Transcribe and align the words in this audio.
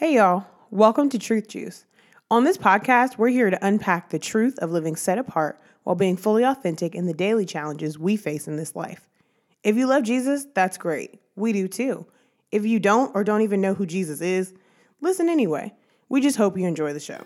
Hey, 0.00 0.14
y'all. 0.14 0.46
Welcome 0.70 1.10
to 1.10 1.18
Truth 1.18 1.48
Juice. 1.48 1.84
On 2.30 2.44
this 2.44 2.56
podcast, 2.56 3.18
we're 3.18 3.28
here 3.28 3.50
to 3.50 3.66
unpack 3.66 4.08
the 4.08 4.18
truth 4.18 4.58
of 4.60 4.70
living 4.70 4.96
set 4.96 5.18
apart 5.18 5.60
while 5.82 5.94
being 5.94 6.16
fully 6.16 6.42
authentic 6.42 6.94
in 6.94 7.04
the 7.04 7.12
daily 7.12 7.44
challenges 7.44 7.98
we 7.98 8.16
face 8.16 8.48
in 8.48 8.56
this 8.56 8.74
life. 8.74 9.10
If 9.62 9.76
you 9.76 9.86
love 9.86 10.04
Jesus, 10.04 10.46
that's 10.54 10.78
great. 10.78 11.20
We 11.36 11.52
do 11.52 11.68
too. 11.68 12.06
If 12.50 12.64
you 12.64 12.80
don't 12.80 13.14
or 13.14 13.24
don't 13.24 13.42
even 13.42 13.60
know 13.60 13.74
who 13.74 13.84
Jesus 13.84 14.22
is, 14.22 14.54
listen 15.02 15.28
anyway. 15.28 15.74
We 16.08 16.22
just 16.22 16.38
hope 16.38 16.56
you 16.56 16.66
enjoy 16.66 16.94
the 16.94 16.98
show. 16.98 17.20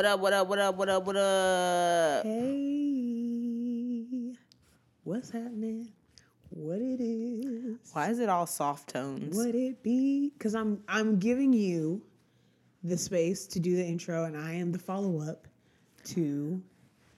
What 0.00 0.06
up, 0.06 0.20
what 0.20 0.32
up, 0.32 0.48
what 0.48 0.58
up, 0.58 0.76
what 0.76 0.88
up, 0.88 1.04
what 1.04 1.16
up? 1.18 2.24
Hey, 2.24 4.32
what's 5.04 5.28
happening? 5.28 5.92
What 6.48 6.78
it 6.80 7.00
is? 7.02 7.76
Why 7.92 8.08
is 8.08 8.18
it 8.18 8.30
all 8.30 8.46
soft 8.46 8.88
tones? 8.88 9.36
What 9.36 9.54
it 9.54 9.82
be? 9.82 10.30
Because 10.30 10.54
I'm 10.54 10.82
I'm 10.88 11.18
giving 11.18 11.52
you 11.52 12.00
the 12.82 12.96
space 12.96 13.46
to 13.48 13.60
do 13.60 13.76
the 13.76 13.84
intro, 13.84 14.24
and 14.24 14.38
I 14.38 14.54
am 14.54 14.72
the 14.72 14.78
follow 14.78 15.20
up 15.20 15.46
to 16.04 16.62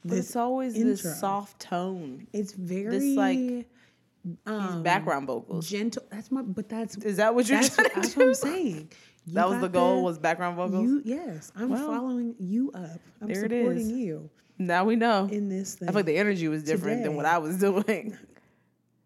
But 0.04 0.16
this. 0.16 0.26
it's 0.26 0.34
always 0.34 0.74
intro. 0.74 0.90
this 0.90 1.20
soft 1.20 1.60
tone. 1.60 2.26
It's 2.32 2.52
very 2.52 2.98
this 2.98 3.16
like, 3.16 3.68
um, 4.44 4.82
background 4.82 5.28
vocals. 5.28 5.70
gentle. 5.70 6.02
That's 6.10 6.32
my. 6.32 6.42
But 6.42 6.68
that's 6.68 6.96
Is 6.96 7.18
that 7.18 7.32
what 7.32 7.48
you're 7.48 7.60
that's, 7.60 7.76
trying 7.76 7.90
to 7.90 7.94
that's 7.94 8.14
do? 8.14 8.20
what 8.22 8.28
I'm 8.30 8.34
saying. 8.34 8.90
You 9.26 9.34
That 9.34 9.48
was 9.48 9.60
the 9.60 9.68
goal 9.68 10.02
was 10.02 10.18
background 10.18 10.56
vocals? 10.56 10.82
You 10.84 11.02
yes, 11.04 11.52
I'm 11.56 11.68
Well, 11.70 11.86
following 11.86 12.34
you 12.40 12.70
up. 12.74 13.00
I'm 13.20 13.28
there 13.28 13.44
it 13.44 13.50
supporting 13.50 13.82
is. 13.82 13.90
you 13.90 14.30
now 14.58 14.84
we 14.84 14.96
know. 14.96 15.28
in 15.30 15.48
this 15.48 15.74
thing. 15.76 15.88
I 15.88 15.92
feel 15.92 15.98
like 16.00 16.06
the 16.06 16.16
energy 16.16 16.48
was 16.48 16.62
different 16.62 17.02
than 17.02 17.14
what. 17.16 17.24
I 17.26 17.38
was 17.38 17.56
doing. 17.58 18.16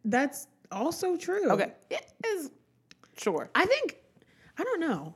that's 0.05 0.47
also 0.73 1.17
true. 1.17 1.50
okay. 1.50 1.73
It 1.91 2.05
is 2.27 2.50
sure. 3.19 3.50
I 3.55 3.67
think 3.67 3.97
I 4.58 4.64
don't 4.64 4.81
know. 4.81 5.14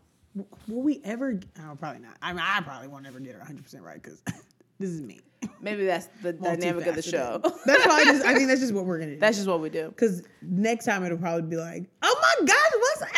Will 0.69 0.83
we 0.83 1.01
ever? 1.05 1.41
Oh, 1.61 1.77
probably 1.77 2.01
not. 2.03 2.17
I 2.23 2.33
mean, 2.33 2.42
I 2.47 2.61
probably 2.61 2.89
won't 2.89 3.07
ever 3.07 3.19
get 3.20 3.35
it 3.35 3.39
100 3.39 3.62
percent 3.64 3.83
right 3.83 4.01
because 4.03 4.23
this 4.79 4.91
is 4.91 5.01
me. 5.01 5.20
Maybe 5.61 5.85
that's 5.87 6.09
the 6.23 6.33
dynamic 6.35 6.87
of 6.87 6.95
the 6.95 7.03
show. 7.03 7.41
That's 7.67 7.83
probably 7.85 8.05
just. 8.05 8.25
I 8.25 8.35
think 8.35 8.48
that's 8.48 8.61
just 8.61 8.73
what 8.75 8.85
we're 8.85 8.98
gonna 8.98 9.14
do. 9.14 9.19
that's 9.20 9.37
just 9.39 9.48
what 9.48 9.61
we 9.61 9.70
do. 9.70 9.89
because 9.89 10.23
next 10.42 10.85
time 10.85 11.05
it'll 11.05 11.19
probably 11.19 11.48
be 11.48 11.57
like, 11.57 11.87
oh 12.03 12.17
my 12.41 12.47
gosh, 12.47 12.57
what's 12.79 13.03
up? 13.03 13.09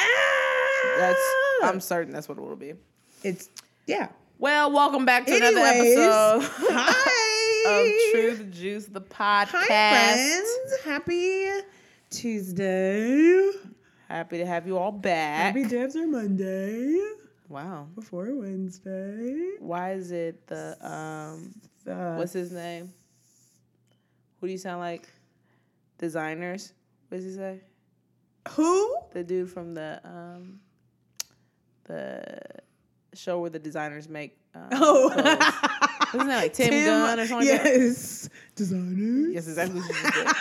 That's 0.98 1.20
I'm 1.62 1.80
certain 1.80 2.12
that's 2.12 2.28
what 2.28 2.38
it 2.38 2.40
will 2.40 2.56
be. 2.56 2.74
It's 3.22 3.48
yeah. 3.86 4.08
Well, 4.38 4.72
welcome 4.72 5.04
back 5.04 5.26
to 5.26 5.36
another 5.36 5.60
episode 5.60 6.42
hi 6.72 7.70
of 7.70 8.10
Truth 8.10 8.50
Juice, 8.50 8.86
the 8.86 9.00
podcast. 9.00 9.48
Hi 9.50 9.66
friends. 9.66 10.82
Happy 10.84 11.46
Tuesday. 12.10 13.50
Happy 14.08 14.38
to 14.38 14.46
have 14.46 14.66
you 14.66 14.76
all 14.76 14.90
back. 14.90 15.54
Happy 15.54 15.76
are 15.76 16.06
Monday 16.08 16.98
wow. 17.48 17.86
before 17.94 18.34
Wednesday. 18.34 19.52
Why 19.60 19.92
is 19.92 20.10
it 20.10 20.44
the 20.48 20.76
um 20.80 21.54
Uh, 21.86 22.16
what's 22.16 22.32
his 22.32 22.50
name? 22.50 22.92
Who 24.40 24.48
do 24.48 24.52
you 24.52 24.58
sound 24.58 24.80
like? 24.80 25.08
Designers. 25.98 26.72
What 27.08 27.18
does 27.18 27.24
he 27.24 27.34
say? 27.34 27.60
who? 28.50 28.96
The 29.12 29.22
dude 29.22 29.48
from 29.48 29.74
the 29.74 30.00
um 30.04 30.58
the 31.84 32.38
show 33.14 33.40
where 33.40 33.50
the 33.50 33.58
designers 33.58 34.08
make 34.08 34.36
um, 34.54 34.68
Oh. 34.72 35.08
Wasn't 35.08 36.28
that 36.28 36.42
like 36.42 36.52
Tim, 36.52 36.70
Gunn 36.70 37.18
or 37.20 37.26
something 37.26 37.48
like 37.48 37.64
yes. 37.64 38.28
Designers. 38.54 39.34
Yes, 39.34 39.48
exactly 39.48 39.80
what 39.80 39.88
you 39.88 39.94
just 39.94 40.14
did. 40.14 40.26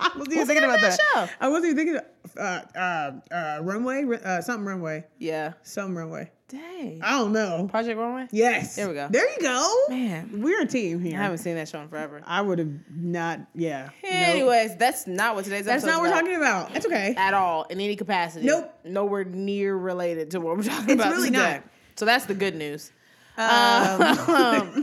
I 0.00 0.10
wasn't 0.16 0.32
even 0.34 0.46
thinking 0.46 0.64
about 0.64 0.80
that 0.80 0.98
show? 1.14 1.28
I 1.40 1.48
wasn't 1.48 1.72
even 1.72 1.76
thinking 1.76 1.96
of, 1.96 2.36
uh, 2.36 2.78
uh, 2.78 3.34
uh, 3.34 3.58
runway, 3.62 4.04
uh, 4.24 4.40
something 4.42 4.64
runway, 4.66 5.04
Yeah. 5.18 5.52
some 5.62 5.96
runway. 5.96 6.30
Dang. 6.52 7.00
I 7.02 7.12
don't 7.12 7.32
know. 7.32 7.66
Project 7.70 7.98
Runway? 7.98 8.28
Yes. 8.30 8.76
There 8.76 8.86
we 8.88 8.94
go. 8.94 9.08
There 9.10 9.26
you 9.28 9.38
go. 9.40 9.74
Man. 9.88 10.42
We're 10.42 10.60
a 10.62 10.66
team 10.66 11.00
here. 11.00 11.18
I 11.18 11.22
haven't 11.22 11.38
seen 11.38 11.54
that 11.56 11.66
show 11.68 11.80
in 11.80 11.88
forever. 11.88 12.20
I 12.26 12.42
would 12.42 12.58
have 12.58 12.70
not. 12.94 13.40
Yeah. 13.54 13.88
Nope. 14.04 14.12
Anyways, 14.12 14.76
that's 14.76 15.06
not 15.06 15.34
what 15.34 15.44
today's 15.44 15.64
that's 15.64 15.82
not 15.84 16.00
what 16.00 16.10
we're 16.10 16.14
talking 16.20 16.36
about. 16.36 16.72
That's 16.74 16.84
okay. 16.84 17.14
at 17.16 17.32
all 17.32 17.62
in 17.64 17.80
any 17.80 17.96
capacity. 17.96 18.44
Nope. 18.44 18.70
Nowhere 18.84 19.24
near 19.24 19.74
related 19.76 20.30
to 20.32 20.40
what 20.40 20.56
we're 20.58 20.62
talking 20.64 20.90
It's 20.90 20.94
about 20.94 21.06
It's 21.12 21.16
really 21.16 21.30
today. 21.30 21.54
not. 21.54 21.62
So 21.96 22.04
that's 22.04 22.26
the 22.26 22.34
good 22.34 22.54
news. 22.54 22.92
Um, 23.38 23.46
Um, 24.02 24.70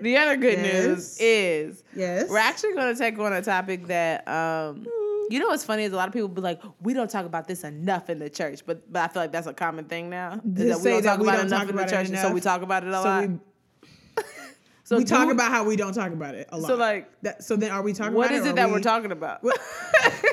the 0.00 0.16
other 0.18 0.36
good 0.36 0.58
Yes. 0.58 0.84
news 0.84 1.16
is 1.20 1.84
yes. 1.94 2.28
we're 2.28 2.38
actually 2.38 2.74
going 2.74 2.92
to 2.92 2.98
take 2.98 3.16
on 3.20 3.32
a 3.32 3.40
topic 3.42 3.86
that 3.86 4.26
um, 4.26 4.84
you 5.30 5.38
know 5.38 5.48
what's 5.48 5.64
funny 5.64 5.84
is 5.84 5.92
a 5.92 5.96
lot 5.96 6.08
of 6.08 6.14
people 6.14 6.28
be 6.28 6.40
like, 6.40 6.60
we 6.80 6.94
don't 6.94 7.10
talk 7.10 7.26
about 7.26 7.46
this 7.48 7.64
enough 7.64 8.10
in 8.10 8.18
the 8.18 8.30
church, 8.30 8.60
but 8.66 8.90
but 8.92 9.02
I 9.02 9.08
feel 9.12 9.22
like 9.22 9.32
that's 9.32 9.46
a 9.46 9.54
common 9.54 9.84
thing 9.86 10.10
now. 10.10 10.40
Is 10.56 10.80
that 10.80 10.80
we 10.80 10.90
don't 10.90 11.02
talk 11.02 11.20
about 11.20 11.36
don't 11.36 11.46
enough 11.46 11.60
talk 11.60 11.68
in 11.68 11.76
the 11.76 11.82
about 11.82 11.92
it 11.92 11.94
church, 11.96 12.08
and 12.08 12.18
so 12.18 12.32
we 12.32 12.40
talk 12.40 12.62
about 12.62 12.84
it 12.84 12.90
a 12.90 12.92
So 12.92 13.02
lot. 13.02 13.28
we, 13.28 13.38
so 14.84 14.96
we 14.98 15.04
talk 15.04 15.30
about 15.30 15.50
how 15.50 15.64
we 15.64 15.76
don't 15.76 15.92
talk 15.94 16.12
about 16.12 16.34
it 16.34 16.48
a 16.50 16.58
lot. 16.58 16.68
So 16.68 16.76
like, 16.76 17.10
that, 17.22 17.44
so 17.44 17.56
then 17.56 17.70
are 17.70 17.82
we 17.82 17.92
talking 17.92 18.14
what 18.14 18.26
about 18.26 18.36
is 18.40 18.46
or 18.46 18.50
it 18.50 18.56
that 18.56 18.66
we, 18.66 18.72
we're 18.74 18.80
talking 18.80 19.12
about? 19.12 19.42
What- 19.42 19.58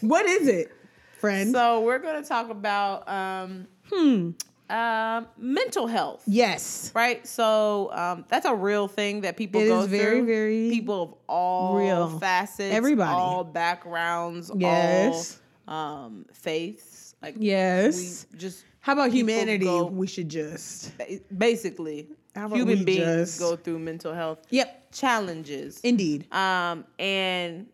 What 0.00 0.26
is 0.26 0.46
it, 0.46 0.70
friend? 1.18 1.52
So 1.52 1.80
we're 1.80 1.98
going 1.98 2.22
to 2.22 2.28
talk 2.28 2.50
about 2.50 3.08
um, 3.08 3.66
hmm. 3.90 4.30
Um, 4.68 5.26
mental 5.38 5.86
health. 5.86 6.22
Yes. 6.26 6.90
right? 6.94 7.26
So 7.26 7.90
um, 7.92 8.24
that's 8.28 8.46
a 8.46 8.54
real 8.54 8.88
thing 8.88 9.20
that 9.22 9.36
people 9.36 9.60
It 9.60 9.68
go 9.68 9.80
is 9.80 9.86
very, 9.86 10.18
through. 10.18 10.26
very 10.26 10.70
people 10.70 11.02
of 11.02 11.14
all 11.28 11.76
real. 11.76 12.18
facets, 12.18 12.74
Everybody. 12.74 13.10
all 13.10 13.44
backgrounds, 13.44 14.50
Yes. 14.56 15.40
all 15.68 15.74
um, 16.06 16.26
faiths. 16.32 17.14
Like 17.22 17.36
Yes. 17.38 18.26
we 18.32 18.38
just 18.38 18.64
How 18.80 18.92
about 18.94 19.10
humanity? 19.12 19.64
go- 19.64 19.86
we 19.86 20.06
should 20.06 20.28
just. 20.28 20.92
basically 21.36 22.08
human 22.34 22.84
beings 22.84 23.30
just- 23.30 23.40
go 23.40 23.56
through 23.56 23.78
mental 23.78 24.12
health 24.14 24.40
Yep. 24.50 24.92
challenges. 24.92 25.80
Indeed. 25.82 26.26
Um, 26.32 26.84
and 26.98 27.66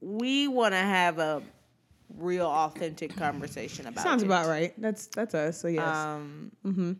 we 0.00 0.48
want 0.48 0.72
to 0.72 0.78
have 0.78 1.18
a 1.18 1.42
real 2.16 2.46
authentic 2.46 3.16
conversation 3.16 3.86
about 3.86 4.02
Sounds 4.02 4.22
it. 4.22 4.26
about 4.26 4.46
right. 4.46 4.72
That's 4.80 5.06
that's 5.06 5.34
us. 5.34 5.60
So 5.60 5.68
yes. 5.68 5.86
Um, 5.86 6.52
mm-hmm. 6.64 6.92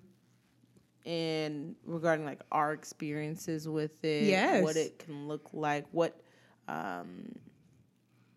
and 1.11 1.75
regarding 1.85 2.25
like 2.25 2.41
our 2.53 2.73
experiences 2.73 3.69
with 3.69 4.05
it, 4.05 4.25
Yes. 4.25 4.63
what 4.63 4.77
it 4.77 4.99
can 4.99 5.29
look 5.29 5.49
like, 5.53 5.87
what 5.93 6.21
um, 6.69 7.33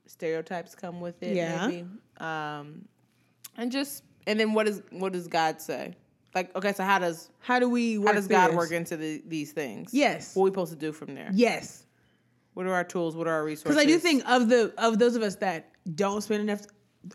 stereotypes 0.06 0.76
come 0.76 1.02
with 1.02 1.22
it, 1.24 1.36
Yeah. 1.36 1.68
maybe, 1.68 1.88
um, 2.18 2.86
and 3.58 3.72
just 3.72 4.04
and 4.28 4.40
then 4.40 4.54
what 4.54 4.68
is 4.68 4.82
what 4.92 5.14
does 5.14 5.28
God 5.28 5.62
say? 5.62 5.96
Like, 6.36 6.56
okay, 6.56 6.74
so 6.74 6.84
how 6.84 7.00
does 7.00 7.30
How 7.40 7.58
do 7.60 7.68
we? 7.70 7.96
How 8.04 8.12
does 8.12 8.28
God 8.28 8.50
this? 8.50 8.56
work 8.58 8.72
into 8.72 8.96
the, 8.96 9.24
these 9.28 9.52
things? 9.52 9.94
Yes. 9.94 10.36
what 10.36 10.44
are 10.44 10.46
we 10.46 10.52
supposed 10.52 10.72
to 10.74 10.78
do 10.78 10.92
from 10.92 11.16
there? 11.16 11.32
Yes. 11.34 11.86
What 12.54 12.66
are 12.68 12.74
our 12.74 12.84
tools? 12.84 13.16
What 13.16 13.28
are 13.28 13.34
our 13.34 13.44
resources? 13.44 13.76
Because 13.76 13.78
I 13.84 13.86
do 13.86 13.98
think 13.98 14.24
of 14.30 14.50
the 14.50 14.74
of 14.78 15.00
those 15.00 15.16
of 15.16 15.24
us 15.24 15.36
that 15.38 15.72
don't 15.96 16.22
spend 16.22 16.42
enough. 16.42 16.62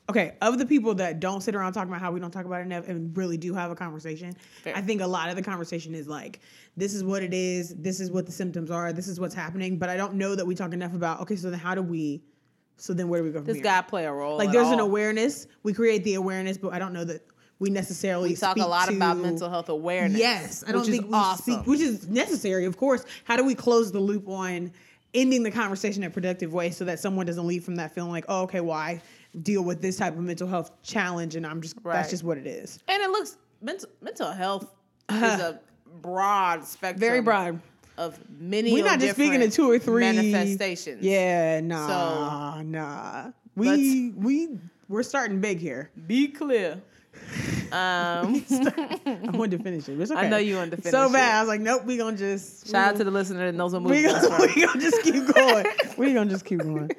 Okay, 0.09 0.33
of 0.41 0.59
the 0.59 0.65
people 0.65 0.95
that 0.95 1.21
don't 1.21 1.43
sit 1.43 1.55
around 1.55 1.75
talking 1.75 1.91
about 1.91 2.01
how 2.01 2.11
we 2.11 2.19
don't 2.19 2.31
talk 2.31 2.47
about 2.47 2.61
it 2.63 2.65
enough 2.65 2.89
and 2.89 3.15
really 3.17 3.37
do 3.37 3.53
have 3.53 3.71
a 3.71 3.75
conversation, 3.75 4.35
Fair. 4.63 4.75
I 4.75 4.81
think 4.81 5.03
a 5.03 5.07
lot 5.07 5.29
of 5.29 5.37
the 5.37 5.43
conversation 5.43 5.95
is 5.95 6.09
like, 6.09 6.41
this 6.75 6.95
is 6.95 7.05
what 7.05 7.23
it 7.23 7.35
is, 7.35 7.75
this 7.77 8.01
is 8.01 8.11
what 8.11 8.25
the 8.25 8.33
symptoms 8.33 8.71
are, 8.71 8.95
this 8.95 9.09
is 9.09 9.21
what's 9.21 9.35
happening. 9.35 9.77
But 9.79 9.91
I 9.91 9.97
don't 9.99 10.15
know 10.15 10.35
that 10.35 10.47
we 10.47 10.55
talk 10.55 10.73
enough 10.73 10.95
about. 10.95 11.21
Okay, 11.21 11.37
so 11.37 11.51
then 11.51 11.59
how 11.61 11.75
do 11.75 11.83
we? 11.83 12.23
So 12.79 12.95
then 12.95 13.09
where 13.09 13.21
do 13.21 13.25
we 13.27 13.31
go 13.31 13.39
from 13.41 13.47
does 13.47 13.57
here? 13.57 13.63
God 13.65 13.83
play 13.83 14.07
a 14.07 14.13
role? 14.13 14.39
like 14.39 14.51
there's 14.53 14.71
an 14.71 14.81
awareness. 14.81 15.47
We 15.63 15.75
create 15.75 16.03
the 16.03 16.15
awareness, 16.15 16.57
but 16.57 16.73
I 16.73 16.79
don't 16.79 16.95
know 16.95 17.05
that 17.05 17.21
we 17.59 17.69
necessarily 17.71 18.31
We 18.31 18.37
talk 18.37 18.57
a 18.57 18.61
lot 18.67 18.89
to- 18.89 18.97
about 18.97 19.19
mental 19.19 19.49
health 19.51 19.69
awareness. 19.69 20.19
Yes, 20.19 20.65
I 20.67 20.73
don't 20.73 20.81
which 20.81 20.91
think 20.91 21.05
is 21.05 21.09
we 21.11 21.15
awesome. 21.15 21.55
speak, 21.57 21.67
which 21.67 21.81
is 21.81 22.09
necessary, 22.09 22.65
of 22.65 22.77
course. 22.79 23.05
How 23.25 23.37
do 23.37 23.45
we 23.45 23.55
close 23.55 23.93
the 23.93 24.01
loop 24.01 24.29
on 24.29 24.73
ending 25.15 25.43
the 25.43 25.51
conversation 25.51 26.03
in 26.03 26.09
a 26.09 26.13
productive 26.13 26.53
way 26.53 26.71
so 26.71 26.85
that 26.85 26.99
someone 27.01 27.25
doesn't 27.27 27.47
leave 27.47 27.65
from 27.65 27.77
that 27.77 27.95
feeling 27.95 28.11
like, 28.11 28.25
oh, 28.29 28.43
okay, 28.43 28.61
why 28.61 29.01
deal 29.43 29.63
with 29.63 29.81
this 29.81 29.97
type 29.97 30.13
of 30.15 30.21
mental 30.21 30.49
health 30.49 30.71
challenge? 30.83 31.37
And 31.37 31.47
I'm 31.47 31.63
just 31.63 31.77
Right. 31.83 31.95
that's 31.95 32.11
just 32.11 32.25
what 32.25 32.39
it 32.39 32.47
is. 32.47 32.79
And 32.89 33.03
it 33.03 33.11
looks 33.11 33.37
mental 33.63 33.89
mental 34.03 34.31
health 34.31 34.75
is 35.11 35.23
a 35.41 35.61
broad 36.03 36.65
spectrum. 36.65 37.01
Very 37.01 37.21
broad. 37.21 37.61
Of 37.97 38.19
many. 38.41 38.73
We're 38.73 38.85
not 38.85 38.99
just 38.99 39.15
speaking 39.15 39.41
of 39.41 39.53
two 39.53 39.71
or 39.71 39.79
three 39.79 40.01
manifestations. 40.03 41.03
Yeah, 41.05 41.61
nah, 41.61 42.61
nah. 42.63 43.31
We 43.55 44.11
we 44.17 44.59
we're 44.89 45.05
starting 45.05 45.41
big 45.41 45.61
here. 45.61 45.91
Be 46.09 46.27
clear. 46.27 46.83
Um, 47.73 48.45
I 49.07 49.31
wanted 49.33 49.59
to 49.59 49.63
finish 49.65 49.89
it. 49.89 50.01
It's 50.01 50.11
okay. 50.11 50.21
I 50.21 50.29
know 50.29 50.37
you 50.37 50.57
wanted 50.57 50.73
to 50.73 50.77
finish 50.79 50.89
it. 50.89 50.91
So 50.93 51.13
bad. 51.13 51.35
it. 51.35 51.37
I 51.37 51.41
was 51.41 51.49
like, 51.49 51.61
nope, 51.61 51.85
we 51.85 51.97
gonna 51.97 52.17
just 52.17 52.67
shout 52.69 52.91
out 52.95 52.97
to 52.97 53.05
the 53.05 53.11
listener 53.11 53.47
that 53.47 53.55
knows 53.57 53.73
what 53.73 53.83
we 53.83 53.91
movie 53.91 54.03
that's 54.03 54.27
gonna, 54.29 54.47
we 54.57 54.65
gonna 54.67 54.81
just 54.81 55.03
keep 55.03 55.27
going. 55.35 55.67
we 55.97 56.13
gonna 56.13 56.31
just 56.31 56.45
keep 56.45 56.61
going. 56.61 56.91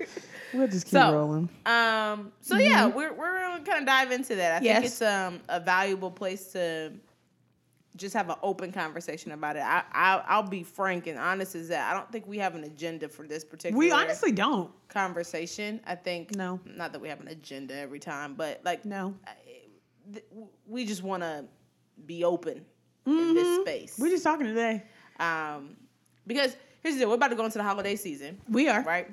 We'll 0.53 0.67
just 0.67 0.85
keep 0.85 0.93
So, 0.93 1.13
rolling. 1.13 1.49
Um. 1.65 2.31
So 2.41 2.57
yeah, 2.57 2.87
we're 2.87 3.13
we're 3.13 3.39
gonna 3.39 3.63
kind 3.63 3.79
of 3.79 3.85
dive 3.85 4.11
into 4.11 4.35
that. 4.35 4.61
I 4.61 4.65
Yes. 4.65 4.75
think 4.75 4.85
it's 4.85 5.01
um 5.01 5.39
a 5.49 5.59
valuable 5.59 6.11
place 6.11 6.47
to 6.53 6.91
just 7.97 8.13
have 8.13 8.29
an 8.29 8.35
open 8.43 8.73
conversation 8.73 9.31
about 9.31 9.55
it. 9.55 9.63
I, 9.63 9.81
I 9.93 10.21
I'll 10.27 10.43
be 10.43 10.63
frank 10.63 11.07
and 11.07 11.17
honest 11.17 11.55
as 11.55 11.69
that. 11.69 11.89
I 11.89 11.93
don't 11.95 12.11
think 12.11 12.27
we 12.27 12.37
have 12.39 12.53
an 12.55 12.65
agenda 12.65 13.07
for 13.07 13.25
this 13.25 13.45
particular. 13.45 13.77
We 13.79 13.91
honestly 13.91 14.31
don't. 14.33 14.69
conversation. 14.89 15.79
I 15.87 15.95
think 15.95 16.35
No. 16.35 16.59
not 16.65 16.91
that 16.91 16.99
we 17.01 17.07
have 17.09 17.21
an 17.21 17.29
agenda 17.29 17.73
every 17.77 17.99
time, 17.99 18.33
but 18.35 18.59
like 18.65 18.83
No. 18.85 19.13
Th- 20.11 20.25
we 20.67 20.85
just 20.85 21.03
want 21.03 21.23
to 21.23 21.45
be 22.05 22.23
open 22.23 22.65
in 23.05 23.33
this 23.33 23.61
space. 23.61 23.93
Mm-hmm. 23.93 24.01
We're 24.03 24.09
just 24.09 24.23
talking 24.23 24.45
today. 24.47 24.83
um, 25.19 25.75
because 26.27 26.55
here's 26.81 26.95
the 26.95 27.01
deal: 27.01 27.09
we're 27.09 27.15
about 27.15 27.29
to 27.29 27.35
go 27.35 27.45
into 27.45 27.57
the 27.57 27.63
holiday 27.63 27.95
season, 27.95 28.39
We 28.49 28.67
are. 28.67 28.81
right? 28.83 29.07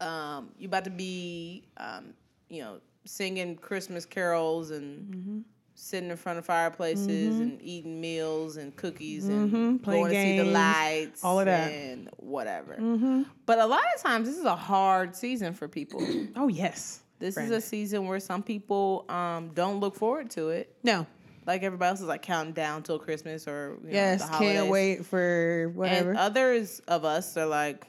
Um, 0.00 0.50
you 0.58 0.68
about 0.68 0.84
to 0.84 0.90
be, 0.90 1.64
um, 1.76 2.14
you 2.48 2.62
know, 2.62 2.78
singing 3.04 3.56
Christmas 3.56 4.04
carols 4.06 4.70
and 4.70 5.14
Mm-hmm. 5.14 5.38
sitting 5.74 6.10
in 6.10 6.16
front 6.16 6.38
of 6.38 6.44
fireplaces 6.44 7.38
and 7.40 7.60
eating 7.62 8.00
meals 8.00 8.56
and 8.58 8.74
cookies 8.76 9.26
and 9.28 9.50
Mhm. 9.52 9.82
Playing 9.82 10.02
going 10.04 10.14
to 10.14 10.22
see 10.22 10.38
the 10.38 10.44
lights, 10.44 11.24
all 11.24 11.38
of 11.40 11.46
that. 11.46 11.70
and 11.72 12.08
whatever. 12.16 12.76
Mm-hmm. 12.76 13.22
But 13.46 13.58
a 13.60 13.66
lot 13.66 13.82
of 13.94 14.00
times, 14.02 14.28
this 14.28 14.36
is 14.38 14.44
a 14.44 14.56
hard 14.56 15.16
season 15.16 15.54
for 15.54 15.66
people. 15.68 16.00
Oh 16.36 16.48
yes. 16.48 17.00
This 17.18 17.34
Friend. 17.34 17.50
is 17.52 17.64
a 17.64 17.66
season 17.66 18.06
where 18.06 18.20
some 18.20 18.42
people 18.42 19.04
um, 19.08 19.50
don't 19.54 19.80
look 19.80 19.96
forward 19.96 20.30
to 20.30 20.50
it. 20.50 20.74
No. 20.82 21.06
Like 21.46 21.62
everybody 21.62 21.88
else 21.90 22.00
is 22.00 22.06
like 22.06 22.22
counting 22.22 22.52
down 22.52 22.82
till 22.82 22.98
Christmas 22.98 23.48
or 23.48 23.78
you 23.82 23.88
know, 23.88 23.92
Yes. 23.94 24.22
the 24.28 24.36
Can't 24.36 24.68
wait 24.68 25.04
for 25.06 25.72
whatever. 25.74 26.10
And 26.10 26.18
others 26.18 26.80
of 26.86 27.04
us 27.04 27.36
are 27.36 27.46
like, 27.46 27.86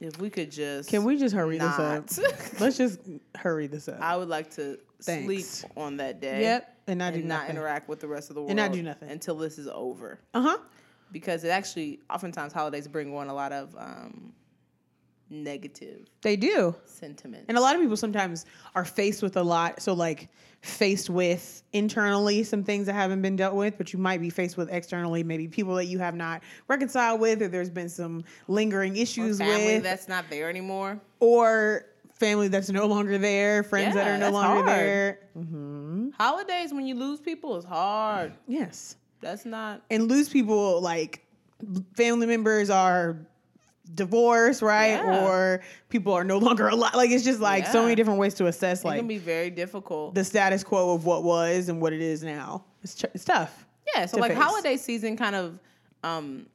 if 0.00 0.18
we 0.20 0.28
could 0.28 0.50
just 0.50 0.90
Can 0.90 1.04
we 1.04 1.16
just 1.16 1.34
hurry 1.34 1.58
this 1.58 1.78
up? 1.78 2.08
Let's 2.60 2.76
just 2.76 3.00
hurry 3.34 3.66
this 3.66 3.88
up. 3.88 4.00
I 4.00 4.16
would 4.16 4.28
like 4.28 4.50
to 4.56 4.78
Thanks. 5.02 5.24
sleep 5.48 5.72
on 5.76 5.96
that 5.98 6.20
day. 6.20 6.42
Yep. 6.42 6.72
And 6.88 6.98
not 6.98 7.14
And 7.14 7.22
do 7.22 7.28
not 7.28 7.34
nothing. 7.42 7.56
interact 7.56 7.88
with 7.88 8.00
the 8.00 8.08
rest 8.08 8.28
of 8.30 8.34
the 8.34 8.40
world. 8.42 8.50
And 8.50 8.56
not 8.58 8.72
do 8.72 8.82
nothing. 8.82 9.10
until 9.10 9.36
this 9.36 9.58
is 9.58 9.68
over. 9.68 10.18
Uh 10.34 10.42
huh. 10.42 10.58
Because 11.12 11.44
it 11.44 11.48
actually, 11.48 12.00
oftentimes, 12.10 12.52
holidays 12.52 12.88
bring 12.88 13.16
on 13.16 13.28
a 13.28 13.34
lot 13.34 13.52
of 13.52 13.74
um, 13.78 14.32
negative 15.28 16.06
They 16.22 16.36
do. 16.36 16.74
sentiment 16.84 17.46
And 17.48 17.58
a 17.58 17.60
lot 17.60 17.74
of 17.74 17.80
people 17.80 17.96
sometimes 17.96 18.46
are 18.74 18.84
faced 18.84 19.22
with 19.22 19.36
a 19.36 19.42
lot. 19.42 19.82
So, 19.82 19.92
like, 19.92 20.28
faced 20.62 21.10
with 21.10 21.62
internally 21.72 22.42
some 22.42 22.64
things 22.64 22.86
that 22.86 22.94
haven't 22.94 23.22
been 23.22 23.36
dealt 23.36 23.54
with, 23.54 23.76
but 23.78 23.92
you 23.92 23.98
might 23.98 24.20
be 24.20 24.30
faced 24.30 24.56
with 24.56 24.68
externally, 24.72 25.22
maybe 25.22 25.46
people 25.48 25.74
that 25.76 25.84
you 25.86 25.98
have 25.98 26.14
not 26.14 26.42
reconciled 26.68 27.20
with, 27.20 27.42
or 27.42 27.48
there's 27.48 27.70
been 27.70 27.88
some 27.88 28.24
lingering 28.48 28.96
Or 28.96 29.00
issues 29.02 29.38
family 29.38 29.74
with, 29.74 29.82
that's 29.82 30.08
not 30.08 30.24
there 30.30 30.48
anymore. 30.48 31.00
or 31.20 31.86
family 32.14 32.48
that's 32.48 32.70
no 32.70 32.86
longer 32.86 33.18
there, 33.18 33.62
friends 33.62 33.94
that 33.94 34.08
are 34.08 34.18
no 34.18 34.30
longer 34.30 34.62
hard. 34.62 34.66
there. 34.66 35.18
Mm-hmm. 35.38 36.10
Holidays, 36.18 36.72
when 36.72 36.86
you 36.86 36.94
lose 36.94 37.20
people, 37.20 37.56
is 37.56 37.64
hard. 37.64 38.32
Yes. 38.48 38.96
That's 39.20 39.44
not. 39.44 39.82
And 39.90 40.08
lose 40.08 40.28
people, 40.28 40.80
like, 40.80 41.26
family 41.94 42.26
members 42.26 42.70
are 42.70 43.18
divorced, 43.94 44.62
right? 44.62 44.90
Yeah. 44.92 45.24
Or 45.26 45.62
people 45.88 46.12
are 46.12 46.24
no 46.24 46.38
longer 46.38 46.68
alive. 46.68 46.94
Like, 46.94 47.10
it's 47.10 47.24
just 47.24 47.40
like 47.40 47.66
so 47.66 47.82
many 47.82 47.94
different 47.94 48.18
ways 48.18 48.34
to 48.34 48.46
assess, 48.46 48.80
It 48.82 48.86
like, 48.86 48.98
can 48.98 49.06
be 49.08 49.18
very 49.18 49.50
difficult. 49.50 50.14
the 50.14 50.24
status 50.24 50.64
quo 50.64 50.94
of 50.94 51.04
what 51.04 51.22
was 51.24 51.68
and 51.68 51.80
what 51.80 51.92
it 51.92 52.00
is 52.02 52.22
now. 52.22 52.64
It's, 52.82 52.94
ch- 52.94 53.04
it's 53.14 53.24
tough. 53.24 53.66
Yeah, 53.94 54.06
so 54.06 54.16
to 54.16 54.20
like 54.20 54.32
face. 54.32 54.42
holiday 54.42 54.76
season 54.76 55.16
kind 55.16 55.34
of 55.36 55.58
um 56.04 56.46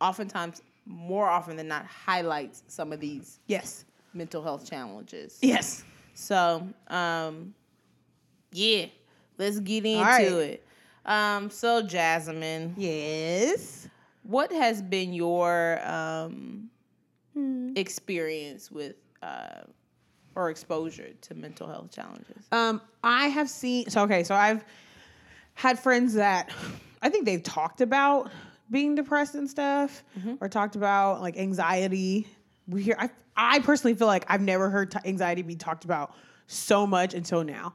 oftentimes 0.00 0.62
more 0.86 1.28
often 1.28 1.56
than 1.56 1.68
not 1.68 1.86
highlights 1.86 2.62
some 2.68 2.92
of 2.92 3.00
these 3.00 3.38
Yes. 3.46 3.84
mental 4.14 4.42
health 4.42 4.68
challenges. 4.68 5.38
Yes. 5.42 5.84
So, 6.14 6.66
um 6.88 7.54
yeah, 8.52 8.86
let's 9.38 9.60
get 9.60 9.84
into 9.84 10.02
right. 10.02 10.26
it. 10.26 10.66
Um 11.04 11.50
so 11.50 11.82
Jasmine, 11.82 12.74
Yes. 12.78 13.88
What 14.24 14.50
has 14.52 14.82
been 14.82 15.12
your 15.12 15.80
um 15.86 16.68
experience 17.76 18.70
with 18.70 18.96
uh 19.22 19.62
or 20.36 20.50
exposure 20.50 21.10
to 21.20 21.34
mental 21.34 21.68
health 21.68 21.92
challenges? 21.92 22.46
Um, 22.50 22.80
I 23.02 23.28
have 23.28 23.48
seen 23.48 23.88
so 23.88 24.02
okay, 24.02 24.24
so 24.24 24.34
I've 24.34 24.64
had 25.54 25.78
friends 25.78 26.14
that 26.14 26.50
I 27.02 27.08
think 27.08 27.24
they've 27.24 27.42
talked 27.42 27.80
about 27.80 28.30
being 28.70 28.94
depressed 28.94 29.34
and 29.36 29.48
stuff, 29.48 30.02
or 30.40 30.48
talked 30.48 30.74
about 30.74 31.20
like 31.20 31.36
anxiety. 31.36 32.26
We 32.66 32.82
hear 32.82 32.96
I 32.98 33.10
I 33.36 33.60
personally 33.60 33.94
feel 33.94 34.06
like 34.08 34.24
I've 34.28 34.40
never 34.40 34.70
heard 34.70 34.90
t- 34.90 34.98
anxiety 35.04 35.42
be 35.42 35.54
talked 35.56 35.84
about 35.84 36.14
so 36.46 36.86
much 36.86 37.14
until 37.14 37.44
now 37.44 37.74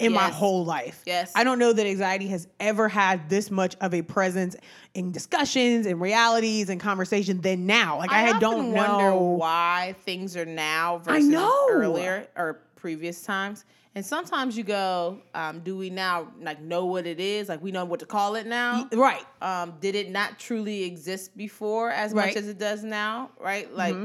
in 0.00 0.12
my 0.12 0.28
whole 0.30 0.64
life. 0.64 1.02
Yes. 1.06 1.32
I 1.34 1.44
don't 1.44 1.58
know 1.58 1.72
that 1.72 1.86
anxiety 1.86 2.28
has 2.28 2.48
ever 2.58 2.88
had 2.88 3.28
this 3.28 3.50
much 3.50 3.76
of 3.80 3.94
a 3.94 4.02
presence 4.02 4.56
in 4.94 5.12
discussions 5.12 5.86
and 5.86 6.00
realities 6.00 6.68
and 6.68 6.80
conversation 6.80 7.40
than 7.40 7.66
now. 7.66 7.98
Like 7.98 8.10
I, 8.12 8.28
often 8.28 8.40
don't 8.40 8.72
wonder 8.72 9.10
know 9.10 9.20
why 9.20 9.94
things 10.04 10.36
are 10.36 10.46
now 10.46 10.98
versus 10.98 11.28
know. 11.28 11.66
earlier 11.70 12.26
or 12.36 12.60
previous 12.76 13.22
times. 13.22 13.64
And 13.96 14.06
sometimes 14.06 14.56
you 14.56 14.62
go, 14.62 15.18
um, 15.34 15.60
do 15.60 15.76
we 15.76 15.90
now 15.90 16.28
like 16.40 16.60
know 16.60 16.86
what 16.86 17.06
it 17.06 17.18
is? 17.18 17.48
Like 17.48 17.60
we 17.60 17.72
know 17.72 17.84
what 17.84 17.98
to 18.00 18.06
call 18.06 18.36
it 18.36 18.46
now. 18.46 18.88
Right. 18.92 19.24
Um, 19.42 19.74
did 19.80 19.96
it 19.96 20.10
not 20.10 20.38
truly 20.38 20.84
exist 20.84 21.36
before 21.36 21.90
as 21.90 22.12
Right. 22.12 22.28
much 22.28 22.36
as 22.36 22.48
it 22.48 22.58
does 22.58 22.84
now? 22.84 23.30
Right? 23.40 23.72
Like 23.74 23.96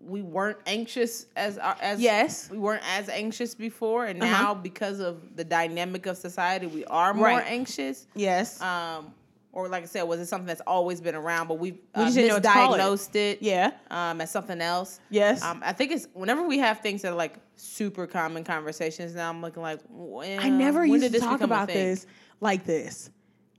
we 0.00 0.22
weren't 0.22 0.58
anxious 0.66 1.26
as 1.36 1.58
uh, 1.58 1.74
as 1.80 2.00
Yes. 2.00 2.48
we 2.50 2.58
weren't 2.58 2.82
as 2.96 3.08
anxious 3.08 3.54
before, 3.54 4.06
and 4.06 4.22
Uh-huh. 4.22 4.30
now 4.32 4.54
because 4.54 4.98
of 5.00 5.36
the 5.36 5.44
dynamic 5.44 6.06
of 6.06 6.16
society, 6.16 6.66
we 6.66 6.84
are 6.86 7.12
more 7.14 7.26
Right. 7.26 7.44
anxious 7.46 8.06
Yes. 8.14 8.60
um, 8.60 9.12
or 9.52 9.68
like 9.68 9.82
I 9.82 9.86
said, 9.86 10.04
was 10.04 10.20
it 10.20 10.26
something 10.26 10.46
that's 10.46 10.60
always 10.66 11.00
been 11.00 11.16
around, 11.16 11.48
but 11.48 11.58
we've 11.58 11.76
uh, 11.94 12.04
just 12.04 12.14
didn't 12.14 12.28
know 12.28 12.34
what 12.34 12.42
to 12.44 12.48
call 12.50 12.74
it. 12.74 12.78
misdiagnosed 12.78 13.16
it, 13.16 13.42
yeah. 13.42 13.72
um, 13.90 14.20
as 14.20 14.30
something 14.30 14.60
else? 14.60 15.00
Yes. 15.10 15.42
Um, 15.42 15.60
I 15.64 15.72
think 15.72 15.90
it's 15.92 16.06
whenever 16.14 16.44
we 16.46 16.58
have 16.58 16.80
things 16.80 17.02
that 17.02 17.12
are 17.12 17.16
like 17.16 17.34
super 17.56 18.06
common 18.06 18.44
conversations. 18.44 19.14
Now 19.14 19.28
I'm 19.28 19.42
looking 19.42 19.62
like, 19.62 19.80
when, 19.90 20.38
I 20.40 20.48
never 20.50 20.80
when 20.82 21.02
used 21.02 21.12
did 21.12 21.14
to 21.14 21.20
talk 21.20 21.40
about 21.40 21.66
this 21.68 22.06
like 22.40 22.64
this. 22.64 23.10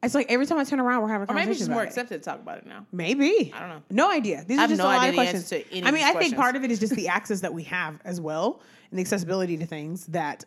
It's 0.04 0.16
like 0.16 0.32
every 0.32 0.46
time 0.48 0.58
I 0.58 0.64
turn 0.64 0.80
around, 0.80 1.04
we're 1.04 1.10
having 1.10 1.30
a 1.30 1.32
Or 1.32 1.36
maybe 1.36 1.52
it's 1.52 1.68
more 1.68 1.84
accepted 1.84 2.24
to 2.24 2.30
talk 2.30 2.40
about 2.40 2.58
it 2.58 2.66
now. 2.66 2.86
Maybe 2.92 3.52
I 3.56 3.60
don't 3.60 3.70
know. 3.70 3.82
No 3.92 4.12
idea. 4.12 4.44
These 4.48 4.58
I 4.58 4.66
are 4.66 4.68
just 4.68 4.80
no 4.80 4.86
a 4.86 4.88
lot 4.88 4.98
idea 5.00 5.10
of 5.10 5.16
questions. 5.16 5.50
to 5.50 5.72
any 5.72 5.86
I 5.88 5.92
mean, 5.92 6.04
I 6.04 6.14
think 6.14 6.36
part 6.36 6.56
of 6.56 6.64
it 6.64 6.72
is 6.72 6.80
just 6.80 6.96
the 6.96 7.08
access 7.08 7.42
that 7.42 7.54
we 7.54 7.64
have 7.64 8.00
as 8.04 8.20
well, 8.20 8.62
and 8.90 8.98
the 8.98 9.02
accessibility 9.02 9.58
to 9.58 9.66
things 9.66 10.08
that 10.08 10.44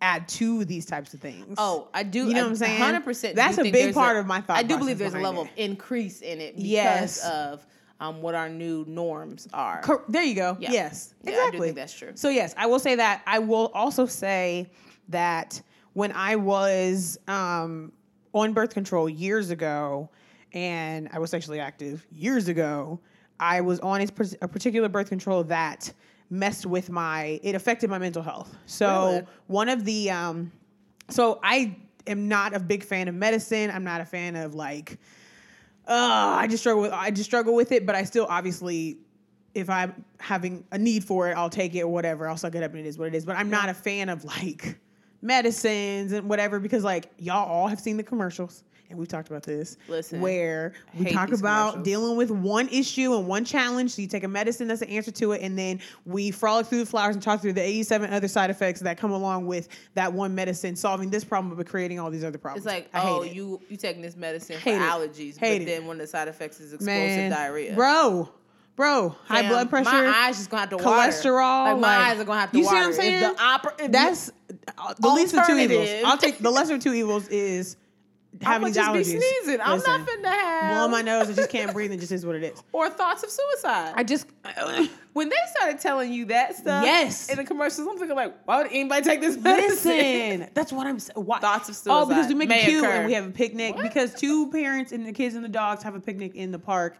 add 0.00 0.26
to 0.28 0.64
these 0.64 0.86
types 0.86 1.14
of 1.14 1.20
things. 1.20 1.54
Oh, 1.58 1.88
I 1.94 2.02
do. 2.04 2.26
You 2.28 2.34
know 2.34 2.42
what 2.42 2.50
I'm 2.50 2.56
saying? 2.56 2.80
Hundred 2.80 3.04
percent. 3.04 3.34
That's 3.34 3.58
a 3.58 3.62
big 3.70 3.92
part 3.94 4.16
of 4.16 4.26
my 4.26 4.40
thought 4.40 4.56
I 4.56 4.62
do 4.62 4.78
believe 4.78 4.98
there's 4.98 5.14
a 5.14 5.18
level 5.20 5.42
it. 5.42 5.50
of 5.50 5.52
increase 5.56 6.20
in 6.20 6.40
it 6.40 6.54
because 6.56 6.68
Yes. 6.70 7.24
of 7.24 7.66
um, 7.98 8.20
what 8.22 8.34
our 8.36 8.48
new 8.48 8.84
norms 8.88 9.48
are. 9.52 9.80
Cor- 9.82 10.04
there 10.08 10.22
you 10.24 10.34
go. 10.34 10.56
Yeah. 10.60 10.70
Yes, 10.72 11.14
Yeah, 11.22 11.30
I 11.30 11.32
do 11.32 11.38
exactly. 11.38 11.60
think 11.68 11.76
that's 11.76 11.94
true. 11.94 12.12
So 12.14 12.28
yes, 12.28 12.54
I 12.56 12.66
will 12.66 12.80
say 12.80 12.96
that. 12.96 13.22
I 13.26 13.38
will 13.40 13.70
also 13.74 14.06
say 14.06 14.70
that 15.08 15.60
when 15.92 16.10
I 16.12 16.34
was 16.36 17.18
um, 17.28 17.92
on 18.32 18.52
birth 18.52 18.74
control 18.74 19.08
years 19.08 19.50
ago, 19.50 20.10
and 20.52 21.08
I 21.12 21.18
was 21.18 21.30
sexually 21.30 21.60
active 21.60 22.06
years 22.10 22.48
ago, 22.48 23.00
I 23.40 23.60
was 23.60 23.80
on 23.80 24.00
a, 24.00 24.06
a 24.42 24.48
particular 24.48 24.88
birth 24.88 25.08
control 25.08 25.44
that 25.44 25.92
messed 26.30 26.64
with 26.66 26.90
my. 26.90 27.40
It 27.42 27.54
affected 27.54 27.90
my 27.90 27.98
mental 27.98 28.22
health. 28.22 28.54
So 28.66 29.06
Really? 29.06 29.26
one 29.48 29.68
of 29.68 29.84
the 29.84 30.10
um, 30.10 30.52
so 31.08 31.40
I 31.42 31.76
am 32.06 32.28
not 32.28 32.54
a 32.54 32.60
big 32.60 32.84
fan 32.84 33.08
of 33.08 33.14
medicine. 33.14 33.70
I'm 33.70 33.84
not 33.84 34.00
a 34.00 34.04
fan 34.04 34.36
of 34.36 34.54
like 34.54 34.98
uh, 35.86 36.36
I 36.38 36.46
just 36.46 36.62
struggle 36.62 36.82
with 36.82 36.92
I 36.92 37.10
just 37.10 37.28
struggle 37.28 37.54
with 37.54 37.72
it, 37.72 37.84
but 37.86 37.94
I 37.94 38.04
still 38.04 38.26
obviously 38.28 38.98
if 39.54 39.68
I'm 39.68 40.04
having 40.18 40.64
a 40.72 40.78
need 40.78 41.04
for 41.04 41.28
it, 41.28 41.34
I'll 41.36 41.50
take 41.50 41.74
it 41.74 41.82
or 41.82 41.88
whatever. 41.88 42.26
I'll 42.26 42.38
suck 42.38 42.54
it 42.54 42.62
up 42.62 42.70
and 42.70 42.80
it 42.80 42.86
is 42.86 42.96
what 42.98 43.08
it 43.08 43.14
is. 43.14 43.26
But 43.26 43.36
I'm 43.36 43.50
not 43.50 43.68
a 43.68 43.74
fan 43.74 44.08
of 44.08 44.24
like 44.24 44.78
medicines 45.22 46.12
and 46.12 46.28
whatever 46.28 46.58
because 46.58 46.84
like 46.84 47.10
y'all 47.18 47.48
all 47.48 47.68
have 47.68 47.80
seen 47.80 47.96
the 47.96 48.02
commercials 48.02 48.64
and 48.92 48.98
we've 48.98 49.08
talked 49.08 49.28
about 49.28 49.42
this. 49.42 49.78
Listen, 49.88 50.20
where 50.20 50.74
we 50.94 51.10
talk 51.10 51.32
about 51.32 51.82
dealing 51.82 52.14
with 52.16 52.30
one 52.30 52.68
issue 52.68 53.16
and 53.16 53.26
one 53.26 53.42
challenge. 53.44 53.92
So 53.92 54.02
you 54.02 54.08
take 54.08 54.22
a 54.22 54.28
medicine 54.28 54.68
that's 54.68 54.80
the 54.80 54.90
answer 54.90 55.10
to 55.10 55.32
it, 55.32 55.40
and 55.40 55.58
then 55.58 55.80
we 56.04 56.30
frolic 56.30 56.66
through 56.66 56.80
the 56.80 56.86
flowers 56.86 57.16
and 57.16 57.22
talk 57.22 57.40
through 57.40 57.54
the 57.54 57.62
87 57.62 58.12
other 58.12 58.28
side 58.28 58.50
effects 58.50 58.80
that 58.80 58.98
come 58.98 59.10
along 59.10 59.46
with 59.46 59.68
that 59.94 60.12
one 60.12 60.34
medicine 60.34 60.76
solving 60.76 61.08
this 61.08 61.24
problem 61.24 61.56
but 61.56 61.66
creating 61.66 61.98
all 61.98 62.10
these 62.10 62.22
other 62.22 62.36
problems. 62.36 62.66
It's 62.66 62.72
like, 62.72 62.90
I 62.92 63.08
oh, 63.08 63.22
it. 63.22 63.32
you 63.32 63.62
you 63.70 63.78
taking 63.78 64.02
this 64.02 64.14
medicine 64.14 64.58
Hate 64.58 64.76
for 64.76 64.84
allergies, 64.84 65.40
but 65.40 65.48
it. 65.48 65.64
then 65.64 65.86
one 65.86 65.96
of 65.96 66.00
the 66.02 66.06
side 66.06 66.28
effects 66.28 66.60
is 66.60 66.74
explosive 66.74 66.86
Man, 66.86 67.30
diarrhea. 67.30 67.74
Bro, 67.74 68.28
bro, 68.76 69.16
high 69.24 69.48
blood 69.48 69.70
pressure. 69.70 69.90
My 69.90 70.26
eyes 70.26 70.36
just 70.36 70.50
gonna 70.50 70.60
have 70.60 70.70
to 70.70 70.76
water. 70.76 71.10
cholesterol, 71.10 71.72
Like 71.72 71.78
my 71.80 71.96
like- 71.96 72.06
eyes 72.08 72.20
are 72.20 72.24
gonna 72.24 72.40
have 72.40 72.52
to 72.52 72.58
you 72.58 72.64
see 72.64 72.74
what 72.74 72.84
I'm 72.84 72.92
saying? 72.92 73.22
If 73.22 73.36
the 73.36 73.42
opera, 73.42 73.88
That's 73.88 74.30
the 74.98 75.08
least 75.08 75.34
of 75.34 75.46
two 75.46 75.56
evils. 75.58 75.88
I'll 76.04 76.18
take 76.18 76.38
the 76.38 76.50
lesser 76.50 76.74
of 76.74 76.80
two 76.80 76.94
evils 76.94 77.28
is 77.28 77.76
having 78.40 78.64
I'm 78.66 78.70
these 78.70 78.76
just 78.76 78.90
allergies. 78.90 79.12
be 79.20 79.20
sneezing. 79.20 79.60
I'm 79.60 79.78
not 79.80 80.00
Listen, 80.00 80.22
finna 80.22 80.26
have 80.26 80.74
blow 80.76 80.88
my 80.88 81.02
nose. 81.02 81.28
I 81.28 81.32
just 81.34 81.50
can't 81.50 81.72
breathe. 81.72 81.92
It 81.92 81.98
just 82.00 82.12
is 82.12 82.24
what 82.24 82.34
it 82.36 82.42
is. 82.44 82.62
or 82.72 82.88
thoughts 82.88 83.22
of 83.22 83.30
suicide. 83.30 83.92
I 83.94 84.04
just 84.04 84.26
when 85.12 85.28
they 85.28 85.36
started 85.56 85.78
telling 85.80 86.12
you 86.12 86.24
that 86.26 86.56
stuff, 86.56 86.84
Yes. 86.84 87.28
in 87.28 87.36
the 87.36 87.44
commercials, 87.44 87.86
I'm 87.86 87.98
thinking 87.98 88.16
like, 88.16 88.34
why 88.46 88.62
would 88.62 88.72
anybody 88.72 89.02
take 89.04 89.20
this 89.20 89.36
medicine? 89.36 89.90
listen. 89.92 90.50
That's 90.54 90.72
what 90.72 90.86
I'm 90.86 90.98
saying. 90.98 91.16
Why? 91.26 91.40
Thoughts 91.40 91.68
of 91.68 91.76
suicide. 91.76 92.00
Oh, 92.02 92.06
because 92.06 92.28
we 92.28 92.34
make 92.34 92.48
may 92.48 92.62
it 92.62 92.66
cute 92.68 92.84
occur. 92.84 92.92
and 92.92 93.06
we 93.06 93.12
have 93.12 93.26
a 93.26 93.30
picnic. 93.30 93.74
What? 93.74 93.82
Because 93.82 94.14
two 94.14 94.50
parents 94.50 94.92
and 94.92 95.04
the 95.06 95.12
kids 95.12 95.34
and 95.34 95.44
the 95.44 95.48
dogs 95.50 95.82
have 95.82 95.94
a 95.94 96.00
picnic 96.00 96.34
in 96.34 96.52
the 96.52 96.58
park 96.58 96.98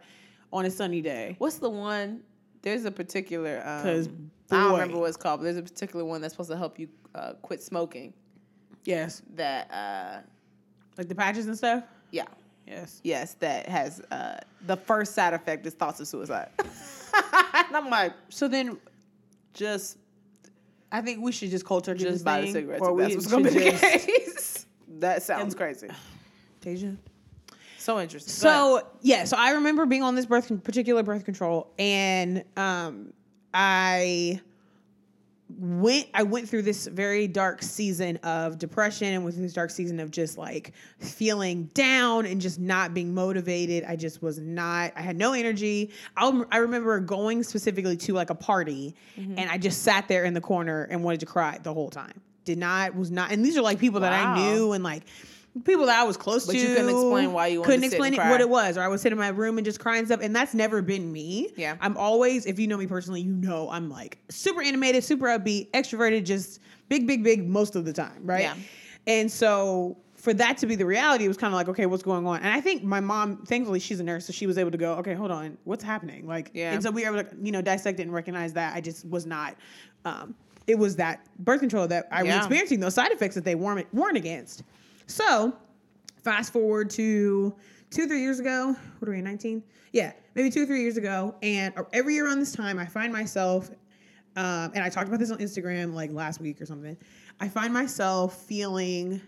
on 0.53 0.67
a 0.67 0.71
sunny 0.71 1.01
day. 1.01 1.37
What's 1.39 1.57
the 1.57 1.71
one? 1.71 2.23
There's 2.61 2.85
a 2.85 2.91
particular. 2.91 3.63
Um, 3.65 3.83
'Cause, 3.83 4.09
I 4.51 4.57
don't 4.65 4.73
remember 4.73 4.99
what 4.99 5.07
it's 5.09 5.17
called, 5.17 5.41
but 5.41 5.45
there's 5.45 5.57
a 5.57 5.63
particular 5.63 6.05
one 6.05 6.21
that's 6.21 6.35
supposed 6.35 6.51
to 6.51 6.59
help 6.59 6.79
you 6.79 6.89
uh, 7.15 7.35
quit 7.43 7.63
smoking. 7.63 8.13
Yes, 8.85 9.23
That, 9.37 9.71
uh, 9.71 10.21
like 10.99 11.09
the 11.09 11.15
patches 11.15 11.47
and 11.47 11.57
stuff. 11.57 11.85
yeah, 12.11 12.25
Yes. 12.67 13.01
yes, 13.05 13.35
that 13.35 13.69
has 13.69 14.01
uh, 14.11 14.39
the 14.67 14.77
first 14.77 15.15
side 15.15 15.35
effect 15.35 15.65
is 15.67 15.75
thoughts 15.75 16.01
of 16.01 16.09
suicide. 16.09 16.49
and 16.59 17.77
I'm 17.77 17.91
like, 17.91 18.13
So 18.29 18.49
then 18.49 18.79
just 19.55 19.99
I 20.91 21.01
think 21.01 21.23
we 21.23 21.33
should 21.33 21.51
just 21.51 21.65
cold 21.65 21.85
turkey 21.85 22.05
this 22.05 22.15
just 22.15 22.25
buy 22.25 22.43
the 22.43 22.53
cigarettes. 22.53 22.83
or 22.83 22.99
that's 22.99 23.15
what's 23.15 23.27
gonna 23.29 23.45
be 23.45 23.59
the 23.59 23.71
case. 23.73 24.67
that 24.99 25.23
sounds 25.23 25.55
crazy. 25.55 25.89
Tasia. 26.61 26.97
So 27.79 27.99
interesting. 27.99 28.31
So 28.33 28.87
yeah, 29.01 29.25
so 29.25 29.37
I 29.37 29.53
remember 29.53 29.87
being 29.87 30.03
on 30.03 30.15
this 30.15 30.27
birth 30.27 30.53
particular 30.63 31.03
birth 31.03 31.25
control, 31.25 31.73
and 31.79 32.45
um, 32.57 33.13
I 33.53 34.41
went 35.59 36.07
I 36.15 36.23
went 36.23 36.49
through 36.49 36.63
this 36.63 36.87
very 36.87 37.27
dark 37.29 37.63
season 37.63 38.17
of 38.19 38.59
depression 38.59 39.09
and 39.15 39.25
with 39.25 39.37
this 39.37 39.53
dark 39.53 39.71
season 39.71 40.01
of 40.01 40.11
just 40.11 40.39
like 40.39 40.73
feeling 40.99 41.65
down 41.75 42.27
and 42.27 42.41
just 42.41 42.59
not 42.61 42.95
being 42.95 43.15
motivated. 43.15 43.85
I 43.85 43.97
just 43.97 44.23
was 44.23 44.39
not. 44.39 44.93
I 44.97 45.01
had 45.03 45.17
no 45.17 45.33
energy. 45.33 45.91
I 46.17 46.43
I 46.51 46.59
remember 46.59 46.99
going 47.01 47.43
specifically 47.43 47.97
to 47.99 48.13
like 48.15 48.31
a 48.31 48.35
party, 48.35 48.95
Mm-hmm. 49.19 49.39
and 49.39 49.51
I 49.51 49.59
just 49.59 49.83
sat 49.83 50.09
there 50.09 50.25
in 50.25 50.35
the 50.35 50.41
corner 50.41 50.85
and 50.91 51.03
wanted 51.05 51.21
to 51.21 51.27
cry 51.27 51.59
the 51.63 51.73
whole 51.75 51.91
time. 51.91 52.21
Did 52.45 52.59
not 52.59 52.95
was 52.97 53.11
not, 53.11 53.31
and 53.31 53.45
these 53.45 53.57
are 53.57 53.63
like 53.63 53.79
people 53.79 54.01
that 54.01 54.13
I 54.13 54.37
knew 54.37 54.73
and 54.73 54.83
like 54.83 55.05
people 55.65 55.87
that 55.87 55.99
I 56.01 56.05
was 56.05 56.17
close 56.17 56.47
But 56.47 56.53
to. 56.53 56.59
But 56.59 56.69
you 56.69 56.75
couldn't 56.75 56.91
explain 56.91 57.33
why 57.33 57.47
you 57.49 57.63
couldn't 57.63 57.85
explain 57.85 58.15
it, 58.15 58.19
what 58.19 58.41
it 58.41 58.49
was, 58.49 58.77
or 58.77 58.83
I 58.83 58.89
would 58.89 59.01
sit 59.01 59.13
in 59.13 59.19
my 59.19 59.29
room 59.29 59.59
and 59.59 59.65
just 59.65 59.81
cry 59.81 59.99
and 59.99 60.07
stuff. 60.07 60.21
And 60.23 60.35
that's 60.35 60.55
never 60.55 60.83
been 60.83 61.13
me. 61.13 61.51
Yeah. 61.57 61.77
I'm 61.81 61.97
always, 61.97 62.47
if 62.47 62.59
you 62.59 62.67
know 62.67 62.77
me 62.77 62.87
personally, 62.87 63.21
you 63.21 63.33
know 63.33 63.69
I'm 63.71 63.91
like 63.91 64.19
super 64.31 64.63
animated, 64.63 65.05
super 65.05 65.27
upbeat, 65.27 65.71
extroverted, 65.73 66.25
just 66.25 66.61
big, 66.89 67.07
big, 67.07 67.23
big 67.23 67.49
most 67.49 67.77
of 67.77 67.85
the 67.85 67.93
time, 67.93 68.21
right? 68.23 68.43
Yeah. 68.43 68.55
And 69.07 69.31
so 69.31 69.99
for 70.15 70.33
that 70.35 70.57
to 70.59 70.67
be 70.67 70.77
the 70.77 70.87
reality, 70.87 71.25
it 71.25 71.29
was 71.29 71.37
kind 71.37 71.53
of 71.53 71.57
like, 71.57 71.69
okay, 71.69 71.87
what's 71.87 72.05
going 72.05 72.27
on? 72.27 72.39
And 72.39 72.49
I 72.49 72.61
think 72.61 72.85
my 72.85 73.01
mom, 73.01 73.45
thankfully, 73.45 73.81
she's 73.81 73.99
a 73.99 74.05
nurse, 74.05 74.25
so 74.25 74.33
she 74.33 74.47
was 74.47 74.57
able 74.57 74.71
to 74.71 74.79
go, 74.79 74.95
okay, 74.95 75.15
hold 75.15 75.33
on, 75.33 75.59
what's 75.65 75.83
happening? 75.83 76.27
Like, 76.29 76.51
Yeah. 76.55 76.73
and 76.73 76.83
so 76.83 76.91
we 76.93 77.03
were 77.05 77.19
able 77.19 77.29
to, 77.29 77.37
you 77.43 77.51
know, 77.51 77.61
dissect 77.61 77.99
it 77.99 78.05
and 78.05 78.13
recognize 78.13 78.53
that 78.53 78.77
I 78.77 78.81
just 78.81 79.05
was 79.09 79.27
not. 79.27 79.57
Um, 80.05 80.35
it 80.69 80.79
was 80.79 80.95
that 80.97 81.27
birth 81.41 81.59
control 81.61 81.89
that 81.89 82.07
I 82.13 82.23
was 82.23 82.35
experiencing 82.37 82.79
those 82.79 82.95
side 82.95 83.11
effects 83.11 83.35
that 83.35 83.45
they 83.45 83.57
weren't 83.57 83.93
warned 83.93 84.17
against. 84.17 84.63
So 85.13 85.53
fast 86.25 86.55
forward 86.55 86.89
to 86.91 87.55
two, 87.91 88.09
three 88.09 88.23
years 88.23 88.41
ago. 88.41 88.75
What 88.99 89.09
are 89.09 89.13
we, 89.13 89.21
19? 89.21 89.63
Yeah, 89.93 90.15
maybe 90.35 90.49
two, 90.49 90.65
three 90.65 90.81
years 90.81 90.97
ago. 90.97 91.35
And 91.43 91.75
every 91.93 92.15
year 92.15 92.25
around 92.25 92.39
this 92.39 92.53
time, 92.53 92.79
I 92.79 92.87
find 92.87 93.13
myself, 93.13 93.69
um, 94.37 94.73
and 94.75 94.79
I 94.79 94.89
talked 94.89 95.09
about 95.09 95.21
this 95.21 95.31
on 95.31 95.37
Instagram 95.37 95.93
like 95.93 96.11
last 96.13 96.41
week 96.41 96.63
or 96.63 96.67
something. 96.67 96.97
I 97.41 97.49
find 97.49 97.75
myself 97.75 98.43
feeling 98.45 99.21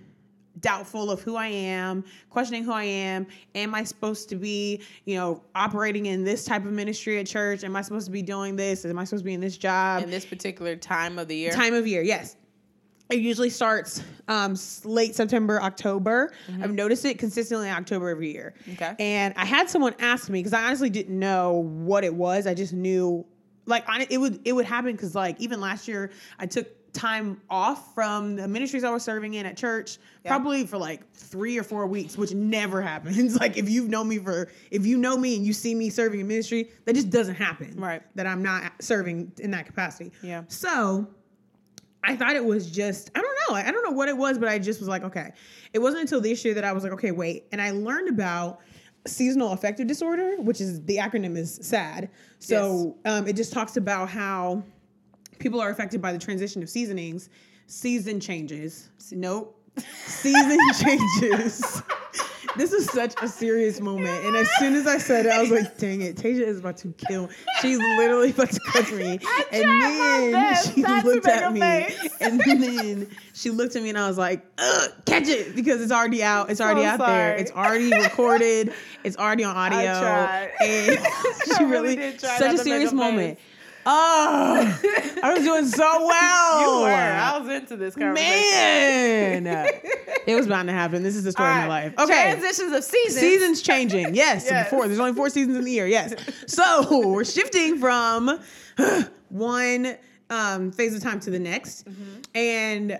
doubtful 0.61 1.11
of 1.11 1.21
who 1.21 1.37
I 1.37 1.49
am, 1.49 2.03
questioning 2.31 2.65
who 2.65 2.73
I 2.73 2.85
am. 2.85 3.27
Am 3.55 3.75
I 3.75 3.85
supposed 3.85 4.31
to 4.31 4.37
be, 4.37 4.81
you 5.05 5.17
know, 5.17 5.43
operating 5.55 6.07
in 6.07 6.25
this 6.25 6.47
type 6.47 6.65
of 6.65 6.73
ministry 6.73 7.19
at 7.19 7.27
church? 7.27 7.63
Am 7.63 7.77
I 7.77 7.83
supposed 7.83 8.07
to 8.07 8.13
be 8.13 8.23
doing 8.23 8.57
this? 8.57 8.87
Am 8.87 8.99
I 8.99 9.05
supposed 9.05 9.25
to 9.25 9.27
be 9.27 9.35
in 9.35 9.41
this 9.41 9.59
job? 9.59 10.03
in 10.03 10.11
this 10.11 10.25
particular 10.25 10.77
time 10.77 11.19
of 11.19 11.29
the 11.29 11.37
year. 11.37 11.53
Time 11.53 11.75
of 11.75 11.87
year, 11.87 12.01
yes. 12.01 12.37
It 13.11 13.21
usually 13.21 13.51
starts 13.51 14.03
um, 14.29 14.57
late 14.85 15.15
September, 15.15 15.61
October. 15.61 16.33
I've 16.63 16.73
noticed 16.73 17.05
it 17.05 17.19
consistently 17.19 17.69
in 17.69 17.75
October 17.75 18.09
every 18.09 18.33
year. 18.33 18.55
Okay. 18.73 18.95
And 18.99 19.35
I 19.37 19.45
had 19.45 19.69
someone 19.69 19.95
ask 19.99 20.31
me 20.31 20.41
because 20.41 20.55
I 20.55 20.65
honestly 20.65 20.91
didn't 20.91 21.19
know 21.19 21.53
what 21.53 22.03
it 22.05 22.15
was. 22.15 22.47
I 22.47 22.55
just 22.55 22.73
knew, 22.73 23.27
like, 23.67 23.87
on, 23.89 24.01
it 24.09 24.19
would 24.19 24.41
it 24.47 24.53
would 24.53 24.65
happen 24.65 24.93
because 24.93 25.15
like 25.15 25.39
even 25.39 25.61
last 25.61 25.87
year 25.87 26.11
I 26.39 26.47
took 26.47 26.67
time 26.95 27.43
off 27.51 27.93
from 27.95 28.37
the 28.37 28.49
ministries 28.49 28.85
I 28.85 28.91
was 28.91 29.03
serving 29.03 29.35
in 29.35 29.45
at 29.45 29.57
church, 29.57 29.99
probably 30.25 30.65
for 30.65 30.79
like 30.79 31.13
three 31.13 31.59
or 31.59 31.63
four 31.63 31.87
weeks, 31.87 32.17
which 32.17 32.33
never 32.33 32.81
happens. 32.91 33.37
like 33.41 33.59
if 33.59 33.69
you've 33.69 33.91
known 33.91 34.09
me 34.09 34.19
for 34.19 34.49
if 34.71 34.87
you 34.87 34.97
know 34.97 35.19
me 35.19 35.37
and 35.37 35.45
you 35.45 35.53
see 35.53 35.75
me 35.75 35.91
serving 35.91 36.21
in 36.21 36.27
ministry, 36.27 36.71
that 36.87 36.95
just 36.95 37.11
doesn't 37.11 37.35
happen. 37.35 37.75
Right. 37.77 38.03
That 38.15 38.27
I'm 38.27 38.43
not 38.43 38.73
serving 38.81 39.33
in 39.41 39.51
that 39.51 39.67
capacity. 39.67 40.13
Yeah. 40.23 40.45
So 40.49 41.07
I 42.07 42.17
thought 42.17 42.37
it 42.37 42.45
was 42.45 42.71
just, 42.71 43.11
I 43.15 43.21
don't 43.21 43.37
know. 43.49 43.57
I 43.57 43.71
don't 43.71 43.83
know 43.83 43.91
what 43.97 44.09
it 44.09 44.17
was, 44.17 44.39
but 44.39 44.49
I 44.49 44.59
just 44.59 44.81
was 44.81 44.89
like, 44.89 45.03
okay. 45.05 45.33
It 45.73 45.79
wasn't 45.79 46.03
until 46.03 46.21
this 46.21 46.45
year 46.45 46.55
that 46.55 46.65
I 46.65 46.73
was 46.73 46.85
like, 46.85 46.93
okay, 46.93 47.11
wait. 47.11 47.47
And 47.51 47.61
I 47.61 47.71
learned 47.71 48.09
about 48.09 48.61
seasonal 49.07 49.53
affective 49.53 49.87
disorder, 49.87 50.37
which 50.39 50.61
is 50.61 50.83
the 50.85 50.99
acronym 50.99 51.37
is 51.37 51.59
SAD. 51.63 52.11
So 52.39 52.97
um, 53.05 53.27
it 53.27 53.37
just 53.37 53.53
talks 53.53 53.77
about 53.77 54.09
how 54.09 54.63
people 55.39 55.61
are 55.61 55.71
affected 55.71 56.01
by 56.01 56.13
the 56.13 56.19
transition 56.19 56.63
of 56.63 56.71
seasonings, 56.71 57.31
season 57.67 58.21
changes. 58.21 58.91
Nope. 59.11 59.61
Season 60.07 60.59
changes. 60.81 61.83
This 62.57 62.73
is 62.73 62.87
such 62.87 63.15
a 63.21 63.29
serious 63.29 63.81
moment. 63.81 64.25
And 64.25 64.37
as 64.37 64.49
soon 64.59 64.75
as 64.75 64.87
I 64.87 64.99
said 64.99 65.27
it, 65.27 65.33
I 65.33 65.41
was 65.41 65.51
like, 65.51 65.77
dang 65.79 66.03
it, 66.03 66.17
Tasia 66.17 66.47
is 66.47 66.61
about 66.61 66.77
to 66.79 66.93
kill. 66.93 67.29
She's 67.61 67.79
literally 67.79 68.31
about 68.31 68.51
to 68.51 68.61
catch 68.73 68.93
me. 68.93 69.19
And 69.53 69.65
then 70.33 70.55
she 70.75 70.83
looked 70.85 71.27
at 71.27 71.53
me. 71.53 71.61
face. 71.61 72.09
And 72.21 72.41
then 72.41 73.09
she 73.35 73.51
looked 73.51 73.77
at 73.77 73.83
me 73.83 73.89
and 73.91 73.99
I 73.99 74.09
was 74.09 74.19
like, 74.19 74.45
Ugh, 74.59 74.91
catch 75.07 75.29
it 75.29 75.55
because 75.55 75.81
it's 75.83 75.93
already 75.93 76.23
out. 76.23 76.51
It's 76.51 76.61
already 76.61 76.83
So 76.83 76.87
out 76.89 76.99
there. 77.01 77.37
It's 77.37 77.51
already 77.53 77.91
recorded. 77.93 78.73
It's 79.05 79.17
already 79.19 79.45
on 79.45 79.55
audio. 79.55 80.01
tried. 80.01 80.51
And 80.63 80.99
she 81.59 81.65
really 81.65 81.71
really, 81.71 81.97
did 81.97 82.19
try 82.21 82.39
such 82.39 82.55
a 82.55 82.59
serious 82.59 82.93
moment. 82.93 83.37
face. 83.39 83.47
Oh, 83.87 84.81
I 85.23 85.35
was 85.35 85.43
doing 85.45 85.67
so 85.67 86.07
well. 86.07 86.61
You 86.61 86.81
were. 86.83 86.89
I 86.93 87.39
was 87.39 87.49
into 87.49 87.77
this 87.77 87.95
conversation. 87.95 89.45
Man, 89.45 89.47
it 90.27 90.35
was 90.35 90.47
bound 90.47 90.69
to 90.69 90.73
happen. 90.75 91.03
This 91.03 91.17
is 91.17 91.25
the 91.25 91.33
story 91.33 91.49
All 91.49 91.55
of 91.55 91.61
my 91.63 91.69
life. 91.69 91.95
Okay, 91.99 92.31
Transitions 92.33 92.73
of 92.73 92.85
seasons. 92.85 93.21
seasons 93.21 93.63
changing. 93.63 94.15
Yes, 94.15 94.47
Yes. 94.49 94.71
four. 94.71 94.87
There's 94.87 95.01
only 95.01 95.13
four 95.15 95.29
seasons 95.31 95.57
in 95.57 95.65
the 95.65 95.71
year. 95.71 95.87
Yes. 95.87 96.15
So 96.47 97.09
we're 97.09 97.25
shifting 97.25 97.79
from 97.79 98.39
one 99.29 99.97
um, 100.31 100.73
phase 100.73 100.95
of 100.95 101.03
time 101.03 101.21
to 101.21 101.31
the 101.31 101.39
next, 101.39 101.87
Mm-hmm. 101.89 102.21
and 102.37 102.99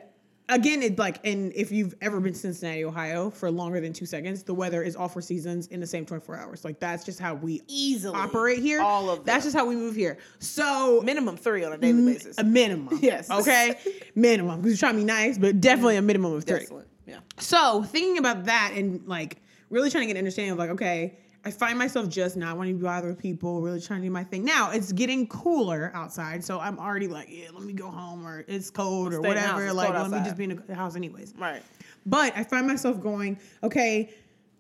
again, 0.49 0.83
it 0.83 0.99
like, 0.99 1.25
and 1.27 1.53
if 1.55 1.73
you've 1.73 1.95
ever 2.01 2.21
been 2.21 2.33
to 2.33 2.39
Cincinnati, 2.39 2.85
Ohio, 2.85 3.31
for 3.31 3.51
longer 3.51 3.81
than 3.81 3.93
two 3.93 4.07
seconds, 4.07 4.43
the 4.43 4.55
weather 4.55 4.83
is 4.83 4.97
all 4.97 5.09
four 5.09 5.23
seasons 5.23 5.69
in 5.69 5.81
the 5.81 5.87
same 5.87 6.05
24 6.05 6.37
hours. 6.37 6.65
Like 6.65 6.81
that's 6.81 7.05
just 7.05 7.19
how 7.21 7.35
we 7.35 7.63
Easily. 7.69 8.17
operate 8.17 8.59
here. 8.61 8.81
All 8.81 9.11
of 9.11 9.25
that's 9.25 9.45
just 9.45 9.57
how 9.57 9.67
we 9.67 9.77
move 9.77 9.95
here. 9.95 10.19
So 10.39 11.01
minimum 11.05 11.37
three 11.37 11.65
on 11.65 11.73
a 11.73 11.79
daily 11.79 12.15
basis. 12.15 12.39
a 12.39 12.45
minimum. 12.45 12.99
Yes. 13.03 13.31
Okay. 13.31 13.77
minimum. 14.15 14.61
Because 14.61 14.73
you're 14.73 14.89
trying 14.89 14.95
to 14.95 15.01
be 15.01 15.05
nice, 15.05 15.39
but 15.39 15.61
definitely 15.61 15.97
a 15.97 16.03
minimum 16.03 16.33
of 16.33 16.45
three. 16.45 16.61
Excellent. 16.61 16.89
Yeah. 17.07 17.19
So 17.39 17.83
thinking 17.83 18.19
about 18.19 18.45
that 18.45 18.73
and 18.75 19.07
like 19.07 19.39
really 19.71 19.91
trying 19.91 20.03
to 20.03 20.07
get 20.07 20.13
an 20.13 20.19
understanding 20.19 20.53
of 20.53 20.59
like, 20.59 20.71
okay, 20.71 21.17
I 21.47 21.51
find 21.51 21.79
myself 21.79 22.09
just 22.09 22.37
not 22.37 22.57
wanting 22.57 22.79
to 22.79 22.85
bother 22.85 23.09
with 23.09 23.19
people, 23.19 23.61
really 23.61 23.81
trying 23.81 24.01
to 24.01 24.07
do 24.07 24.11
my 24.11 24.25
thing. 24.25 24.45
Now 24.45 24.71
it's 24.71 24.93
getting 24.93 25.27
cooler 25.27 25.91
outside, 25.95 26.43
so 26.43 26.59
I'm 26.59 26.79
already 26.79 27.07
like, 27.07 27.29
yeah, 27.31 27.49
let 27.53 27.63
me 27.63 27.75
go 27.75 27.91
home 27.91 28.27
or 28.27 28.45
it's 28.49 28.71
cold 28.71 29.13
or 29.13 29.19
Stay 29.19 29.29
in 29.29 29.35
the 29.35 29.41
house, 29.41 29.55
whatever. 29.55 29.73
Like, 29.75 29.93
let 29.93 30.11
me 30.11 30.19
just 30.21 30.37
be 30.37 30.45
in 30.45 30.63
the 30.67 30.75
house 30.75 30.97
anyways. 30.97 31.35
Right. 31.39 31.63
But 32.07 32.35
I 32.37 32.45
find 32.45 32.67
myself 32.67 33.01
going, 33.01 33.39
okay, 33.63 34.11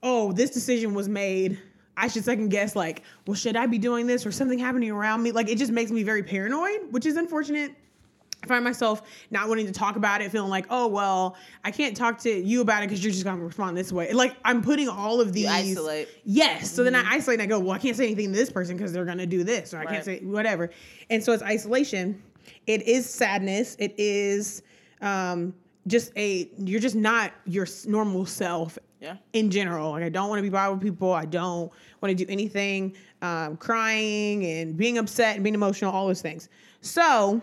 oh, 0.03 0.33
this 0.33 0.51
decision 0.51 0.93
was 0.95 1.09
made. 1.09 1.59
I 1.97 2.09
should 2.09 2.25
second 2.25 2.49
guess, 2.49 2.77
like, 2.77 3.03
well, 3.27 3.35
should 3.35 3.57
I 3.57 3.67
be 3.67 3.79
doing 3.79 4.07
this 4.07 4.27
or 4.27 4.33
something 4.33 4.59
happening 4.59 4.91
around 4.91 5.23
me? 5.23 5.33
Like, 5.33 5.49
it 5.49 5.59
just 5.59 5.73
makes 5.73 5.91
me 5.91 6.03
very 6.03 6.23
paranoid, 6.23 6.93
which 6.93 7.07
is 7.07 7.17
unfortunate. 7.17 7.73
I 8.45 8.47
find 8.47 8.63
myself 8.65 9.03
not 9.31 9.49
wanting 9.49 9.67
to 9.67 9.73
talk 9.73 9.97
about 9.97 10.21
it, 10.21 10.31
feeling 10.31 10.51
like, 10.51 10.67
oh, 10.71 10.87
well, 10.87 11.37
I 11.65 11.71
can't 11.71 11.97
talk 11.97 12.19
to 12.21 12.31
you 12.31 12.61
about 12.61 12.83
it 12.83 12.89
because 12.89 13.03
you're 13.03 13.13
just 13.13 13.25
going 13.25 13.39
to 13.39 13.45
respond 13.45 13.77
this 13.77 13.91
way. 13.93 14.13
Like, 14.13 14.37
I'm 14.45 14.63
putting 14.63 14.89
all 14.89 15.21
of 15.21 15.33
these. 15.33 15.47
isolate. 15.49 16.09
Yes. 16.25 16.71
So 16.71 16.85
then 16.85 16.95
I 16.95 17.03
isolate 17.15 17.41
and 17.41 17.43
I 17.43 17.47
go, 17.47 17.59
well, 17.59 17.73
I 17.73 17.79
can't 17.79 17.97
say 17.97 18.05
anything 18.05 18.33
to 18.33 18.39
this 18.39 18.51
person 18.51 18.77
because 18.77 18.93
they're 18.93 19.05
going 19.07 19.19
to 19.19 19.27
do 19.27 19.45
this, 19.45 19.73
or 19.73 19.79
I 19.79 19.87
can't 19.87 20.05
say 20.05 20.21
whatever. 20.21 20.71
And 21.11 21.23
so 21.25 21.33
it's 21.33 21.43
isolation. 21.43 22.23
It 22.67 22.83
is 22.83 23.09
sadness. 23.09 23.77
It 23.79 23.95
is 23.97 24.63
um, 25.01 25.55
just 25.87 26.13
a, 26.17 26.51
you're 26.59 26.81
just 26.81 26.97
not 26.97 27.33
your 27.47 27.67
normal 27.87 28.27
self 28.27 28.79
Yeah. 29.01 29.17
in 29.33 29.51
general. 29.51 29.91
Like 29.93 30.03
I 30.05 30.09
don't 30.11 30.29
want 30.29 30.39
to 30.39 30.43
be 30.43 30.51
bothered 30.51 30.79
with 30.79 30.83
people. 30.93 31.13
I 31.13 31.25
don't 31.25 31.73
want 32.03 32.17
to 32.17 32.25
do 32.25 32.31
anything. 32.31 32.95
Um, 33.23 33.57
crying 33.57 34.45
and 34.45 34.77
being 34.77 34.99
upset 34.99 35.37
and 35.37 35.43
being 35.45 35.55
emotional, 35.55 35.91
all 35.93 36.07
those 36.07 36.21
things. 36.21 36.51
So 36.83 37.41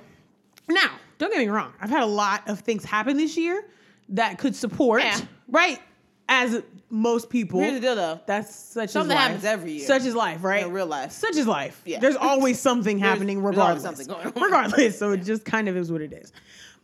now, 0.69 0.91
don't 1.17 1.31
get 1.31 1.39
me 1.39 1.47
wrong. 1.49 1.73
I've 1.81 1.89
had 1.89 2.03
a 2.03 2.07
lot 2.07 2.47
of 2.49 2.59
things 2.61 2.83
happen 2.83 3.17
this 3.17 3.37
year 3.37 3.63
that 4.09 4.37
could 4.37 4.55
support, 4.55 5.01
Yeah. 5.03 5.19
right? 5.47 5.79
as 6.33 6.63
most 6.89 7.29
people. 7.29 7.59
Here's 7.59 7.73
the 7.73 7.79
deal, 7.81 7.95
though. 7.95 8.21
That's 8.25 8.55
such 8.55 8.91
Something 8.91 9.17
happens 9.17 9.43
every 9.43 9.73
year. 9.73 9.85
Such 9.85 10.05
is 10.05 10.15
life, 10.15 10.41
right? 10.45 10.63
In 10.65 10.71
real 10.71 10.85
life. 10.85 11.11
Such 11.11 11.35
is 11.35 11.45
life. 11.45 11.81
Yeah. 11.83 11.99
There's 11.99 12.15
always 12.15 12.57
something 12.69 12.97
happening 12.99 13.43
there's 13.43 13.57
always 13.57 13.83
regardless. 13.83 13.83
something 13.83 14.07
going 14.07 14.27
on. 14.27 14.41
Regardless. 14.41 14.97
So 14.97 15.11
it 15.11 15.25
just 15.25 15.43
kind 15.43 15.67
of 15.67 15.75
is 15.75 15.91
what 15.91 16.01
it 16.01 16.13
is. 16.13 16.31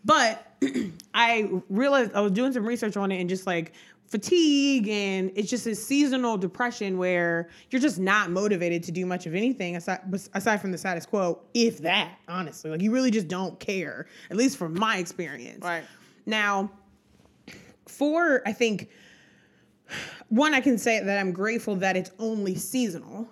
But 0.03 0.45
I 1.13 1.49
realized 1.69 2.13
I 2.13 2.19
was 2.19 2.33
doing 2.33 2.51
some 2.51 2.65
research 2.65 2.97
on 2.97 3.09
it 3.09 3.21
and 3.21 3.29
just 3.29 3.47
like 3.47 3.71
fatigue 4.07 4.87
and 4.87 5.31
it's 5.35 5.49
just 5.49 5.67
a 5.67 5.75
seasonal 5.75 6.37
depression 6.37 6.97
where 6.97 7.49
you're 7.69 7.81
just 7.81 7.99
not 7.99 8.31
motivated 8.31 8.83
to 8.83 8.91
do 8.91 9.05
much 9.05 9.25
of 9.25 9.35
anything 9.35 9.75
aside 9.75 9.99
aside 10.33 10.61
from 10.61 10.71
the 10.71 10.77
status 10.77 11.05
quo, 11.05 11.41
if 11.53 11.79
that, 11.79 12.17
honestly. 12.27 12.71
Like 12.71 12.81
you 12.81 12.91
really 12.91 13.11
just 13.11 13.27
don't 13.27 13.59
care, 13.59 14.07
at 14.31 14.37
least 14.37 14.57
from 14.57 14.73
my 14.73 14.97
experience. 14.97 15.63
Right. 15.63 15.83
Now, 16.25 16.71
for 17.85 18.41
I 18.45 18.53
think 18.53 18.89
one, 20.29 20.53
I 20.53 20.61
can 20.61 20.77
say 20.77 21.01
that 21.01 21.17
I'm 21.19 21.31
grateful 21.31 21.75
that 21.77 21.95
it's 21.95 22.11
only 22.19 22.55
seasonal, 22.55 23.27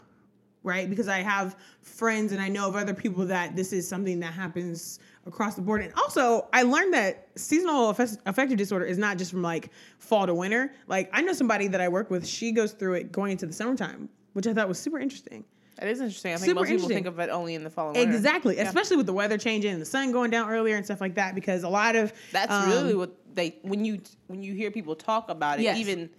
right? 0.63 0.89
Because 0.89 1.07
I 1.07 1.19
have 1.19 1.55
friends 1.81 2.31
and 2.31 2.41
I 2.41 2.49
know 2.49 2.67
of 2.67 2.75
other 2.75 2.93
people 2.93 3.25
that 3.27 3.55
this 3.55 3.73
is 3.73 3.87
something 3.87 4.19
that 4.21 4.33
happens 4.33 4.99
across 5.25 5.55
the 5.55 5.61
board. 5.61 5.81
And 5.81 5.93
also, 5.95 6.47
I 6.53 6.63
learned 6.63 6.93
that 6.93 7.27
seasonal 7.35 7.89
affective 7.89 8.57
disorder 8.57 8.85
is 8.85 8.97
not 8.97 9.17
just 9.17 9.31
from 9.31 9.41
like 9.41 9.71
fall 9.97 10.25
to 10.27 10.33
winter. 10.33 10.71
Like, 10.87 11.09
I 11.13 11.21
know 11.21 11.33
somebody 11.33 11.67
that 11.69 11.81
I 11.81 11.87
work 11.87 12.09
with, 12.09 12.27
she 12.27 12.51
goes 12.51 12.73
through 12.73 12.93
it 12.95 13.11
going 13.11 13.31
into 13.31 13.45
the 13.45 13.53
summertime, 13.53 14.09
which 14.33 14.45
I 14.47 14.53
thought 14.53 14.67
was 14.67 14.79
super 14.79 14.99
interesting. 14.99 15.43
That 15.77 15.89
is 15.89 15.99
interesting. 15.99 16.31
I 16.31 16.37
think 16.37 16.45
Super 16.51 16.61
most 16.61 16.69
people 16.69 16.87
think 16.87 17.05
of 17.05 17.19
it 17.19 17.29
only 17.29 17.53
in 17.53 17.63
the 17.65 17.69
fall 17.69 17.87
and 17.89 17.97
winter. 17.97 18.15
Exactly, 18.15 18.57
especially 18.59 18.95
with 18.95 19.07
the 19.07 19.13
weather 19.13 19.37
changing 19.37 19.73
and 19.73 19.81
the 19.81 19.85
sun 19.85 20.13
going 20.13 20.31
down 20.31 20.49
earlier 20.49 20.77
and 20.77 20.85
stuff 20.85 21.01
like 21.01 21.15
that. 21.15 21.35
Because 21.35 21.63
a 21.63 21.69
lot 21.69 21.97
of 21.97 22.13
That's 22.31 22.49
um, 22.51 22.69
really 22.69 22.95
what 22.95 23.11
they 23.35 23.57
when 23.61 23.83
you 23.83 23.99
when 24.27 24.41
you 24.41 24.53
hear 24.53 24.71
people 24.71 24.95
talk 24.95 25.27
about 25.29 25.59
it, 25.59 25.63
Yes. 25.63 25.77
even 25.77 26.09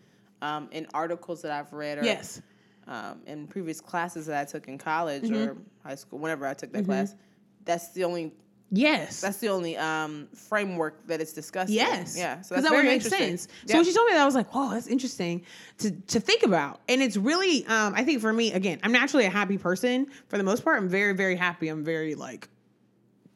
um, 0.43 0.69
in 0.73 0.87
articles 0.93 1.41
that 1.41 1.53
I've 1.53 1.73
read 1.73 1.97
or 1.97 2.05
yes, 2.05 2.43
um, 2.87 3.23
in 3.27 3.47
previous 3.47 3.81
classes 3.81 4.27
that 4.27 4.39
I 4.39 4.45
took 4.45 4.69
in 4.69 4.77
college 4.77 5.23
Mm-hmm. 5.23 5.35
or 5.53 5.57
high 5.83 5.95
school, 5.95 6.19
whenever 6.19 6.47
I 6.47 6.53
took 6.53 6.71
that 6.73 6.85
class, 6.85 7.15
that's 7.65 7.93
the 7.93 8.05
only 8.05 8.35
yes, 8.71 9.21
that's 9.21 9.39
the 9.39 9.49
only 9.49 9.77
um, 9.77 10.29
framework 10.35 11.07
that 11.07 11.21
it's 11.21 11.33
discussed. 11.33 11.71
in. 11.71 11.77
Yes. 11.77 12.17
yeah. 12.17 12.41
So 12.41 12.55
that 12.55 12.71
would 12.71 12.85
make 12.85 13.05
interesting. 13.05 13.37
sense. 13.37 13.49
Yeah. 13.67 13.73
So 13.73 13.79
when 13.79 13.85
she 13.85 13.95
told 13.95 14.07
me 14.07 14.15
that, 14.15 14.23
I 14.23 14.27
was 14.27 14.35
like, 14.35 14.55
"Whoa, 14.55 14.71
that's 14.71 14.87
interesting 14.87 15.45
to 15.79 15.91
to 15.91 16.21
think 16.21 16.43
about." 16.43 16.81
And 16.89 17.03
it's 17.03 17.17
really, 17.17 17.67
um, 17.67 17.95
I 17.95 18.05
think 18.05 18.21
for 18.21 18.33
me, 18.33 18.53
again, 18.53 18.81
I'm 18.83 18.93
naturally 18.93 19.27
a 19.27 19.31
happy 19.31 19.59
person 19.59 20.07
for 20.29 20.39
the 20.39 20.45
most 20.45 20.65
part. 20.65 20.79
I'm 20.79 20.89
very, 20.89 21.15
very 21.15 21.37
happy. 21.37 21.69
I'm 21.69 21.85
very 21.85 22.15
like. 22.15 22.49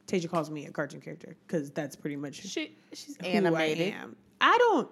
Tasia 0.06 0.28
calls 0.28 0.50
me 0.50 0.66
a 0.66 0.72
cartoon 0.72 1.00
character 1.00 1.36
because 1.46 1.70
that's 1.70 1.94
pretty 1.94 2.16
much 2.16 2.34
she 2.34 2.76
she's 2.92 3.16
who 3.20 3.26
animated. 3.26 3.94
I 3.94 3.96
am. 3.96 4.16
I 4.40 4.58
don't. 4.58 4.90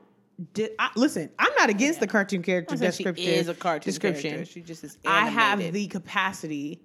Di- 0.54 0.70
I, 0.78 0.90
listen, 0.94 1.30
I'm 1.40 1.52
not 1.58 1.68
against 1.68 1.98
the 1.98 2.06
cartoon 2.06 2.42
character 2.42 2.74
I'm 2.74 2.80
not 2.80 2.94
saying 2.94 2.98
description. 2.98 3.24
She 3.24 3.32
is 3.32 3.48
a 3.48 3.54
cartoon 3.54 3.84
description. 3.84 4.30
character. 4.30 4.52
She 4.52 4.60
just 4.60 4.84
is. 4.84 4.96
I 5.04 5.26
have 5.26 5.72
the 5.72 5.88
capacity. 5.88 6.80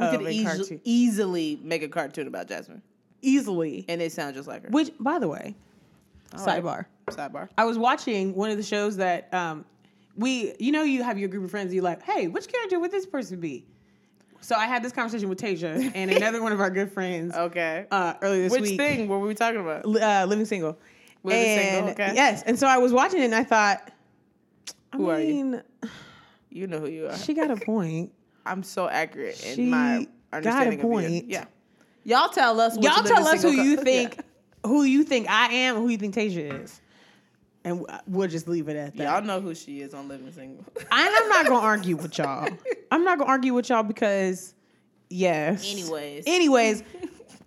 We 0.00 0.44
could 0.44 0.80
easily, 0.84 1.60
make 1.62 1.82
a 1.82 1.88
cartoon 1.88 2.26
about 2.26 2.48
Jasmine, 2.48 2.82
easily, 3.22 3.84
and 3.88 4.00
it 4.00 4.12
sounds 4.12 4.36
just 4.36 4.48
like 4.48 4.62
her. 4.64 4.68
which, 4.70 4.90
by 5.00 5.18
the 5.18 5.28
way, 5.28 5.54
All 6.36 6.44
right. 6.46 6.62
sidebar. 6.62 6.86
Sidebar. 7.08 7.48
I 7.58 7.64
was 7.64 7.76
watching 7.78 8.34
one 8.34 8.50
of 8.50 8.56
the 8.56 8.62
shows 8.62 8.96
that 8.98 9.32
um, 9.34 9.64
we, 10.16 10.54
you 10.58 10.72
know, 10.72 10.82
you 10.82 11.02
have 11.02 11.18
your 11.18 11.28
group 11.28 11.44
of 11.44 11.50
friends. 11.50 11.74
You 11.74 11.82
like, 11.82 12.02
hey, 12.02 12.28
which 12.28 12.46
character 12.48 12.78
would 12.78 12.90
this 12.92 13.06
person 13.06 13.40
be? 13.40 13.66
So 14.42 14.54
I 14.56 14.66
had 14.66 14.82
this 14.82 14.92
conversation 14.92 15.28
with 15.28 15.38
Tasia 15.38 15.90
and 15.94 16.10
another 16.16 16.42
one 16.42 16.52
of 16.52 16.60
our 16.60 16.70
good 16.70 16.90
friends 16.92 17.34
Okay. 17.36 17.86
uh, 17.90 18.14
earlier 18.22 18.44
this 18.44 18.52
Which 18.52 18.62
week. 18.62 18.70
Which 18.70 18.78
thing 18.78 19.08
were 19.08 19.18
we 19.18 19.34
talking 19.34 19.60
about? 19.60 19.84
Li- 19.86 20.00
Uh, 20.00 20.24
living 20.26 20.46
single. 20.46 20.78
Living 21.22 21.54
Single, 21.54 21.90
okay. 21.90 22.12
Yes, 22.14 22.42
and 22.46 22.58
so 22.58 22.66
I 22.66 22.78
was 22.78 22.92
watching 22.94 23.20
it 23.20 23.24
and 23.26 23.34
I 23.34 23.44
thought, 23.44 23.90
I 24.92 24.96
Who 24.96 25.10
are 25.10 25.20
you? 25.20 25.26
mean, 25.34 25.62
You 26.48 26.66
know 26.66 26.78
who 26.80 26.88
you 26.88 27.06
are. 27.08 27.16
she 27.18 27.34
got 27.34 27.50
a 27.50 27.56
point. 27.66 28.12
I'm 28.46 28.62
so 28.62 28.88
accurate 28.88 29.44
in 29.44 29.56
She 29.56 29.66
my 29.66 30.06
got 30.06 30.06
a 30.32 30.36
understanding 30.36 30.78
of 30.80 30.84
you. 30.84 30.90
point. 30.90 31.24
Yeah. 31.28 31.44
Y'all 32.04 32.28
tell 32.28 32.60
us. 32.60 32.76
What 32.76 32.84
Y'all 32.84 33.04
tell 33.04 33.26
us 33.26 33.42
who 33.42 33.50
single 33.50 33.64
you 33.64 33.76
think, 33.76 34.16
Yeah. 34.16 34.22
who 34.70 34.82
you 34.84 35.04
think 35.04 35.28
I 35.28 35.52
am, 35.52 35.76
and 35.76 35.84
who 35.84 35.90
you 35.90 35.98
think 35.98 36.14
Tasia 36.14 36.62
is, 36.64 36.80
and 37.64 37.84
we'll 38.06 38.28
just 38.28 38.48
leave 38.48 38.68
it 38.68 38.76
at 38.76 38.96
that. 38.96 39.02
Y'all 39.04 39.22
know 39.22 39.40
who 39.40 39.54
she 39.54 39.80
is 39.82 39.92
on 39.92 40.08
Living 40.08 40.32
Single. 40.32 40.64
And 40.78 40.86
I'm 40.90 41.28
not 41.28 41.46
gonna 41.46 41.60
argue 41.64 41.96
with 41.96 42.16
y'all. 42.18 42.48
I'm 42.90 43.04
not 43.04 43.18
gonna 43.18 43.30
argue 43.30 43.52
with 43.52 43.68
y'all 43.68 43.82
because, 43.82 44.54
yes. 45.10 45.70
Anyways. 45.70 46.24
Anyways, 46.26 46.82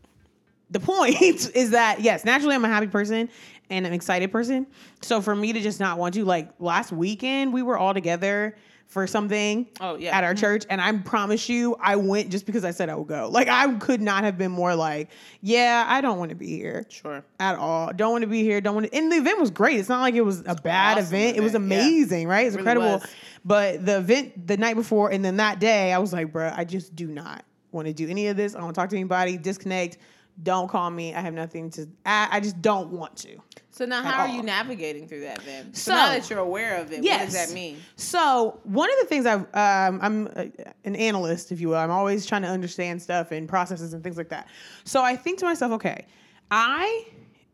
the 0.70 0.80
point 0.80 1.20
is 1.56 1.72
that 1.72 2.02
yes, 2.02 2.24
naturally 2.26 2.56
I'm 2.56 2.66
a 2.66 2.70
happy 2.70 2.88
person 2.88 3.30
and 3.70 3.88
an 3.88 3.94
excited 3.94 4.32
person. 4.32 4.68
So 5.02 5.20
for 5.22 5.36
me 5.36 5.54
to 5.54 5.62
just 5.62 5.80
not 5.80 5.98
want 5.98 6.14
to, 6.14 6.26
like 6.26 6.50
last 6.60 6.92
weekend, 6.92 7.54
we 7.54 7.64
were 7.64 7.78
all 7.78 7.94
together 7.94 8.56
for 8.94 9.08
something 9.08 9.68
Oh, 9.82 9.96
yeah. 9.96 10.16
at 10.16 10.24
our 10.24 10.34
mm-hmm. 10.34 10.40
church 10.42 10.66
and 10.70 10.80
I 10.80 10.92
promise 11.00 11.50
you 11.50 11.76
I 11.82 11.96
went 11.96 12.30
just 12.30 12.46
because 12.46 12.64
I 12.64 12.70
said 12.70 12.90
I 12.90 12.96
would 12.96 13.08
go. 13.08 13.28
Like 13.28 13.48
I 13.48 13.74
could 13.80 14.02
not 14.02 14.24
have 14.24 14.38
been 14.38 14.52
more 14.52 14.76
like, 14.76 15.10
yeah, 15.42 15.86
I 15.88 16.00
don't 16.00 16.20
want 16.20 16.30
to 16.30 16.36
be 16.36 16.48
here 16.50 16.86
Sure. 16.90 17.24
at 17.40 17.58
all. 17.58 17.92
Don't 17.92 18.12
want 18.12 18.22
to 18.22 18.28
be 18.28 18.44
here. 18.44 18.62
Don't 18.62 18.76
want 18.76 18.86
to. 18.92 18.96
And 18.96 19.12
the 19.12 19.16
event 19.18 19.40
was 19.40 19.50
great. 19.50 19.80
It's 19.80 19.90
not 19.90 20.02
like 20.02 20.14
it 20.14 20.22
was 20.22 20.42
a 20.46 20.54
bad 20.56 21.00
awesome 21.00 21.16
event. 21.16 21.38
It 21.38 21.42
was 21.42 21.56
event, 21.56 21.72
yeah. 21.72 21.80
amazing, 21.82 22.28
right? 22.28 22.46
It's 22.46 22.56
It 22.56 22.60
really 22.60 22.72
incredible. 22.72 23.00
was. 23.00 23.10
But 23.44 23.86
the 23.86 23.98
event 23.98 24.48
the 24.48 24.58
night 24.58 24.76
before 24.76 25.12
and 25.12 25.26
then 25.26 25.38
that 25.38 25.60
day, 25.60 25.92
I 25.92 25.98
was 25.98 26.14
like, 26.14 26.32
bruh, 26.32 26.54
I 26.56 26.64
just 26.64 26.96
do 26.96 27.08
not 27.08 27.44
want 27.72 27.88
to 27.88 27.94
do 27.94 28.08
any 28.08 28.28
of 28.28 28.38
this. 28.38 28.54
I 28.54 28.60
don't 28.60 28.66
want 28.66 28.76
to 28.76 28.82
talk 28.82 28.90
to 28.92 28.96
anybody. 28.96 29.38
Disconnect. 29.38 29.98
Don't 30.42 30.68
call 30.68 30.90
me. 30.90 31.14
I 31.14 31.22
have 31.22 31.34
nothing 31.34 31.70
to. 31.72 31.88
I, 32.06 32.28
I 32.32 32.40
just 32.40 32.62
don't 32.62 32.90
want 32.90 33.16
to. 33.18 33.38
So 33.70 33.86
now, 33.86 34.02
how 34.04 34.22
are 34.22 34.28
you 34.28 34.42
navigating 34.44 35.08
through 35.08 35.22
that 35.22 35.44
then? 35.46 35.74
So, 35.74 35.92
So- 35.92 35.96
now 35.96 36.08
that 36.10 36.30
you're 36.30 36.40
aware 36.40 36.78
of 36.80 36.92
it, 36.92 36.98
what 36.98 37.04
Yes. 37.06 37.34
does 37.34 37.48
that 37.48 37.54
mean? 37.54 37.78
So 37.96 38.60
one 38.64 38.90
of 38.92 38.96
the 39.00 39.06
things 39.06 39.26
I've 39.26 39.42
um, 39.56 40.00
I'm 40.02 40.28
uh, 40.36 40.46
an 40.86 40.96
analyst, 40.96 41.52
if 41.52 41.60
you 41.62 41.70
will. 41.70 41.78
I'm 41.78 41.92
always 41.92 42.26
trying 42.26 42.42
to 42.44 42.48
understand 42.48 43.02
stuff 43.02 43.32
and 43.32 43.48
processes 43.48 43.94
and 43.94 44.04
things 44.04 44.18
like 44.18 44.30
that. 44.30 44.48
So 44.86 45.02
I 45.04 45.16
think 45.16 45.40
to 45.40 45.46
myself, 45.46 45.72
okay, 45.74 46.06
I 46.52 47.06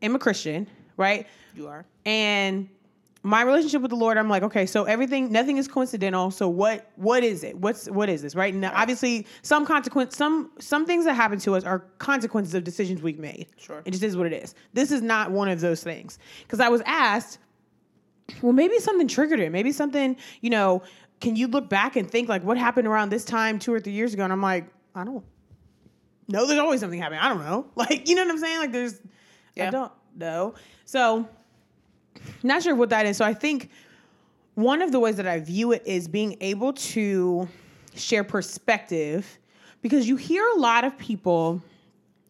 am 0.02 0.14
a 0.14 0.18
Christian, 0.18 0.66
right? 0.96 1.26
You 1.54 1.68
are. 1.68 1.84
and 2.06 2.68
my 3.22 3.42
relationship 3.42 3.82
with 3.82 3.90
the 3.90 3.96
Lord, 3.96 4.16
I'm 4.16 4.30
like, 4.30 4.42
okay, 4.42 4.64
so 4.64 4.84
everything, 4.84 5.30
nothing 5.30 5.58
is 5.58 5.68
coincidental. 5.68 6.30
So 6.30 6.48
what, 6.48 6.90
what 6.96 7.22
is 7.22 7.44
it? 7.44 7.56
What's, 7.58 7.86
what 7.90 8.08
is 8.08 8.22
this, 8.22 8.34
right? 8.34 8.54
Now, 8.54 8.72
obviously, 8.74 9.26
some 9.42 9.66
consequence, 9.66 10.16
some, 10.16 10.50
some 10.58 10.86
things 10.86 11.04
that 11.04 11.14
happen 11.14 11.38
to 11.40 11.54
us 11.54 11.64
are 11.64 11.80
consequences 11.98 12.54
of 12.54 12.64
decisions 12.64 13.02
we've 13.02 13.18
made. 13.18 13.48
Sure. 13.58 13.82
It 13.84 13.90
just 13.90 14.02
is 14.02 14.16
what 14.16 14.26
it 14.26 14.32
is. 14.32 14.54
This 14.72 14.90
is 14.90 15.02
not 15.02 15.30
one 15.30 15.48
of 15.48 15.60
those 15.60 15.82
things. 15.82 16.18
Because 16.42 16.60
I 16.60 16.70
was 16.70 16.80
asked, 16.86 17.38
well, 18.40 18.52
maybe 18.52 18.78
something 18.78 19.06
triggered 19.06 19.40
it. 19.40 19.52
Maybe 19.52 19.72
something, 19.72 20.16
you 20.40 20.48
know, 20.48 20.82
can 21.20 21.36
you 21.36 21.46
look 21.46 21.68
back 21.68 21.96
and 21.96 22.10
think 22.10 22.28
like 22.28 22.42
what 22.42 22.56
happened 22.56 22.88
around 22.88 23.10
this 23.10 23.24
time 23.24 23.58
two 23.58 23.72
or 23.72 23.80
three 23.80 23.92
years 23.92 24.14
ago? 24.14 24.24
And 24.24 24.32
I'm 24.32 24.40
like, 24.40 24.66
I 24.94 25.04
don't 25.04 25.24
know. 26.28 26.46
There's 26.46 26.58
always 26.58 26.80
something 26.80 26.98
happening. 27.00 27.20
I 27.20 27.28
don't 27.28 27.44
know. 27.44 27.66
Like, 27.76 28.08
you 28.08 28.14
know 28.14 28.24
what 28.24 28.32
I'm 28.32 28.38
saying? 28.38 28.58
Like, 28.58 28.72
there's, 28.72 29.00
yeah. 29.56 29.68
I 29.68 29.70
don't 29.70 29.92
know. 30.16 30.54
So, 30.86 31.28
not 32.42 32.62
sure 32.62 32.74
what 32.74 32.90
that 32.90 33.06
is. 33.06 33.16
So, 33.16 33.24
I 33.24 33.34
think 33.34 33.70
one 34.54 34.82
of 34.82 34.92
the 34.92 35.00
ways 35.00 35.16
that 35.16 35.26
I 35.26 35.40
view 35.40 35.72
it 35.72 35.82
is 35.86 36.08
being 36.08 36.36
able 36.40 36.72
to 36.72 37.48
share 37.94 38.24
perspective 38.24 39.38
because 39.82 40.08
you 40.08 40.16
hear 40.16 40.46
a 40.56 40.58
lot 40.58 40.84
of 40.84 40.96
people. 40.98 41.62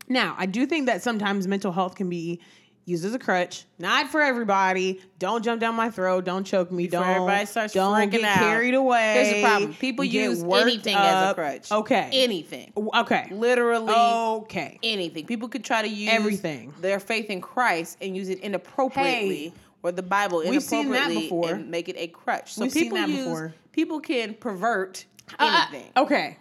Now, 0.08 0.34
I 0.38 0.46
do 0.46 0.66
think 0.66 0.86
that 0.86 1.02
sometimes 1.02 1.46
mental 1.46 1.72
health 1.72 1.94
can 1.94 2.08
be 2.08 2.40
used 2.84 3.04
as 3.04 3.14
a 3.14 3.18
crutch. 3.18 3.64
Not 3.78 4.08
for 4.08 4.20
everybody. 4.20 5.00
Don't 5.18 5.44
jump 5.44 5.60
down 5.60 5.74
my 5.74 5.90
throat. 5.90 6.24
Don't 6.24 6.44
choke 6.44 6.72
me. 6.72 6.86
Before 6.86 7.04
don't 7.04 7.14
everybody 7.14 7.46
starts 7.46 7.72
don't 7.72 7.94
freaking 7.94 8.10
get 8.10 8.24
out. 8.24 8.38
carried 8.38 8.74
away. 8.74 9.14
Here's 9.14 9.34
the 9.34 9.42
problem: 9.42 9.74
people 9.74 10.04
use 10.04 10.42
anything 10.42 10.96
as 10.96 11.30
a 11.30 11.34
crutch. 11.34 11.70
Okay. 11.70 12.10
Anything. 12.12 12.72
okay. 12.76 13.28
Literally. 13.30 13.92
Okay. 13.94 14.78
anything. 14.82 15.26
People 15.26 15.48
could 15.48 15.64
try 15.64 15.82
to 15.82 15.88
use 15.88 16.10
Everything. 16.10 16.74
their 16.80 16.98
faith 17.00 17.30
in 17.30 17.40
Christ 17.40 17.98
and 18.00 18.16
use 18.16 18.28
it 18.28 18.40
inappropriately 18.40 19.48
Hey. 19.48 19.52
Or 19.82 19.92
the 19.92 20.02
Bible 20.02 20.42
We've 20.46 20.62
seen 20.62 20.90
that 20.90 21.10
inappropriately 21.10 21.22
before. 21.22 21.54
and 21.54 21.70
make 21.70 21.88
it 21.88 21.96
a 21.98 22.06
crutch. 22.08 22.54
So 22.54 22.62
We've 22.62 22.72
seen 22.72 22.84
people 22.84 22.98
that 22.98 23.08
use 23.08 23.24
before. 23.24 23.54
people 23.72 24.00
can 24.00 24.34
pervert 24.34 25.04
Uh, 25.38 25.66
anything. 25.70 25.90
okay. 25.96 26.36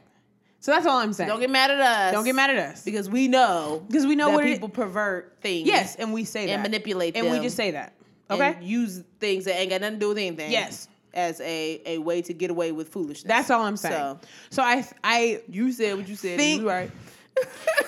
So 0.62 0.71
that's 0.73 0.86
all 0.86 0.97
I'm 0.97 1.13
saying. 1.13 1.30
Don't 1.30 1.39
get 1.39 1.49
mad 1.49 1.71
at 1.71 1.80
us. 1.80 2.12
Don't 2.13 2.25
get 2.25 2.36
mad 2.36 2.49
at 2.49 2.58
us. 2.58 2.84
because 2.84 3.10
we 3.10 3.28
know 3.30 3.82
Because 3.88 4.06
we 4.06 4.15
know 4.15 4.28
that 4.30 4.36
what 4.36 4.45
it- 4.45 4.54
people 4.54 4.67
pervert 4.69 5.38
things. 5.41 5.65
Yes, 5.67 5.95
and 5.95 6.12
we 6.13 6.25
say 6.25 6.47
that. 6.47 6.52
and 6.54 6.63
manipulate 6.63 7.15
And 7.15 7.28
we 7.28 7.34
them 7.34 7.43
just 7.43 7.56
say 7.56 7.71
that. 7.71 7.93
and 8.30 8.41
Okay? 8.41 8.58
use 8.62 9.02
things 9.21 9.45
that 9.45 9.58
ain't 9.58 9.69
got 9.69 9.80
nothing 9.82 9.95
to 9.95 9.99
do 10.02 10.10
with 10.10 10.17
anything. 10.17 10.52
Yes. 10.52 10.88
as 11.12 11.41
a 11.41 11.82
a 11.88 11.97
way 11.97 12.21
to 12.21 12.34
get 12.34 12.52
away 12.52 12.71
with 12.71 12.89
foolishness. 12.89 13.23
That's 13.28 13.49
all 13.49 13.63
I'm 13.63 13.78
saying. 13.78 13.95
So 13.95 14.19
So, 14.52 14.62
I 14.62 14.86
I 15.04 15.41
you 15.49 15.71
said 15.71 15.97
what 15.97 16.08
you 16.08 16.15
said. 16.15 16.38
Think- 16.38 16.62
you 16.62 16.67
right. 16.69 16.91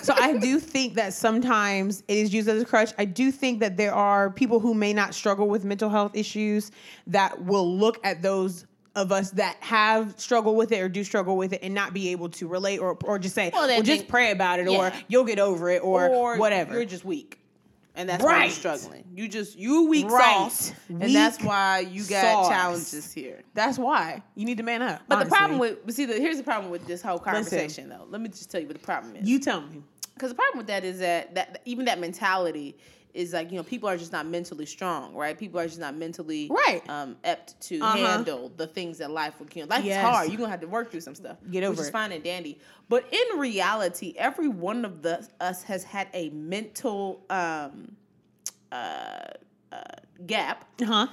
so 0.04 0.14
I 0.18 0.38
do 0.38 0.60
think 0.60 0.96
that 0.96 1.14
sometimes 1.14 2.04
it 2.08 2.18
is 2.18 2.34
used 2.34 2.48
as 2.48 2.62
a 2.62 2.66
crutch. 2.66 2.94
I 2.98 3.06
do 3.06 3.32
think 3.32 3.60
that 3.60 3.78
there 3.78 3.94
are 3.94 4.30
people 4.30 4.60
who 4.60 4.74
may 4.74 4.94
not 4.94 5.14
struggle 5.14 5.48
with 5.48 5.64
mental 5.64 5.90
health 5.90 6.16
issues 6.16 6.72
that 7.08 7.44
will 7.44 7.78
look 7.78 8.00
at 8.04 8.22
those 8.22 8.66
of 8.96 9.12
us 9.12 9.32
that 9.32 9.56
have 9.62 10.20
struggled 10.20 10.58
with 10.58 10.72
it 10.72 10.82
or 10.82 10.90
do 10.90 11.04
struggle 11.04 11.38
with 11.38 11.54
it 11.54 11.62
and 11.64 11.74
not 11.74 11.94
be 11.94 12.10
able 12.10 12.30
to 12.30 12.48
relate 12.48 12.80
or 12.80 12.98
or 13.04 13.18
just 13.18 13.36
say, 13.36 13.50
Well, 13.54 13.68
well, 13.68 13.82
just 13.82 14.08
pray 14.08 14.32
about 14.32 14.60
it 14.60 14.68
or 14.68 14.92
you'll 15.08 15.24
get 15.24 15.40
over 15.40 15.70
it 15.70 15.82
or, 15.84 16.38
whatever. 16.38 16.74
You're 16.74 16.86
just 16.86 17.06
weak. 17.06 17.40
And 17.96 18.08
that's 18.08 18.24
why 18.24 18.32
you're 18.32 18.40
Right. 18.44 18.52
struggling. 18.52 19.04
You 19.14 19.28
just 19.28 19.58
you 19.58 19.88
weak 19.88 20.10
Right. 20.10 20.50
sauce, 20.50 20.72
and 20.90 21.14
that's 21.14 21.42
why 21.42 21.80
you 21.80 22.04
got 22.04 22.38
sauce. 22.38 22.48
challenges 22.48 23.12
here. 23.12 23.42
That's 23.54 23.78
why 23.78 24.24
you 24.36 24.46
need 24.46 24.58
to 24.58 24.64
man 24.64 24.82
up. 24.82 25.02
But 25.10 25.20
the 25.20 25.26
problem 25.26 25.60
with 25.60 25.86
but 25.86 25.94
see, 25.94 26.06
the, 26.06 26.14
here's 26.14 26.38
the 26.38 26.44
problem 26.44 26.72
with 26.72 26.86
this 26.88 27.02
whole 27.02 27.20
conversation 27.20 27.90
though. 27.90 28.06
Let 28.10 28.22
me 28.22 28.30
just 28.30 28.50
tell 28.50 28.62
you 28.62 28.68
what 28.68 28.78
the 28.78 28.84
problem 28.86 29.16
is. 29.18 29.28
you 29.28 29.40
tell 29.40 29.62
me. 29.62 29.84
Because 30.14 30.30
the 30.30 30.36
problem 30.36 30.58
with 30.60 30.68
that 30.68 30.84
is 30.86 31.00
that 31.00 31.36
that 31.36 31.62
even 31.66 31.86
that 31.86 32.00
mentality 32.00 32.78
is 33.14 33.34
like 33.34 33.52
you 33.52 33.58
know 33.58 33.64
people 33.64 33.88
are 33.90 33.98
just 33.98 34.12
not 34.12 34.26
mentally 34.26 34.66
strong, 34.66 35.14
right? 35.16 35.38
People 35.38 35.60
are 35.60 35.68
just 35.68 35.80
not 35.80 35.96
mentally 35.96 36.50
Right. 36.50 36.82
um, 36.90 37.18
apt 37.24 37.60
to 37.62 37.80
Uh-huh. 37.82 37.98
handle 37.98 38.50
the 38.56 38.68
things 38.68 38.98
that 39.00 39.12
life 39.12 39.40
will. 39.40 39.48
Know, 39.56 39.66
life 39.66 39.84
Yes. 39.84 39.98
is 39.98 40.10
hard. 40.10 40.30
You're 40.30 40.38
gonna 40.38 40.50
have 40.50 40.62
to 40.62 40.68
work 40.68 40.92
through 40.92 41.02
some 41.02 41.16
stuff. 41.16 41.38
Get 41.50 41.64
over 41.64 41.72
which 41.72 41.80
is 41.82 41.90
fine 41.90 42.12
and 42.12 42.24
dandy. 42.24 42.60
But 42.90 43.06
in 43.14 43.40
reality, 43.40 44.14
every 44.18 44.48
one 44.48 44.86
of 44.86 45.02
the 45.02 45.28
us 45.40 45.64
has 45.64 45.84
had 45.84 46.08
a 46.14 46.30
mental 46.30 47.26
um, 47.30 47.96
uh, 48.72 49.20
uh, 49.72 49.82
gap 50.26 50.66
Uh 50.82 50.86
huh. 50.86 51.08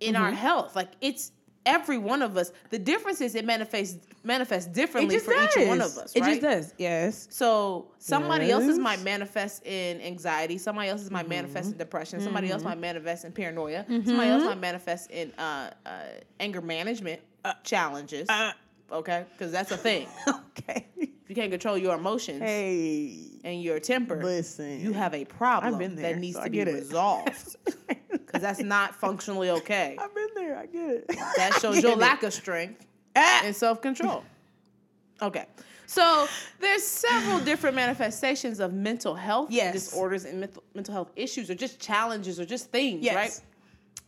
in 0.00 0.14
Mm-hmm. 0.14 0.22
our 0.24 0.30
health. 0.32 0.74
Like 0.76 0.90
it's 1.00 1.32
every 1.66 1.98
one 1.98 2.22
of 2.22 2.36
us. 2.36 2.52
The 2.70 2.78
difference 2.78 3.20
is 3.20 3.34
it 3.34 3.44
manifests 3.44 3.98
manifests 4.24 4.68
differently 4.70 5.18
for 5.18 5.32
does. 5.32 5.56
each 5.56 5.68
one 5.68 5.80
of 5.80 5.96
us. 5.98 6.12
It 6.14 6.20
right? 6.20 6.30
just 6.30 6.42
does. 6.42 6.74
Yes. 6.78 7.28
So 7.30 7.88
somebody 7.98 8.50
else's 8.50 8.78
might 8.78 9.02
manifest 9.02 9.64
in 9.66 10.00
anxiety. 10.00 10.58
Somebody 10.58 10.88
else's 10.88 11.10
might 11.10 11.28
manifest 11.28 11.66
Mm-hmm. 11.68 11.72
in 11.72 11.78
depression. 11.78 12.20
Somebody 12.20 12.50
else 12.50 12.62
might 12.62 12.78
manifest 12.78 13.24
in 13.24 13.32
paranoia. 13.32 13.84
Somebody 13.88 14.30
else 14.30 14.44
might 14.44 14.60
manifest 14.60 15.10
in 15.10 15.32
uh, 15.38 15.70
uh, 15.86 15.90
anger 16.40 16.60
management 16.60 17.20
challenges. 17.64 18.28
Uh, 18.28 18.52
okay, 18.90 19.24
because 19.32 19.52
that's 19.52 19.70
a 19.72 19.76
thing. 19.76 20.06
okay. 20.58 20.86
You 21.32 21.36
can't 21.36 21.50
control 21.50 21.78
your 21.78 21.94
emotions 21.94 22.40
Hey. 22.42 23.16
and 23.42 23.62
your 23.62 23.78
temper, 23.80 24.22
Listen. 24.22 24.80
you 24.82 24.92
have 24.92 25.14
a 25.14 25.24
problem 25.24 25.78
there, 25.96 26.12
that 26.12 26.20
needs 26.20 26.36
so 26.36 26.44
to 26.44 26.50
be 26.50 26.62
resolved. 26.62 27.56
Because 28.10 28.42
that's 28.42 28.60
not 28.60 28.94
functionally 28.94 29.48
okay. 29.48 29.96
I've 29.98 30.14
been 30.14 30.28
there. 30.34 30.58
I 30.58 30.66
get 30.66 30.90
it. 30.90 31.08
That 31.38 31.54
shows 31.62 31.82
your 31.82 31.92
it. 31.92 31.98
lack 31.98 32.22
of 32.22 32.34
strength 32.34 32.84
Ah. 33.16 33.40
and 33.44 33.56
self 33.56 33.80
control. 33.80 34.24
Okay. 35.22 35.46
So 35.86 36.28
there's 36.60 36.82
several 36.82 37.40
different 37.50 37.76
manifestations 37.76 38.60
of 38.60 38.74
mental 38.74 39.14
health 39.14 39.50
Yes. 39.50 39.72
disorders 39.72 40.26
and 40.26 40.38
mental, 40.40 40.62
mental 40.74 40.92
health 40.92 41.12
issues 41.16 41.48
or 41.48 41.54
just 41.54 41.80
challenges 41.80 42.38
or 42.38 42.44
just 42.44 42.70
things, 42.70 43.02
Yes. 43.02 43.14
right? 43.14 43.40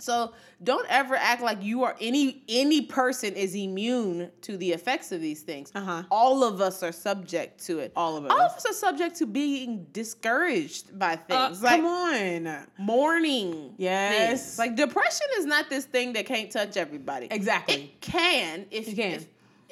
So 0.01 0.33
don't 0.63 0.87
ever 0.91 1.15
act 1.15 1.41
like 1.41 1.63
you 1.63 1.85
are 1.85 1.97
any 2.01 2.43
any 2.49 2.83
person 2.83 3.35
is 3.35 3.55
immune 3.55 4.31
to 4.43 4.57
the 4.57 4.73
effects 4.73 5.13
of 5.13 5.21
these 5.21 5.43
things. 5.43 5.71
Uh-huh. 5.75 6.03
All 6.11 6.43
of 6.43 6.61
us 6.61 6.83
are 6.83 6.91
subject 6.93 7.65
to 7.67 7.79
it. 7.79 7.93
All 7.95 8.17
of 8.17 8.25
us. 8.25 8.31
All 8.33 8.41
of 8.41 8.53
us. 8.53 8.67
are 8.67 8.73
subject 8.73 9.17
to 9.17 9.27
being 9.27 9.87
discouraged 9.93 10.99
by 10.99 11.15
Uh, 11.31 11.49
things. 11.49 11.63
like 11.63 11.77
come 11.81 11.87
on. 11.87 12.67
mourning. 12.79 13.75
Yes. 13.79 14.41
things. 14.43 14.59
Like 14.59 14.77
depression 14.77 15.27
is 15.39 15.47
not 15.47 15.71
this 15.71 15.85
thing 15.85 16.13
that 16.15 16.27
can't 16.27 16.51
touch 16.51 16.77
everybody. 16.77 17.29
Exactly. 17.31 17.75
It 17.75 18.01
can 18.01 18.67
if 18.71 18.89
It 18.89 18.95
can. 18.97 19.13
If, 19.15 19.27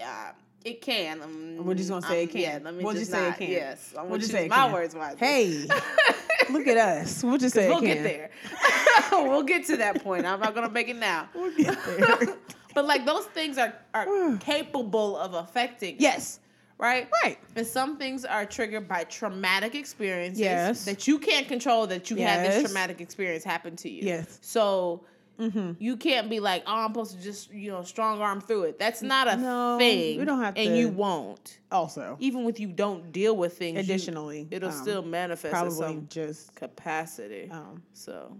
uh, 0.05 0.33
it 0.65 0.81
can. 0.81 1.21
Um, 1.21 1.65
We're 1.67 1.75
just 1.75 1.89
gonna 1.91 2.03
say 2.07 2.23
um, 2.23 2.29
it 2.29 2.31
can. 2.31 2.41
Yeah, 2.41 2.59
let 2.63 2.75
me 2.75 2.85
we'll 2.85 2.95
just, 2.95 3.11
just 3.11 3.13
say 3.13 3.29
not, 3.29 3.35
it 3.35 3.39
can. 3.45 3.51
Yes, 3.51 3.95
I'm 3.99 4.09
we'll 4.09 4.21
just 4.21 4.31
say 4.31 4.47
my 4.47 4.55
can. 4.57 4.73
words 4.73 4.95
wisely. 4.95 5.19
Hey, 5.19 5.67
look 6.51 6.67
at 6.67 6.77
us. 6.77 7.23
We'll 7.23 7.39
just 7.39 7.55
say 7.57 7.69
we'll 7.69 7.79
it 7.79 7.87
get 7.87 8.03
there. 8.03 8.31
we'll 9.13 9.43
get 9.43 9.67
to 9.67 9.77
that 9.79 10.03
point. 10.03 10.27
I'm 10.27 10.41
not 10.41 10.55
gonna 10.55 10.71
make 10.71 10.89
it 10.89 10.97
now. 10.97 11.29
We'll 11.35 11.55
get 11.57 11.79
there. 11.85 12.37
but 12.75 12.85
like 12.87 13.05
those 13.07 13.25
things 13.27 13.59
are 13.59 13.75
are 13.95 14.37
capable 14.41 15.17
of 15.17 15.35
affecting. 15.35 15.97
us, 15.97 16.01
yes. 16.01 16.41
right. 16.79 17.09
Right. 17.25 17.39
And 17.57 17.67
some 17.67 17.97
things 17.99 18.25
are 18.25 18.45
triggered 18.47 18.89
by 18.89 19.05
traumatic 19.05 19.75
experiences 19.75 20.41
Yes. 20.41 20.85
that 20.85 21.07
you 21.07 21.19
can't 21.19 21.47
control 21.49 21.87
that 21.89 22.11
you 22.11 22.17
had 22.17 22.45
this 22.47 22.65
traumatic 22.65 23.01
experience 23.01 23.45
happen 23.45 23.77
to 23.77 23.91
you. 23.91 24.03
Yes. 24.03 24.39
So 24.43 25.05
Mm-hmm. 25.39 25.73
you 25.83 25.97
can't 25.97 26.29
be 26.31 26.41
like, 26.41 26.63
oh, 26.67 26.73
I'm 26.85 26.91
supposed 26.91 27.17
to 27.17 27.23
just, 27.23 27.53
you 27.53 27.71
know, 27.71 27.83
strong 27.83 28.21
arm 28.21 28.41
through 28.41 28.65
it. 28.65 28.79
That's 28.79 29.03
not 29.03 29.29
a 29.29 29.37
No, 29.37 29.77
thing. 29.79 30.19
we 30.19 30.25
don't 30.25 30.41
have 30.41 30.55
And 30.57 30.69
to- 30.71 30.79
you 30.79 30.89
won't. 30.89 31.59
Also, 31.73 32.17
Even 32.21 32.47
if 32.47 32.61
you 32.61 32.69
don't 32.69 33.11
deal 33.13 33.37
with 33.37 33.57
things, 33.59 33.75
you- 33.77 33.81
additionally, 33.95 34.47
it'll 34.51 34.69
um, 34.71 34.75
still 34.83 35.03
manifest 35.03 35.53
probably 35.53 35.75
some 35.75 36.07
just 36.09 36.55
capacity. 36.55 37.49
um, 37.51 37.83
So 37.93 38.37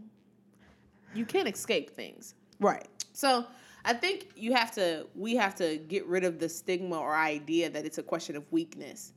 you 1.15 1.25
can't 1.25 1.49
escape 1.49 1.91
things. 1.91 2.35
right. 2.61 2.87
So 3.15 3.45
I 3.85 3.93
think 3.95 4.29
you 4.37 4.55
have 4.55 4.71
to, 4.73 5.07
we 5.15 5.35
have 5.37 5.55
to 5.57 5.77
get 5.89 6.07
rid 6.07 6.25
of 6.25 6.39
the 6.39 6.49
stigma 6.49 6.97
or 6.99 7.15
idea 7.15 7.69
that 7.71 7.85
it's 7.85 7.99
a 7.99 8.03
question 8.03 8.37
of 8.37 8.45
weakness. 8.53 9.13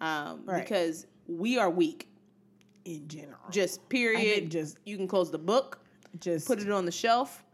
Um, 0.00 0.42
Right. 0.44 0.62
Because 0.62 1.06
we 1.26 1.58
are 1.58 1.68
weak. 1.70 2.08
In 2.84 3.08
general, 3.08 3.38
Just 3.50 3.88
period. 3.88 4.50
just- 4.50 4.76
you 4.84 4.98
can 4.98 5.08
close 5.08 5.30
the 5.30 5.38
book, 5.38 5.80
just 6.20 6.46
put 6.46 6.60
it 6.60 6.70
on 6.70 6.84
the 6.84 6.92
shelf, 6.92 7.44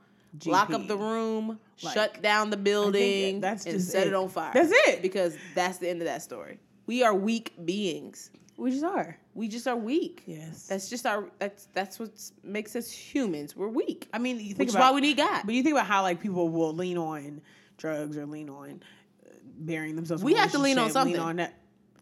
lock 0.47 0.71
up 0.71 0.87
the 0.87 0.97
room, 0.97 1.59
Like, 1.83 1.95
shut 1.95 2.23
down 2.23 2.51
the 2.51 2.57
building, 2.57 3.41
that's 3.41 3.67
and 3.67 3.81
set 3.81 4.07
it. 4.07 4.11
it. 4.11 4.15
on 4.15 4.29
fire. 4.29 4.53
That's 4.55 4.73
it. 4.89 5.03
Because 5.03 5.37
that's 5.55 5.79
the 5.79 5.89
end 5.89 6.03
of 6.03 6.07
that 6.07 6.23
story. 6.23 6.59
We 6.87 7.03
are 7.03 7.15
weak 7.15 7.55
beings. 7.65 8.31
We 8.57 8.71
just 8.71 8.85
are. 8.85 9.17
We 9.35 9.49
just 9.49 9.67
are 9.67 9.77
weak. 9.77 10.23
Yes. 10.27 10.67
That's 10.67 10.91
just 10.91 11.07
our. 11.07 11.31
That's 11.39 11.67
that's 11.73 11.99
what 11.99 12.11
makes 12.43 12.77
us 12.77 12.91
humans. 12.91 13.57
We're 13.57 13.69
weak. 13.69 14.09
I 14.13 14.19
mean, 14.19 14.37
you 14.39 14.49
think 14.49 14.59
Which 14.59 14.69
is 14.69 14.75
about 14.75 14.91
why 14.91 14.95
we 14.97 15.01
need 15.01 15.17
God. 15.17 15.43
But 15.47 15.55
you 15.55 15.63
think 15.63 15.75
about 15.75 15.87
how 15.87 16.03
like 16.03 16.21
people 16.21 16.49
will 16.51 16.75
lean 16.75 16.99
on 16.99 17.41
drugs 17.79 18.19
or 18.19 18.27
lean 18.27 18.51
on 18.51 18.83
uh, 19.27 19.31
burying 19.61 19.97
themselves. 19.97 20.23
We 20.23 20.35
have 20.35 20.53
to 20.53 20.59
lean 20.59 20.79
on 20.79 20.91
something. 20.91 21.15
Lean 21.15 21.23
on 21.23 21.37
that 21.37 21.55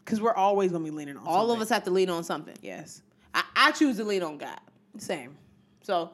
because 0.03 0.19
we're 0.19 0.33
always 0.33 0.71
gonna 0.71 0.83
be 0.83 0.91
leaning 0.91 1.15
on. 1.15 1.25
All 1.25 1.51
of 1.51 1.61
us 1.61 1.69
have 1.69 1.83
to 1.85 1.91
lean 1.91 2.09
on 2.09 2.23
something. 2.23 2.55
Yes. 2.61 3.03
I, 3.33 3.43
I 3.55 3.71
choose 3.71 3.97
to 3.97 4.03
lean 4.03 4.23
on 4.23 4.37
God. 4.37 4.59
Same. 4.97 5.37
So, 5.81 6.11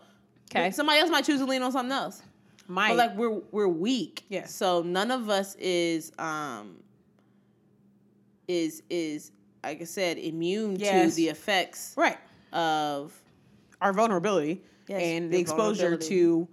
'Kay. 0.49 0.71
somebody 0.71 0.99
else 0.99 1.09
might 1.09 1.25
choose 1.25 1.39
to 1.39 1.45
lean 1.45 1.61
on 1.61 1.71
something 1.71 1.91
else. 1.91 2.21
Might. 2.67 2.89
But 2.89 2.97
like 2.97 3.15
we're 3.17 3.41
we're 3.51 3.67
weak. 3.67 4.25
Yes. 4.29 4.53
So 4.53 4.81
none 4.81 5.11
of 5.11 5.29
us 5.29 5.55
is 5.55 6.11
um 6.17 6.77
is 8.47 8.83
is 8.89 9.31
like 9.63 9.81
I 9.81 9.85
said 9.85 10.17
immune 10.17 10.75
Yes. 10.77 11.11
to 11.11 11.15
the 11.15 11.29
effects 11.29 11.93
right. 11.97 12.17
of 12.53 13.13
Our 13.81 13.93
vulnerability 13.93 14.61
Yes, 14.87 15.01
and 15.01 15.31
the 15.31 15.39
exposure 15.39 15.97
to. 15.97 16.47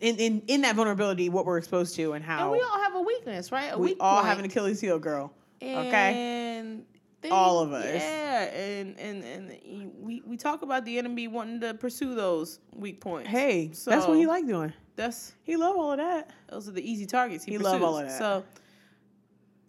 In, 0.00 0.16
in 0.16 0.42
in 0.48 0.60
that 0.62 0.74
vulnerability, 0.74 1.28
what 1.28 1.46
we're 1.46 1.58
exposed 1.58 1.94
to 1.96 2.12
and 2.14 2.24
how 2.24 2.42
and 2.42 2.52
we 2.52 2.60
all 2.60 2.80
have 2.80 2.94
a 2.96 3.00
weakness, 3.00 3.52
right? 3.52 3.72
A 3.72 3.78
we 3.78 3.94
all 4.00 4.16
point. 4.16 4.26
have 4.26 4.38
an 4.40 4.44
Achilles 4.44 4.80
heel, 4.80 4.98
girl. 4.98 5.32
Okay. 5.62 6.80
They- 7.26 7.32
All 7.34 7.58
of 7.60 7.72
us. 7.72 7.84
Yeah, 7.86 8.44
and 8.54 8.98
and 8.98 9.24
and 9.24 9.92
we 10.00 10.22
we 10.24 10.36
talk 10.36 10.62
about 10.62 10.84
the 10.84 10.96
enemy 10.98 11.26
wanting 11.28 11.60
to 11.60 11.74
pursue 11.74 12.14
those 12.14 12.60
weak 12.72 13.00
points. 13.00 13.28
Hey, 13.28 13.70
so 13.72 13.90
that's 13.90 14.06
what 14.06 14.16
he 14.16 14.26
like 14.26 14.46
doing. 14.46 14.72
That's 14.94 15.32
He 15.42 15.56
love 15.56 15.76
all 15.76 15.92
of 15.92 15.98
that. 15.98 16.30
those 16.48 16.68
are 16.68 16.72
the 16.72 16.88
easy 16.88 17.04
targets 17.04 17.44
he, 17.44 17.52
He 17.52 17.58
love 17.58 17.82
all 17.82 17.98
of 17.98 18.06
that. 18.08 18.16
So 18.18 18.44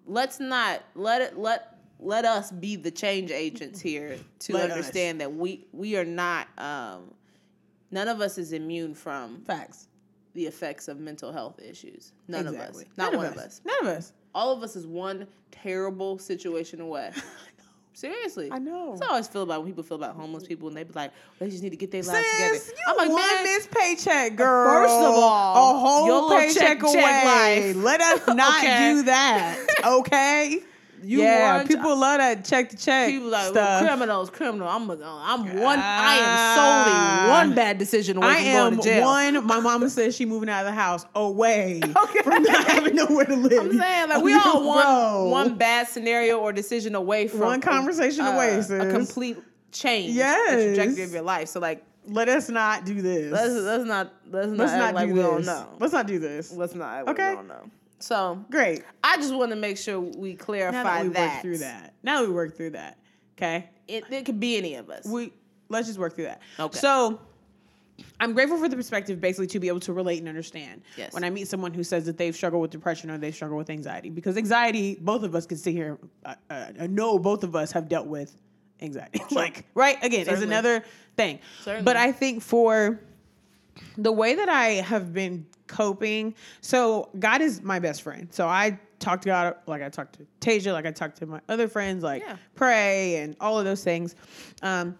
let's 0.06 0.40
not 0.40 0.84
let 0.96 1.22
it 1.22 1.38
let 1.38 1.78
let 2.00 2.26
us 2.26 2.52
be 2.52 2.76
the 2.76 2.92
change 2.92 3.32
agents 3.32 3.80
here 3.82 4.18
to 4.40 4.54
Let 4.54 4.66
us. 4.70 4.78
understand 4.78 5.20
that 5.22 5.34
we 5.34 5.66
we 5.72 5.98
are 5.98 6.06
not 6.06 6.48
um 6.60 7.14
none 7.92 8.08
of 8.08 8.22
us 8.22 8.38
is 8.38 8.54
immune 8.54 8.94
from 8.94 9.42
Facts. 9.42 9.88
the 10.34 10.46
effects 10.46 10.88
of 10.88 11.00
mental 11.00 11.32
health 11.32 11.60
issues. 11.60 12.14
None 12.28 12.46
of 12.48 12.56
us. 12.56 12.84
Not 12.98 13.12
None 13.14 13.18
one 13.18 13.26
of 13.26 13.32
of 13.34 13.38
us. 13.40 13.46
us. 13.46 13.62
None 13.66 13.78
of 13.82 13.88
us. 13.98 14.14
All 14.38 14.52
of 14.52 14.62
us 14.62 14.76
is 14.76 14.86
one 14.86 15.26
terrible 15.50 16.20
situation 16.20 16.80
away. 16.80 17.12
Seriously. 17.94 18.52
I 18.52 18.60
know. 18.60 18.92
That's 18.92 19.02
how 19.02 19.08
I 19.08 19.12
always 19.14 19.28
feel 19.28 19.42
about 19.42 19.62
when 19.62 19.72
people 19.72 19.82
feel 19.82 19.98
about 19.98 20.16
homeless 20.16 20.44
mm-hmm. 20.44 20.50
people 20.50 20.68
and 20.68 20.78
they 20.78 20.84
be 20.84 20.94
like, 20.94 21.12
they 21.40 21.50
just 21.50 21.64
need 21.64 21.72
to 21.72 21.76
get 21.76 21.90
their 21.90 22.04
lives 22.04 22.24
together. 22.34 22.60
I'm 22.88 22.98
like, 22.98 23.10
man, 23.10 23.44
this 23.46 23.68
paycheck, 23.72 24.36
girl. 24.36 24.72
First 24.72 24.94
of 24.94 25.16
all, 25.16 25.76
a 25.76 25.80
whole 25.80 26.30
paycheck 26.30 26.54
check- 26.54 26.80
check 26.82 26.84
away. 26.84 27.74
life. 27.74 27.76
Let 27.78 28.00
us 28.00 28.28
not 28.36 28.64
Okay. 28.64 28.92
do 28.94 29.04
that, 29.06 29.58
okay? 29.86 30.60
You 31.04 31.22
yeah, 31.22 31.58
want- 31.58 31.68
people 31.68 31.98
love 31.98 32.18
that 32.20 32.44
check 32.46 32.70
to 32.70 32.78
check 32.78 33.10
people 33.10 33.30
like 33.30 33.54
well, 33.54 33.84
criminals, 33.84 34.30
criminal. 34.30 34.68
I'm 34.68 34.90
a, 34.90 34.98
I'm 35.04 35.60
one. 35.60 35.80
I 35.80 36.18
am 36.22 36.56
solely 36.58 37.30
one 37.32 37.56
bad 37.56 37.78
decision 37.78 38.18
away 38.18 38.28
I 38.28 38.36
from 38.36 38.46
am 38.46 38.70
going 38.74 38.78
to 38.78 38.84
jail. 38.84 39.06
one. 39.06 39.46
My 39.46 39.60
mama 39.60 39.90
says 39.90 40.16
she 40.16 40.26
moving 40.26 40.50
out 40.50 40.62
of 40.62 40.66
the 40.66 40.80
house 40.80 41.06
away 41.14 41.82
Okay. 41.84 42.22
Not 42.48 42.68
having 42.68 42.96
nowhere 42.96 43.26
to 43.26 43.36
live. 43.36 43.60
I'm 43.66 43.78
saying 43.78 44.10
like 44.10 44.24
we 44.24 44.34
all 44.34 44.66
one 44.68 45.32
one 45.32 45.58
bad 45.58 45.88
scenario 45.88 46.38
or 46.40 46.52
decision 46.54 46.96
away 46.96 47.28
from 47.28 47.42
One 47.42 47.62
conversation 47.62 48.26
a, 48.26 48.32
away, 48.32 48.60
a 48.60 48.92
complete 48.92 49.38
change. 49.72 50.14
Yes. 50.14 50.56
the 50.56 50.76
trajectory 50.76 51.04
of 51.04 51.12
your 51.12 51.22
life. 51.22 51.48
So 51.50 51.60
like 51.60 51.84
Let 52.08 52.30
us 52.30 52.50
not 52.50 52.86
do 52.86 53.02
this. 53.02 53.32
let's 53.32 53.54
let's 53.54 53.84
not 53.86 54.14
let's 54.30 54.48
not 54.50 54.58
Let's 54.58 54.72
act 54.74 54.80
not 54.82 54.96
like 54.96 55.08
do 55.10 55.14
we 55.14 55.20
this. 55.22 55.30
don't 55.30 55.46
know. 55.46 55.68
Let's 55.80 55.94
not 55.94 56.08
do 56.08 56.20
this. 56.20 56.52
Let's 56.52 56.76
not 56.76 57.08
Okay. 57.10 57.30
we 57.32 57.36
don't 57.36 57.48
know. 57.48 57.70
So 58.00 58.44
Great. 58.52 58.84
I 59.04 59.18
just 59.18 59.34
want 59.36 59.50
to 59.52 59.56
make 59.56 59.78
sure 59.78 60.00
we 60.00 60.34
Now 60.34 60.44
clarify 60.44 60.84
that 60.84 61.04
we 61.04 61.10
that. 61.14 61.34
work 61.34 61.42
through 61.42 61.58
that. 61.60 61.94
Now 62.04 62.22
we 62.24 62.30
work 62.30 62.56
through 62.56 62.72
that. 62.72 62.98
Okay. 63.38 63.70
It, 63.88 64.04
it 64.12 64.26
could 64.26 64.40
be 64.40 64.58
any 64.58 64.76
of 64.76 64.90
us. 64.90 65.06
we 65.06 65.34
let's 65.70 65.88
just 65.88 66.00
work 66.00 66.16
through 66.16 66.26
that. 66.26 66.42
Okay. 66.60 66.78
So 66.80 67.20
I'm 68.20 68.34
grateful 68.34 68.58
for 68.58 68.70
the 68.70 68.76
perspective 68.76 69.20
basically 69.20 69.48
to 69.48 69.60
be 69.60 69.68
able 69.68 69.80
to 69.82 69.94
relate 69.94 70.20
and 70.20 70.28
understand 70.28 70.82
Yes. 70.98 71.14
when 71.14 71.24
I 71.24 71.30
meet 71.30 71.48
someone 71.48 71.74
who 71.74 71.84
says 71.84 72.06
that 72.06 72.18
they've 72.18 72.36
struggled 72.36 72.62
with 72.62 72.72
depression 72.72 73.10
or 73.10 73.18
they 73.18 73.32
struggle 73.32 73.58
with 73.58 73.70
anxiety 73.70 74.10
because 74.10 74.38
anxiety 74.38 74.98
both 75.02 75.24
of 75.24 75.34
us 75.36 75.46
can 75.46 75.58
sit 75.58 75.72
here 75.74 75.98
uh, 76.26 76.36
uh, 76.50 76.68
I 76.80 76.88
know 76.88 77.18
both 77.18 77.44
of 77.44 77.56
us 77.56 77.72
have 77.72 77.90
dealt 77.90 78.08
with 78.08 78.36
anxiety. 78.82 79.22
like, 79.32 79.66
right? 79.74 79.98
Again, 80.04 80.22
is 80.22 80.28
Certainly. 80.28 80.48
another 80.48 80.84
thing. 81.16 81.40
Certainly. 81.64 81.86
But 81.86 81.96
I 81.98 82.12
think 82.12 82.44
for 82.44 83.00
the 83.98 84.12
way 84.12 84.36
that 84.36 84.50
I 84.50 84.66
have 84.92 85.14
been 85.14 85.46
coping, 85.68 86.36
so 86.62 87.10
God 87.20 87.42
is 87.42 87.62
my 87.62 87.80
best 87.80 88.02
friend. 88.04 88.28
So 88.32 88.48
I 88.48 88.80
talk 89.00 89.22
to 89.22 89.28
God 89.30 89.56
like 89.68 89.82
I 89.82 89.90
talk 89.90 90.12
to 90.14 90.26
Tasia, 90.42 90.74
like 90.74 90.86
I 90.86 90.92
talk 90.92 91.16
to 91.16 91.26
my 91.26 91.42
other 91.50 91.68
friends, 91.68 92.04
like 92.04 92.22
Yeah. 92.24 92.38
pray 92.56 93.18
and 93.18 93.36
all 93.40 93.58
of 93.60 93.66
those 93.66 93.84
things. 93.84 94.16
Um, 94.62 94.98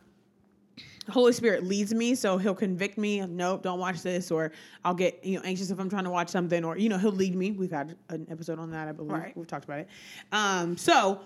Holy 1.10 1.34
Spirit 1.34 1.64
leads 1.64 1.94
me, 1.94 2.16
so 2.16 2.38
He'll 2.38 2.56
convict 2.56 2.98
me. 2.98 3.26
Nope, 3.26 3.64
don't 3.64 3.80
watch 3.80 4.02
this, 4.02 4.32
or 4.32 4.52
I'll 4.84 4.94
get 4.94 5.24
you 5.24 5.38
know 5.38 5.44
anxious 5.46 5.72
if 5.72 5.80
I'm 5.80 5.90
trying 5.90 6.04
to 6.06 6.10
watch 6.10 6.30
something, 6.30 6.64
or 6.64 6.78
you 6.78 6.90
know 6.90 6.98
He'll 6.98 7.12
lead 7.12 7.36
me. 7.36 7.52
We've 7.52 7.72
had 7.72 7.96
an 8.10 8.28
episode 8.30 8.60
on 8.60 8.72
that, 8.72 8.88
I 8.88 8.92
believe. 8.92 9.12
Right. 9.12 9.38
We've 9.38 9.48
talked 9.48 9.66
about 9.66 9.80
it. 9.80 9.88
Um, 10.32 10.78
so 10.78 11.22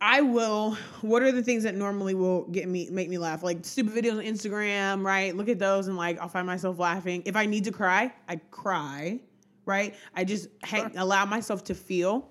I 0.00 0.20
will. 0.20 0.76
What 1.02 1.22
are 1.22 1.30
the 1.30 1.42
things 1.42 1.62
that 1.62 1.74
normally 1.76 2.14
will 2.14 2.42
get 2.46 2.68
me 2.68 2.88
make 2.90 3.08
me 3.08 3.18
laugh? 3.18 3.42
Like 3.42 3.64
stupid 3.64 3.92
videos 3.94 4.18
on 4.18 4.24
Instagram, 4.24 5.04
right? 5.04 5.34
Look 5.36 5.48
at 5.48 5.58
those 5.58 5.86
and 5.88 5.96
like 5.96 6.18
I'll 6.18 6.28
find 6.28 6.46
myself 6.46 6.78
laughing. 6.78 7.22
If 7.24 7.36
I 7.36 7.46
need 7.46 7.64
to 7.64 7.72
cry, 7.72 8.12
I 8.28 8.36
cry, 8.50 9.20
right? 9.66 9.94
I 10.16 10.24
just 10.24 10.48
ha- 10.64 10.90
allow 10.96 11.24
myself 11.24 11.62
to 11.64 11.74
feel 11.74 12.28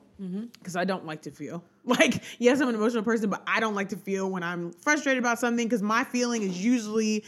because 0.53 0.75
I 0.75 0.83
don't 0.83 1.05
like 1.05 1.21
to 1.23 1.31
feel. 1.31 1.63
Like 1.83 2.21
yes, 2.37 2.61
I'm 2.61 2.69
an 2.69 2.75
emotional 2.75 3.03
person, 3.03 3.31
but 3.31 3.41
I 3.47 3.59
don't 3.59 3.73
like 3.73 3.89
to 3.89 3.97
feel 3.97 4.29
when 4.29 4.43
I'm 4.43 4.71
frustrated 4.71 5.17
about 5.21 5.39
something 5.39 5.67
because 5.67 5.81
my 5.81 6.03
feeling 6.03 6.43
is 6.43 6.63
usually. 6.63 7.23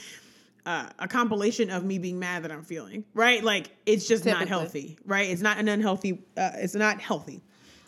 Uh, 0.66 0.88
a 0.98 1.10
compilation 1.10 1.70
of 1.70 1.84
me 1.84 1.98
being 1.98 2.18
mad 2.18 2.44
that 2.44 2.50
I'm 2.50 2.64
feeling, 2.64 3.04
right? 3.14 3.44
Like 3.44 3.70
it's 3.86 4.08
just 4.08 4.26
not 4.26 4.48
healthy, 4.48 4.98
right? 5.06 5.30
It's 5.30 5.42
not 5.42 5.58
an 5.58 5.68
unhealthy. 5.68 6.24
Uh, 6.38 6.52
it's 6.56 6.74
not 6.74 7.02
healthy. 7.02 7.42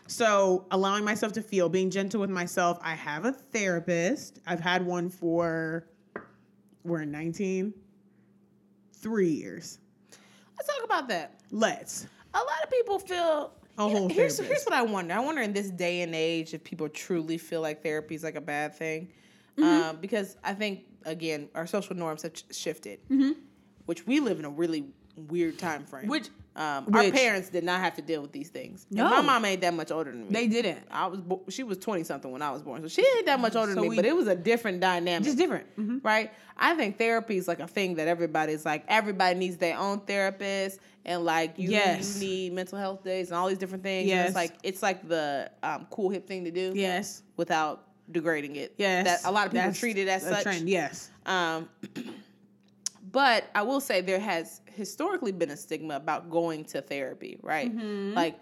So 0.07 0.65
allowing 0.71 1.03
myself 1.03 1.33
to 1.33 1.41
feel, 1.41 1.69
being 1.69 1.89
gentle 1.89 2.19
with 2.19 2.29
myself. 2.29 2.77
I 2.81 2.93
have 2.93 3.25
a 3.25 3.31
therapist. 3.31 4.39
I've 4.45 4.59
had 4.59 4.85
one 4.85 5.09
for 5.09 5.87
we're 6.83 7.01
in 7.01 7.11
19, 7.11 7.73
three 8.93 9.29
years. 9.29 9.79
Let's 10.57 10.67
talk 10.67 10.85
about 10.85 11.09
that. 11.09 11.39
Let's. 11.51 12.07
A 12.33 12.37
lot 12.37 12.63
of 12.63 12.69
people 12.69 12.99
feel. 12.99 13.53
A 13.77 13.89
whole 13.89 14.07
here's, 14.07 14.37
therapist. 14.37 14.41
here's 14.41 14.63
what 14.63 14.73
I 14.73 14.81
wonder. 14.83 15.13
I 15.13 15.19
wonder 15.19 15.41
in 15.41 15.53
this 15.53 15.69
day 15.69 16.01
and 16.01 16.15
age 16.15 16.53
if 16.53 16.63
people 16.63 16.87
truly 16.89 17.37
feel 17.37 17.61
like 17.61 17.83
therapy 17.83 18.15
is 18.15 18.23
like 18.23 18.35
a 18.35 18.41
bad 18.41 18.75
thing. 18.75 19.09
Mm-hmm. 19.57 19.89
Um, 19.89 19.97
because 19.97 20.37
I 20.43 20.53
think, 20.53 20.85
again, 21.05 21.49
our 21.55 21.67
social 21.67 21.95
norms 21.95 22.21
have 22.23 22.35
sh- 22.35 22.43
shifted, 22.55 22.99
which 23.85 24.05
we 24.07 24.19
live 24.19 24.39
in 24.39 24.45
a 24.45 24.49
really 24.49 24.85
weird 25.15 25.57
time 25.59 25.85
frame. 25.85 26.03
Mm-hmm. 26.03 26.11
Which- 26.11 26.29
um, 26.57 26.87
our 26.93 27.11
parents 27.11 27.49
did 27.49 27.63
not 27.65 27.81
have 27.81 27.95
to 27.95 28.01
deal 28.01 28.21
with 28.21 28.31
these 28.31 28.47
things. 28.49 28.85
And 28.89 28.99
No. 28.99 29.09
my 29.09 29.21
mom 29.21 29.43
ain't 29.45 29.59
that 29.61 29.73
much 29.73 29.91
older 29.91 30.11
than 30.11 30.27
me. 30.27 30.31
They 30.31 30.47
didn't. 30.47 30.79
I 30.89 31.07
was 31.07 31.19
bo- 31.19 31.43
she 31.49 31.63
was 31.63 31.77
twenty 31.77 32.03
something 32.05 32.31
when 32.31 32.41
I 32.41 32.51
was 32.51 32.61
born, 32.61 32.81
so 32.81 32.87
she 32.87 33.01
ain't 33.17 33.25
that 33.25 33.39
much 33.41 33.55
older 33.55 33.73
So 33.73 33.81
than 33.81 33.89
me. 33.89 33.95
but 33.97 34.05
it 34.05 34.15
was 34.15 34.27
a 34.27 34.35
different 34.35 34.79
dynamic, 34.79 35.25
Just 35.25 35.37
different. 35.37 35.67
Mhm. 35.77 35.99
right? 36.03 36.31
I 36.57 36.75
think 36.75 36.97
therapy 36.97 37.35
is 37.37 37.47
like 37.47 37.59
a 37.59 37.67
thing 37.67 37.95
that 37.95 38.07
everybody's 38.07 38.65
like 38.65 38.85
everybody 38.87 39.37
needs 39.37 39.57
their 39.57 39.77
own 39.77 39.99
therapist, 40.01 40.79
and 41.03 41.25
like 41.25 41.55
you, 41.59 41.69
Yes. 41.71 42.15
you 42.21 42.27
need 42.27 42.53
mental 42.53 42.77
health 42.79 43.03
days 43.03 43.27
and 43.29 43.37
all 43.37 43.49
these 43.49 43.57
different 43.57 43.83
things. 43.83 44.03
and 44.03 44.09
Yes. 44.09 44.27
it's 44.27 44.35
like 44.35 44.53
it's 44.63 44.81
like 44.81 45.07
the 45.09 45.51
um, 45.61 45.87
cool 45.89 46.09
hip 46.09 46.25
thing 46.27 46.45
to 46.45 46.51
do, 46.51 46.71
Yes. 46.73 47.21
without 47.37 47.83
degrading 48.11 48.55
it. 48.55 48.73
Yes. 48.77 49.03
that 49.05 49.29
a 49.29 49.31
lot 49.31 49.47
of 49.47 49.51
people 49.51 49.73
treat 49.73 49.97
it 49.97 50.07
as 50.07 50.23
such. 50.23 50.43
trend. 50.43 50.69
Yes. 50.69 51.09
Um, 51.25 51.67
but 53.15 53.45
I 53.55 53.61
will 53.61 53.79
say 53.79 54.01
there 54.01 54.19
has 54.19 54.59
historically 54.73 55.31
been 55.31 55.49
a 55.49 55.55
stigma 55.55 55.95
about 55.95 56.29
going 56.29 56.65
to 56.65 56.81
therapy, 56.81 57.37
right? 57.41 57.73
Mm-hmm. 57.73 58.13
Like, 58.13 58.37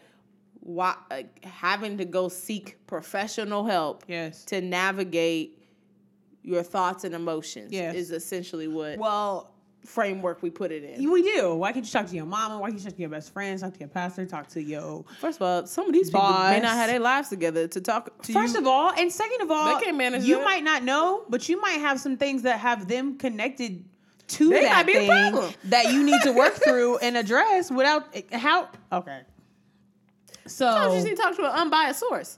why 0.62 0.96
like, 1.12 1.46
having 1.46 2.00
to 2.00 2.06
go 2.06 2.28
seek 2.28 2.78
professional 2.88 3.66
help 3.66 4.04
Yes. 4.08 4.44
to 4.46 4.62
navigate 4.62 5.62
your 6.42 6.64
thoughts 6.64 7.04
and 7.04 7.14
emotions 7.14 7.72
Yes. 7.72 7.94
is 7.96 8.10
essentially 8.12 8.68
what 8.68 8.98
Well, 8.98 9.52
framework 9.86 10.42
we 10.42 10.50
put 10.50 10.72
it 10.72 10.84
in. 10.84 11.12
we 11.12 11.22
do. 11.22 11.54
Why 11.56 11.72
can't 11.72 11.86
you 11.86 11.92
talk 11.92 12.08
to 12.08 12.16
your 12.16 12.26
mama? 12.26 12.58
Why 12.58 12.70
can't 12.70 12.80
you 12.80 12.86
talk 12.86 12.96
to 12.96 13.02
your 13.02 13.10
best 13.12 13.32
friends? 13.32 13.62
Talk 13.62 13.74
to 13.74 13.80
your 13.82 13.90
pastor? 13.90 14.26
Talk 14.26 14.48
to 14.50 14.62
your. 14.64 15.06
First 15.20 15.38
of 15.38 15.44
all, 15.44 15.68
some 15.68 15.86
of 15.86 15.94
these 15.94 16.10
people 16.10 16.28
may 16.28 16.62
not 16.62 16.76
have 16.78 16.90
their 16.90 17.00
lives 17.00 17.30
together 17.30 17.68
to 17.68 17.80
talk 17.80 18.24
to 18.24 18.34
First 18.34 18.56
you. 18.56 18.62
of 18.62 18.66
all, 18.68 18.92
and 18.98 19.12
second 19.12 19.42
of 19.42 19.52
all, 19.52 19.76
They 19.78 19.84
can't 19.86 19.98
manage 19.98 20.24
you 20.24 20.38
that. 20.38 20.46
might 20.46 20.64
not 20.64 20.84
know, 20.84 21.26
but 21.30 21.48
you 21.48 21.62
might 21.62 21.80
have 21.82 22.00
some 22.00 22.18
things 22.18 22.42
that 22.42 22.60
have 22.60 22.88
them 22.88 23.18
connected 23.20 23.84
to 24.34 24.50
They 24.50 24.62
that 24.64 24.86
thing 24.86 25.08
problem. 25.32 25.54
that 25.66 25.92
you 25.92 26.04
need 26.04 26.22
to 26.24 26.32
work 26.32 26.54
through 26.64 26.98
and 26.98 27.18
address 27.18 27.72
without 27.72 28.16
how. 28.32 28.70
Okay. 28.92 29.22
Sometimes 30.46 30.46
you 30.46 30.50
So 30.50 30.96
just 30.96 31.06
need 31.08 31.16
to 31.16 31.22
talk 31.22 31.36
to 31.38 31.44
an 31.46 31.52
unbiased 31.58 32.00
source, 32.00 32.38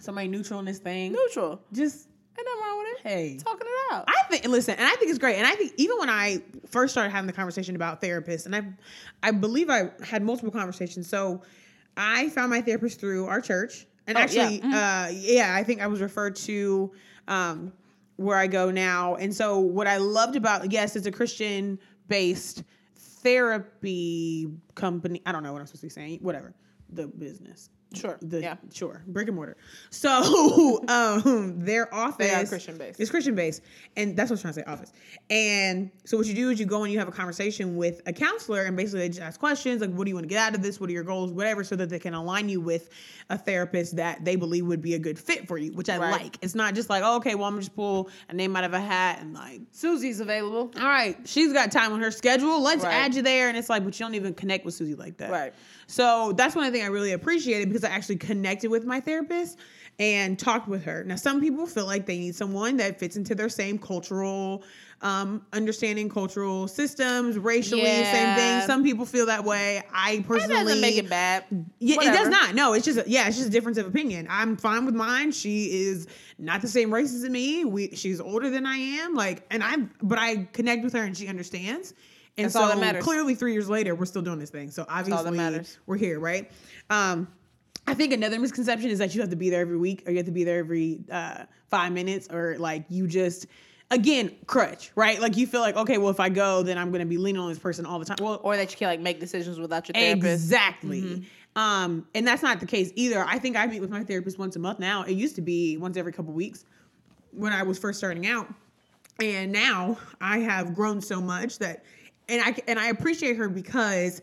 somebody 0.00 0.28
neutral 0.28 0.60
in 0.60 0.64
this 0.66 0.78
thing. 0.78 1.12
neutral. 1.12 1.60
Just 1.72 2.08
Ain't 2.36 2.48
nothing 2.48 2.62
wrong 2.62 2.78
with 2.78 2.88
it. 2.88 3.08
hey. 3.08 3.38
Talking 3.38 3.66
it 3.68 3.92
out. 3.94 4.04
I 4.08 4.22
think 4.28 4.44
listen, 4.48 4.74
and 4.76 4.84
I 4.86 4.94
think 4.96 5.08
it's 5.10 5.18
great. 5.20 5.36
And 5.36 5.46
I 5.46 5.54
think 5.54 5.72
even 5.76 5.98
when 5.98 6.10
I 6.10 6.42
first 6.68 6.92
started 6.92 7.10
having 7.10 7.28
the 7.28 7.32
conversation 7.32 7.76
about 7.76 8.02
therapists, 8.02 8.46
and 8.46 8.56
I 8.56 8.62
I 9.22 9.30
believe 9.30 9.70
I 9.70 9.90
had 10.02 10.22
multiple 10.24 10.50
conversations. 10.50 11.06
So 11.08 11.42
I 11.96 12.30
found 12.30 12.50
my 12.50 12.60
therapist 12.60 12.98
through 12.98 13.26
our 13.26 13.40
church. 13.40 13.86
And 14.08 14.16
Oh, 14.16 14.20
yeah. 14.20 14.24
actually, 14.24 14.62
uh 14.62 15.08
yeah, 15.12 15.54
I 15.54 15.62
think 15.62 15.80
I 15.80 15.86
was 15.86 16.00
referred 16.00 16.34
to 16.36 16.90
um 17.28 17.72
where 18.16 18.36
I 18.36 18.46
go 18.46 18.70
now. 18.70 19.16
And 19.16 19.34
so 19.34 19.58
what 19.58 19.86
I 19.86 19.96
loved 19.96 20.36
about 20.36 20.70
yes, 20.70 20.96
it's 20.96 21.06
a 21.06 21.12
Christian 21.12 21.78
based 22.08 22.62
therapy 22.96 24.48
company. 24.74 25.22
I 25.26 25.32
don't 25.32 25.42
know 25.42 25.52
what 25.52 25.60
I'm 25.60 25.66
supposed 25.66 25.82
to 25.82 25.86
be 25.86 25.90
saying. 25.90 26.18
Whatever. 26.20 26.54
The 26.90 27.06
business. 27.06 27.70
Sure. 27.94 28.18
The, 28.22 28.40
yeah. 28.40 28.56
Sure. 28.72 29.02
Brick 29.06 29.28
and 29.28 29.36
mortar. 29.36 29.56
So 29.90 30.84
um 30.88 31.64
their 31.64 31.92
office 31.94 32.16
They 32.28 32.34
are 32.34 32.44
Christian-based. 32.46 33.00
It's 33.00 33.10
Christian 33.10 33.34
based. 33.34 33.62
And 33.96 34.16
that's 34.16 34.30
what 34.30 34.34
I 34.34 34.34
was 34.34 34.40
trying 34.42 34.54
to 34.54 34.60
say, 34.60 34.64
office. 34.66 34.92
And 35.30 35.90
so 36.04 36.16
what 36.16 36.26
you 36.26 36.34
do 36.34 36.50
is 36.50 36.60
you 36.60 36.66
go 36.66 36.82
and 36.84 36.92
you 36.92 36.98
have 36.98 37.08
a 37.08 37.12
conversation 37.12 37.76
with 37.76 38.02
a 38.06 38.12
counselor 38.12 38.62
and 38.64 38.76
basically 38.76 39.00
they 39.00 39.08
just 39.08 39.20
ask 39.20 39.38
questions 39.40 39.80
like 39.80 39.90
what 39.92 40.04
do 40.04 40.10
you 40.10 40.14
want 40.14 40.24
to 40.24 40.28
get 40.28 40.38
out 40.38 40.54
of 40.54 40.62
this? 40.62 40.80
What 40.80 40.90
are 40.90 40.92
your 40.92 41.04
goals? 41.04 41.32
Whatever, 41.32 41.64
so 41.64 41.76
that 41.76 41.88
they 41.88 41.98
can 41.98 42.14
align 42.14 42.48
you 42.48 42.60
with 42.60 42.90
a 43.30 43.38
therapist 43.38 43.96
that 43.96 44.24
they 44.24 44.36
believe 44.36 44.66
would 44.66 44.82
be 44.82 44.94
a 44.94 44.98
good 44.98 45.18
fit 45.18 45.48
for 45.48 45.56
you, 45.58 45.72
which 45.72 45.88
I 45.88 45.98
Right. 45.98 46.22
like. 46.22 46.38
It's 46.42 46.54
not 46.54 46.74
just 46.74 46.90
like, 46.90 47.02
oh, 47.04 47.16
okay, 47.16 47.34
well 47.34 47.46
I'm 47.46 47.58
just 47.58 47.74
pull 47.74 48.10
a 48.28 48.34
name 48.34 48.54
out 48.56 48.64
of 48.64 48.72
a 48.74 48.80
hat 48.80 49.20
and 49.20 49.32
like 49.34 49.60
Susie's 49.70 50.20
available. 50.20 50.70
all 50.76 50.86
right, 50.88 51.16
she's 51.24 51.52
got 51.52 51.70
time 51.72 51.92
on 51.92 52.00
her 52.00 52.10
schedule. 52.10 52.60
Let's 52.60 52.84
Right. 52.84 52.92
add 52.94 53.14
you 53.14 53.22
there. 53.22 53.48
And 53.48 53.56
it's 53.56 53.70
like, 53.70 53.84
but 53.84 53.98
you 53.98 54.04
don't 54.04 54.14
even 54.14 54.34
connect 54.34 54.64
with 54.64 54.74
Susie 54.74 54.94
like 54.94 55.16
that. 55.18 55.30
Right. 55.30 55.54
So 55.86 56.32
that's 56.32 56.54
one 56.54 56.70
thing 56.72 56.82
I 56.82 56.86
really 56.86 57.12
appreciated 57.12 57.68
because 57.68 57.84
I 57.84 57.90
actually 57.90 58.16
connected 58.16 58.70
with 58.70 58.84
my 58.84 59.00
therapist 59.00 59.58
and 59.98 60.38
talked 60.38 60.66
with 60.66 60.84
her. 60.84 61.04
Now, 61.04 61.16
some 61.16 61.40
people 61.40 61.66
feel 61.66 61.86
like 61.86 62.06
they 62.06 62.18
need 62.18 62.34
someone 62.34 62.76
that 62.78 62.98
fits 62.98 63.16
into 63.16 63.34
their 63.34 63.48
same 63.48 63.78
cultural 63.78 64.64
um, 65.02 65.44
understanding, 65.52 66.08
cultural 66.08 66.66
systems, 66.66 67.38
racially, 67.38 67.82
same 67.82 68.36
thing. 68.36 68.62
Some 68.62 68.82
people 68.82 69.04
feel 69.04 69.26
that 69.26 69.44
way. 69.44 69.82
I 69.92 70.16
That 70.16 70.26
personally 70.26 70.64
doesn't 70.64 70.80
make 70.80 70.96
it 70.96 71.10
bad. 71.10 71.44
yeah, 71.78 71.96
it 72.00 72.04
does 72.12 72.28
not. 72.28 72.54
No, 72.54 72.72
it's 72.72 72.86
just 72.86 72.98
a, 72.98 73.04
yeah, 73.06 73.28
it's 73.28 73.36
just 73.36 73.48
a 73.48 73.52
difference 73.52 73.76
of 73.76 73.86
opinion. 73.86 74.26
I'm 74.30 74.56
fine 74.56 74.86
with 74.86 74.94
mine. 74.94 75.30
She 75.32 75.82
is 75.82 76.06
not 76.38 76.62
the 76.62 76.68
same 76.68 76.92
race 76.92 77.12
as 77.12 77.28
me. 77.28 77.66
We 77.66 77.94
she's 77.94 78.18
older 78.18 78.48
than 78.48 78.64
I 78.64 78.76
am. 78.76 79.14
Like, 79.14 79.44
and 79.50 79.62
I'm 79.62 79.90
but 80.02 80.18
I 80.18 80.48
connect 80.52 80.82
with 80.84 80.94
her 80.94 81.02
and 81.02 81.16
she 81.16 81.28
understands. 81.28 81.92
And 82.36 82.46
That's 82.46 82.54
so 82.54 82.62
all 82.62 82.68
that 82.68 82.78
matters. 82.78 83.04
clearly, 83.04 83.34
three 83.34 83.52
years 83.52 83.68
later, 83.68 83.94
we're 83.94 84.06
still 84.06 84.22
doing 84.22 84.38
this 84.40 84.50
thing. 84.50 84.70
So 84.70 84.84
obviously, 84.88 85.14
we're 85.86 85.96
here, 85.96 86.18
right? 86.18 86.50
Um, 86.90 87.28
I 87.86 87.94
think 87.94 88.12
another 88.12 88.38
misconception 88.40 88.90
is 88.90 88.98
that 88.98 89.14
you 89.14 89.20
have 89.20 89.30
to 89.30 89.36
be 89.36 89.50
there 89.50 89.60
every 89.60 89.76
week 89.76 90.02
or 90.06 90.10
you 90.10 90.16
have 90.16 90.26
to 90.26 90.32
be 90.32 90.42
there 90.42 90.58
every 90.58 91.04
uh, 91.10 91.44
five 91.68 91.92
minutes 91.92 92.28
or 92.30 92.56
like 92.58 92.84
you 92.88 93.06
just. 93.06 93.46
Again, 93.90 94.34
crutch, 94.46 94.90
right? 94.96 95.20
Like 95.20 95.36
you 95.36 95.46
feel 95.46 95.60
like, 95.60 95.76
okay, 95.76 95.98
well, 95.98 96.08
if 96.08 96.18
I 96.18 96.30
go, 96.30 96.62
then 96.62 96.78
I'm 96.78 96.90
going 96.90 97.00
to 97.00 97.06
be 97.06 97.18
leaning 97.18 97.40
on 97.40 97.50
this 97.50 97.58
person 97.58 97.84
all 97.84 97.98
the 97.98 98.06
time. 98.06 98.16
Well, 98.20 98.40
Or 98.42 98.56
that 98.56 98.72
you 98.72 98.78
can't 98.78 98.90
like 98.90 99.00
make 99.00 99.20
decisions 99.20 99.60
without 99.60 99.86
your 99.86 99.92
therapist. 99.92 100.24
Exactly. 100.44 101.26
Um, 101.54 102.08
and 102.14 102.26
that's 102.26 102.42
not 102.42 102.58
the 102.60 102.66
case 102.66 102.90
either. 102.96 103.22
I 103.24 103.38
think 103.38 103.56
I 103.56 103.66
meet 103.66 103.80
with 103.80 103.90
my 103.90 104.02
therapist 104.02 104.38
once 104.38 104.56
a 104.56 104.58
month 104.58 104.78
now. 104.80 105.02
It 105.02 105.12
used 105.12 105.36
to 105.36 105.42
be 105.42 105.76
once 105.76 105.96
every 105.98 106.12
couple 106.12 106.32
weeks 106.32 106.64
when 107.30 107.52
I 107.52 107.62
was 107.62 107.78
first 107.78 107.98
starting 107.98 108.26
out. 108.26 108.52
And 109.20 109.52
now 109.52 109.98
I 110.20 110.38
have 110.38 110.74
grown 110.74 111.00
so 111.00 111.20
much 111.20 111.58
that 111.58 111.84
and 112.28 112.42
I 112.42 112.56
and 112.66 112.78
I 112.78 112.88
appreciate 112.88 113.36
her 113.36 113.48
because 113.48 114.22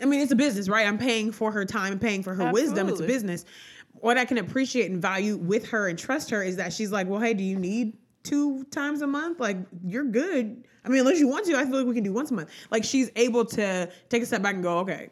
I 0.00 0.04
mean 0.04 0.20
it's 0.20 0.32
a 0.32 0.36
business, 0.36 0.68
right? 0.68 0.86
I'm 0.86 0.98
paying 0.98 1.32
for 1.32 1.50
her 1.52 1.64
time 1.64 1.92
and 1.92 2.00
paying 2.00 2.22
for 2.22 2.34
her 2.34 2.52
wisdom. 2.52 2.88
It's 2.88 3.00
a 3.00 3.06
business. 3.06 3.44
What 3.94 4.18
I 4.18 4.24
can 4.24 4.38
appreciate 4.38 4.90
and 4.90 5.00
value 5.00 5.36
with 5.36 5.68
her 5.68 5.88
and 5.88 5.98
trust 5.98 6.30
her 6.30 6.42
is 6.42 6.56
that 6.56 6.72
she's 6.72 6.92
like, 6.92 7.08
"Well, 7.08 7.20
hey, 7.20 7.34
do 7.34 7.42
you 7.42 7.56
need 7.58 7.96
two 8.22 8.64
times 8.64 9.00
a 9.02 9.06
month? 9.06 9.40
Like 9.40 9.56
you're 9.84 10.04
good. 10.04 10.64
I 10.84 10.88
mean, 10.88 11.00
unless 11.00 11.18
you 11.18 11.28
want 11.28 11.46
to, 11.46 11.56
I 11.56 11.64
feel 11.64 11.78
like 11.78 11.86
we 11.86 11.94
can 11.94 12.04
do 12.04 12.12
once 12.12 12.30
a 12.30 12.34
month." 12.34 12.50
Like 12.70 12.84
she's 12.84 13.10
able 13.16 13.44
to 13.46 13.90
take 14.08 14.22
a 14.22 14.26
step 14.26 14.42
back 14.42 14.54
and 14.54 14.62
go, 14.62 14.78
"Okay, 14.80 15.08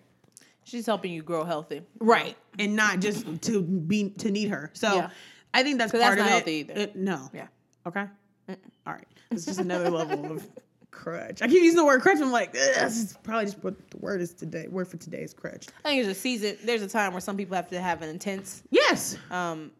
She's 0.64 0.86
helping 0.86 1.12
you 1.12 1.22
grow 1.22 1.44
healthy. 1.44 1.82
right 2.00 2.36
and 2.58 2.74
not 2.76 3.00
just 3.00 3.26
to 3.42 3.60
be 3.62 4.10
to 4.10 4.30
need 4.30 4.48
her 4.48 4.70
so 4.72 4.94
Yeah. 4.94 5.10
i 5.52 5.62
think 5.62 5.78
that's 5.78 5.90
part 5.92 6.16
that's 6.16 6.42
of 6.42 6.48
it. 6.48 6.70
It- 6.70 6.88
uh, 6.90 6.92
no 6.94 7.28
Yeah. 7.34 7.48
okay 7.86 8.06
all 8.48 8.56
right 8.86 9.06
it's 9.30 9.44
just 9.44 9.58
another 9.60 9.90
level 9.90 10.32
of 10.32 10.46
crutch 10.94 11.42
i 11.42 11.48
keep 11.48 11.62
using 11.62 11.76
the 11.76 11.84
word 11.84 12.00
crutch 12.00 12.18
i'm 12.20 12.30
like 12.30 12.52
this 12.52 12.96
is 12.96 13.18
probably 13.22 13.44
just 13.46 13.62
what 13.62 13.74
the 13.90 13.98
word 13.98 14.20
is 14.20 14.32
today 14.32 14.66
word 14.68 14.86
for 14.88 14.96
today 14.96 15.22
is 15.22 15.34
crutch 15.34 15.66
I 15.84 15.88
think 15.90 16.04
there's 16.04 16.16
a 16.16 16.20
season. 16.20 16.56
There's 16.64 16.82
a 16.82 16.88
time 16.88 17.12
where 17.12 17.20
some 17.20 17.36
people 17.36 17.56
have 17.56 17.68
to 17.70 17.80
have 17.80 18.00
an 18.02 18.08
intense. 18.08 18.62
yes 18.70 19.16
Um, 19.30 19.70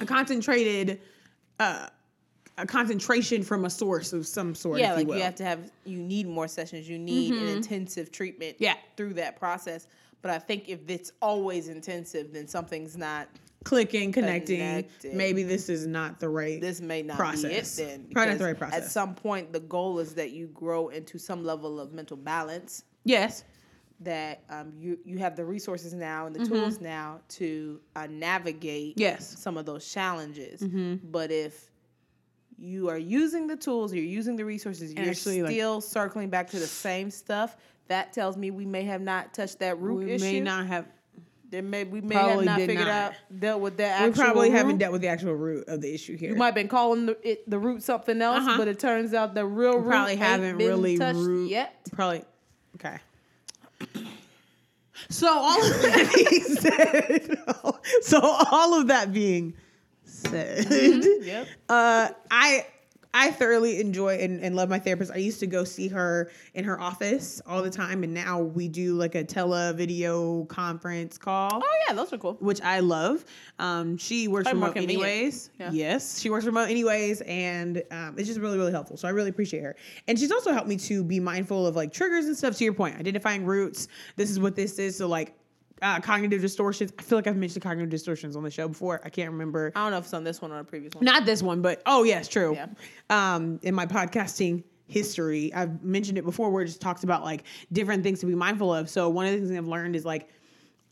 a 0.00 0.06
concentrated 0.06 1.00
uh 1.60 1.88
a 2.56 2.66
concentration 2.66 3.42
from 3.42 3.64
a 3.64 3.70
source 3.70 4.12
of 4.12 4.26
some 4.26 4.54
sort. 4.54 4.78
yeah, 4.78 4.92
if 4.92 4.98
like 4.98 5.08
you, 5.08 5.14
you, 5.14 5.22
have 5.22 5.34
to 5.36 5.44
have 5.44 5.70
you 5.84 5.98
need 5.98 6.28
more 6.28 6.46
sessions. 6.46 6.88
You 6.88 6.98
need 6.98 7.34
an 7.34 7.48
intensive 7.48 8.12
treatment. 8.12 8.56
Yeah. 8.60 8.74
through 8.96 9.14
that 9.14 9.36
process. 9.38 9.88
But 10.22 10.30
I 10.30 10.38
think 10.38 10.68
if 10.68 10.78
it's 10.88 11.12
always 11.20 11.68
intensive, 11.68 12.32
then 12.32 12.46
something's 12.46 12.96
not. 12.96 13.28
Clicking, 13.64 14.12
connecting. 14.12 14.58
Connecting. 14.58 15.16
Maybe 15.16 15.42
this 15.42 15.68
is 15.68 15.86
not 15.86 16.20
the 16.20 16.28
right. 16.28 16.60
This 16.60 16.80
may 16.80 17.02
not 17.02 17.16
Process. 17.16 17.76
be 17.76 17.82
it 17.82 17.88
then. 17.88 18.06
Probably 18.12 18.32
not 18.32 18.38
the 18.38 18.44
right 18.44 18.58
process. 18.58 18.84
At 18.84 18.90
some 18.90 19.14
point, 19.14 19.52
the 19.52 19.60
goal 19.60 19.98
is 19.98 20.14
that 20.14 20.30
you 20.32 20.46
grow 20.48 20.88
into 20.88 21.18
some 21.18 21.44
level 21.44 21.80
of 21.80 21.92
mental 21.92 22.16
balance. 22.16 22.84
yes. 23.04 23.44
That 24.00 24.42
um, 24.50 24.72
you 24.76 24.98
you 25.04 25.18
have 25.18 25.36
the 25.36 25.44
resources 25.44 25.94
now 25.94 26.26
and 26.26 26.34
the 26.34 26.44
tools 26.44 26.80
now 26.80 27.20
to 27.30 27.80
uh, 27.94 28.08
navigate 28.10 28.94
Yes. 28.98 29.38
some 29.38 29.56
of 29.56 29.66
those 29.66 29.88
challenges. 29.90 30.60
But 31.04 31.30
if 31.30 31.70
you 32.58 32.88
are 32.88 32.98
using 32.98 33.46
the 33.46 33.56
tools, 33.56 33.94
you're 33.94 34.04
using 34.04 34.34
the 34.36 34.44
resources, 34.44 34.92
you're 34.92 35.08
actually, 35.08 35.42
like- 35.42 35.52
still 35.52 35.80
circling 35.80 36.28
back 36.28 36.50
to 36.50 36.58
the 36.58 36.66
same 36.66 37.08
stuff. 37.10 37.56
That 37.86 38.12
tells 38.12 38.36
me 38.36 38.50
we 38.50 38.66
may 38.66 38.82
have 38.82 39.00
not 39.00 39.32
touched 39.32 39.60
that 39.60 39.78
root 39.78 40.04
We 40.06 40.12
issue. 40.14 40.24
may 40.24 40.40
not 40.40 40.66
have. 40.66 40.86
There 41.54 41.62
may 41.62 41.84
we 41.84 42.00
may 42.00 42.16
Probably 42.16 42.34
have 42.48 42.58
not 42.58 42.66
figured 42.66 42.78
not. 42.78 42.88
out 42.88 43.12
dealt 43.38 43.60
with 43.60 43.76
that. 43.76 44.04
We 44.08 44.12
probably 44.12 44.50
root. 44.50 44.56
haven't 44.56 44.78
dealt 44.78 44.90
with 44.92 45.02
the 45.02 45.06
actual 45.06 45.34
root 45.36 45.68
of 45.68 45.80
the 45.80 45.94
issue 45.94 46.16
here. 46.16 46.30
You 46.30 46.36
might 46.36 46.46
have 46.46 46.54
been 46.56 46.66
calling 46.66 47.06
the, 47.06 47.16
it, 47.22 47.48
the 47.48 47.60
root 47.60 47.80
something 47.84 48.20
else, 48.20 48.38
Uh-huh. 48.40 48.58
but 48.58 48.66
it 48.66 48.80
turns 48.80 49.14
out 49.14 49.34
the 49.34 49.46
real 49.46 49.78
root 49.78 49.88
probably 49.90 50.16
haven't 50.16 50.56
really 50.56 50.98
touched 50.98 51.16
root 51.16 51.48
yet. 51.48 51.76
Probably. 51.92 52.24
Okay. 52.74 52.98
So 55.10 55.28
all 55.28 55.60
of 55.64 55.82
that 55.82 56.12
being 56.16 56.42
said, 56.56 57.38
so 58.02 58.20
all 58.22 58.80
of 58.80 58.86
that 58.88 59.12
being 59.12 59.54
said, 60.04 60.66
Yep. 61.22 61.46
uh, 61.68 62.08
I 62.30 62.66
I 63.14 63.30
thoroughly 63.30 63.80
enjoy 63.80 64.18
and, 64.18 64.40
and 64.42 64.56
love 64.56 64.68
my 64.68 64.78
therapist. 64.80 65.12
I 65.12 65.18
used 65.18 65.38
to 65.40 65.46
go 65.46 65.62
see 65.62 65.86
her 65.88 66.30
in 66.54 66.64
her 66.64 66.78
office 66.80 67.40
all 67.46 67.62
the 67.62 67.70
time, 67.70 68.02
and 68.02 68.12
now 68.12 68.40
we 68.40 68.66
do 68.68 68.96
like 68.96 69.14
a 69.14 69.22
tele 69.22 69.72
video 69.72 70.44
conference 70.46 71.16
call 71.16 71.50
Oh 71.54 71.84
yeah, 71.86 71.94
those 71.94 72.12
are 72.12 72.18
cool. 72.18 72.34
which 72.40 72.60
I 72.60 72.80
love. 72.80 73.24
Um, 73.60 73.96
she 73.96 74.26
works 74.26 74.50
Probably 74.50 74.60
remote 74.60 74.76
anyways. 74.76 75.50
Yeah. 75.60 75.70
Yes, 75.72 76.20
she 76.20 76.28
works 76.28 76.44
remote 76.44 76.68
anyways, 76.68 77.20
and 77.22 77.82
um, 77.92 78.16
it's 78.18 78.26
just 78.26 78.40
really, 78.40 78.58
really 78.58 78.72
helpful. 78.72 78.96
So 78.96 79.06
I 79.06 79.12
really 79.12 79.30
appreciate 79.30 79.62
her. 79.62 79.76
And 80.08 80.18
she's 80.18 80.32
also 80.32 80.52
helped 80.52 80.68
me 80.68 80.76
to 80.78 81.04
be 81.04 81.20
mindful 81.20 81.66
of 81.66 81.76
like 81.76 81.92
triggers 81.92 82.26
and 82.26 82.36
stuff. 82.36 82.56
To 82.56 82.64
your 82.64 82.74
point, 82.74 82.98
identifying 82.98 83.44
roots. 83.44 83.86
This 84.16 84.30
is 84.30 84.40
what 84.40 84.56
this 84.56 84.78
is. 84.78 84.98
So 84.98 85.06
like. 85.06 85.34
Uh, 85.82 86.00
cognitive 86.00 86.40
distortions. 86.40 86.92
I 86.98 87.02
feel 87.02 87.18
like 87.18 87.26
I've 87.26 87.36
mentioned 87.36 87.62
cognitive 87.62 87.90
distortions 87.90 88.36
on 88.36 88.42
the 88.42 88.50
show 88.50 88.68
before. 88.68 89.00
I 89.04 89.08
can't 89.08 89.30
remember. 89.30 89.72
I 89.74 89.82
don't 89.82 89.90
know 89.90 89.98
if 89.98 90.04
it's 90.04 90.14
on 90.14 90.24
this 90.24 90.40
one 90.40 90.52
or 90.52 90.60
a 90.60 90.64
previous 90.64 90.94
one. 90.94 91.04
Not 91.04 91.26
this 91.26 91.42
one, 91.42 91.62
but 91.62 91.82
oh 91.86 92.04
yes, 92.04 92.28
true. 92.28 92.54
Yeah. 92.54 92.66
Um, 93.10 93.58
in 93.62 93.74
my 93.74 93.84
podcasting 93.84 94.62
history, 94.86 95.52
I've 95.52 95.82
mentioned 95.82 96.16
it 96.16 96.24
before 96.24 96.50
where 96.50 96.62
it 96.62 96.66
just 96.66 96.80
talks 96.80 97.04
about 97.04 97.24
like 97.24 97.44
different 97.72 98.02
things 98.02 98.20
to 98.20 98.26
be 98.26 98.34
mindful 98.34 98.72
of. 98.72 98.88
So 98.88 99.08
one 99.08 99.26
of 99.26 99.32
the 99.32 99.38
things 99.38 99.50
I've 99.50 99.66
learned 99.66 99.96
is 99.96 100.04
like 100.04 100.28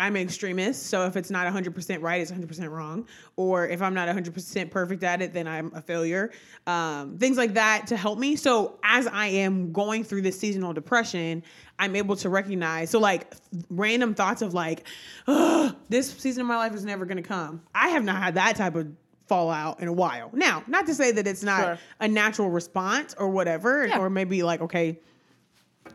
I'm 0.03 0.17
an 0.17 0.23
extremist. 0.23 0.89
So 0.89 1.07
if 1.07 1.17
it's 1.17 1.31
not 1.31 1.47
100% 1.47 2.03
right, 2.03 2.21
it's 2.21 2.33
100% 2.33 2.69
wrong. 2.71 3.07
Or 3.37 3.69
if 3.69 3.81
I'm 3.81 3.95
not 3.95 4.09
100% 4.09 4.69
perfect 4.71 5.05
at 5.05 5.23
it, 5.23 5.33
then 5.33 5.47
I'm 5.47 5.71
a 5.77 5.81
failure. 5.81 6.33
Um, 6.67 7.19
things 7.19 7.37
like 7.37 7.55
that 7.55 7.87
to 7.87 7.97
help 7.97 8.19
me. 8.19 8.35
So 8.35 8.81
as 8.83 9.07
I 9.07 9.29
am 9.29 9.73
going 9.73 10.03
through 10.03 10.23
this 10.23 10.37
seasonal 10.37 10.73
depression, 10.73 11.45
I'm 11.79 11.95
able 11.95 12.17
to 12.17 12.29
recognize. 12.29 12.91
So 12.91 12.99
like 12.99 13.33
random 13.71 14.15
thoughts 14.15 14.43
of 14.43 14.55
like, 14.55 14.89
"Ugh, 15.29 15.75
this 15.89 16.11
season 16.11 16.41
of 16.41 16.47
my 16.49 16.57
life 16.57 16.75
is 16.75 16.85
never 16.85 17.05
going 17.07 17.17
to 17.19 17.23
come. 17.23 17.63
I 17.73 17.89
have 17.91 18.03
not 18.03 18.17
had 18.21 18.35
that 18.35 18.57
type 18.57 18.75
of 18.75 18.89
fallout 19.29 19.81
in 19.81 19.87
a 19.87 19.93
while. 19.93 20.31
Now, 20.33 20.65
not 20.67 20.87
to 20.87 20.95
say 20.95 21.13
that 21.13 21.29
it's 21.29 21.45
not 21.45 21.63
Sure. 21.63 21.79
a 22.01 22.09
natural 22.09 22.51
response 22.51 23.15
or 23.17 23.29
whatever, 23.29 23.87
Yeah. 23.87 23.99
or 24.01 24.11
maybe 24.11 24.43
like, 24.43 24.61
okay, 24.63 24.99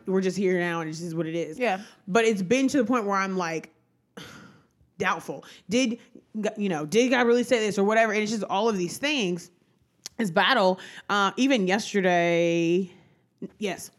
we're 0.06 0.22
just 0.22 0.36
here 0.38 0.58
now 0.58 0.80
and 0.80 0.90
this 0.90 1.02
is 1.02 1.14
what 1.14 1.26
it 1.26 1.34
is. 1.34 1.58
Yeah. 1.58 1.80
But 2.06 2.24
it's 2.24 2.40
been 2.42 2.68
to 2.68 2.78
the 2.78 2.84
point 2.84 3.04
where 3.04 3.16
I'm 3.18 3.36
like 3.36 3.70
doubtful. 4.98 5.44
Did 5.68 5.98
you 6.56 6.68
know, 6.68 6.84
did 6.86 7.08
God 7.08 7.26
really 7.26 7.44
say 7.44 7.58
this 7.58 7.78
or 7.78 7.84
whatever? 7.84 8.12
And 8.12 8.22
it's 8.22 8.30
just 8.30 8.44
all 8.44 8.68
of 8.68 8.76
these 8.76 8.98
things. 8.98 9.50
This 10.16 10.30
battle, 10.30 10.78
uh, 11.08 11.30
even 11.36 11.66
yesterday, 11.66 12.90
yes, 13.58 13.90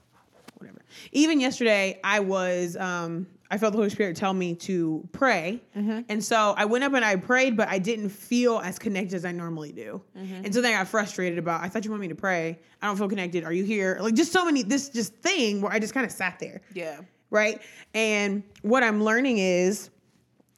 whatever. 0.57 0.81
Even 1.11 1.39
yesterday, 1.39 1.99
I 2.03 2.19
was 2.19 2.77
um 2.77 3.27
I 3.51 3.57
felt 3.57 3.73
the 3.73 3.77
Holy 3.77 3.89
Spirit 3.89 4.15
tell 4.15 4.33
me 4.33 4.53
to 4.55 5.07
pray. 5.11 5.59
And 6.07 6.23
so 6.23 6.53
I 6.55 6.65
went 6.65 6.83
up 6.83 6.93
and 6.93 7.03
I 7.03 7.15
prayed, 7.15 7.57
but 7.57 7.67
I 7.67 7.79
didn't 7.79 8.09
feel 8.09 8.59
as 8.59 8.77
connected 8.77 9.15
as 9.15 9.25
I 9.25 9.31
normally 9.31 9.71
do. 9.71 10.03
And 10.45 10.53
so 10.53 10.61
then 10.61 10.71
I 10.71 10.77
got 10.77 10.87
frustrated 10.87 11.39
about, 11.39 11.61
I 11.61 11.67
thought 11.67 11.83
you 11.83 11.89
want 11.89 12.01
me 12.01 12.09
to 12.09 12.15
pray. 12.15 12.59
I 12.79 12.85
don't 12.85 12.95
feel 12.95 13.09
connected. 13.09 13.43
Are 13.43 13.51
you 13.51 13.63
here? 13.63 13.97
Like 14.01 14.13
just 14.13 14.31
so 14.31 14.45
many, 14.45 14.61
this 14.61 14.89
just 14.89 15.15
thing 15.15 15.61
where 15.61 15.71
I 15.71 15.79
just 15.79 15.95
kind 15.95 16.05
of 16.05 16.11
sat 16.11 16.37
there. 16.37 16.61
Yeah. 16.75 16.99
Right. 17.31 17.59
And 17.95 18.43
what 18.61 18.83
I'm 18.83 19.03
learning 19.03 19.39
is, 19.39 19.89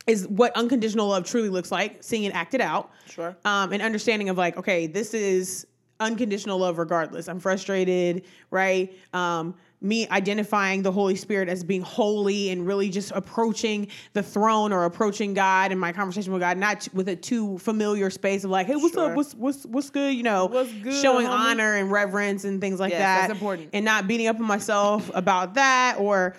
is 0.07 0.27
what 0.27 0.55
unconditional 0.57 1.07
love 1.07 1.25
truly 1.25 1.49
looks 1.49 1.71
like, 1.71 2.03
seeing 2.03 2.23
it 2.23 2.33
acted 2.33 2.61
out 2.61 2.91
Sure. 3.07 3.35
um, 3.45 3.71
an 3.71 3.81
understanding 3.81 4.29
of 4.29 4.37
like, 4.37 4.57
okay, 4.57 4.87
this 4.87 5.13
is 5.13 5.67
unconditional 5.99 6.57
love 6.57 6.79
regardless. 6.79 7.27
I'm 7.29 7.39
frustrated, 7.39 8.23
right? 8.49 8.91
Um, 9.13 9.53
me 9.83 10.07
identifying 10.09 10.81
the 10.83 10.91
Holy 10.91 11.15
Spirit 11.15 11.49
as 11.49 11.63
being 11.63 11.81
holy 11.81 12.49
and 12.49 12.65
really 12.67 12.89
just 12.89 13.11
approaching 13.13 13.87
the 14.13 14.21
throne 14.23 14.71
or 14.73 14.85
approaching 14.85 15.33
God 15.35 15.71
and 15.71 15.79
my 15.79 15.91
conversation 15.91 16.31
with 16.33 16.39
God, 16.41 16.57
not 16.57 16.87
with 16.93 17.07
a 17.09 17.15
too 17.15 17.57
familiar 17.59 18.09
space 18.09 18.43
of 18.43 18.49
like, 18.51 18.67
hey, 18.67 18.75
what's 18.75 18.93
Sure. 18.93 19.09
up? 19.11 19.15
What's 19.15 19.33
what's 19.33 19.65
what's 19.65 19.89
good? 19.91 20.13
You 20.15 20.21
know, 20.23 20.45
What's 20.47 20.71
good, 20.73 20.93
showing 21.01 21.25
homie? 21.27 21.31
honor 21.49 21.75
and 21.75 21.91
reverence 21.91 22.43
and 22.43 22.61
things 22.61 22.79
like 22.79 22.91
Yes, 22.91 22.99
that. 22.99 23.27
that's 23.27 23.31
important. 23.39 23.69
And 23.73 23.83
not 23.85 24.07
beating 24.07 24.27
up 24.27 24.35
on 24.39 24.45
myself 24.45 25.09
about 25.15 25.55
that 25.55 25.95
or 25.99 26.35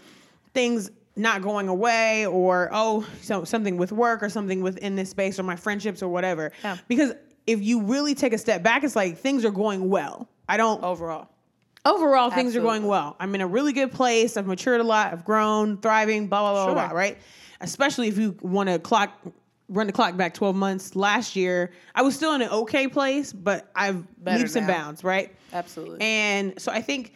things 0.54 0.90
not 1.16 1.42
going 1.42 1.68
away 1.68 2.26
or 2.26 2.70
oh 2.72 3.06
so 3.20 3.44
something 3.44 3.76
with 3.76 3.92
work 3.92 4.22
or 4.22 4.28
something 4.28 4.62
within 4.62 4.96
this 4.96 5.10
space 5.10 5.38
or 5.38 5.42
my 5.42 5.56
friendships 5.56 6.02
or 6.02 6.08
whatever. 6.08 6.52
Yeah. 6.64 6.76
because 6.88 7.12
if 7.46 7.60
you 7.60 7.82
really 7.82 8.14
take 8.14 8.32
a 8.32 8.38
step 8.38 8.62
back 8.62 8.82
it's 8.84 8.96
like 8.96 9.18
things 9.18 9.44
are 9.44 9.50
going 9.50 9.88
well. 9.90 10.28
I 10.48 10.56
don't 10.56 10.82
Overall. 10.82 11.28
overall 11.84 12.30
things 12.30 12.56
are 12.56 12.60
going 12.62 12.86
well. 12.86 13.16
I'm 13.20 13.34
in 13.34 13.40
a 13.40 13.46
really 13.46 13.72
good 13.72 13.92
place. 13.92 14.36
I've 14.36 14.46
matured 14.46 14.80
a 14.80 14.84
lot. 14.84 15.12
I've 15.12 15.24
grown 15.24 15.76
thriving 15.78 16.28
blah 16.28 16.40
blah 16.40 16.52
blah 16.52 16.64
Sure. 16.66 16.74
blah 16.88 16.96
right? 16.98 17.18
Especially 17.60 18.08
if 18.08 18.16
you 18.18 18.36
want 18.42 18.68
to 18.68 18.78
clock 18.78 19.10
run 19.68 19.86
the 19.86 19.92
clock 19.92 20.16
back 20.16 20.34
12 20.34 20.54
months. 20.56 20.96
Last 20.96 21.36
year 21.36 21.72
i 21.94 22.02
was 22.02 22.14
still 22.14 22.34
in 22.34 22.42
an 22.42 22.48
okay 22.50 22.88
place 22.88 23.32
but 23.32 23.70
i've 23.76 24.04
Better 24.24 24.38
leaps 24.38 24.56
and 24.56 24.66
bounds 24.66 25.04
right? 25.04 25.34
Absolutely. 25.52 25.98
and 26.00 26.58
so 26.60 26.72
I 26.72 26.80
think 26.80 27.14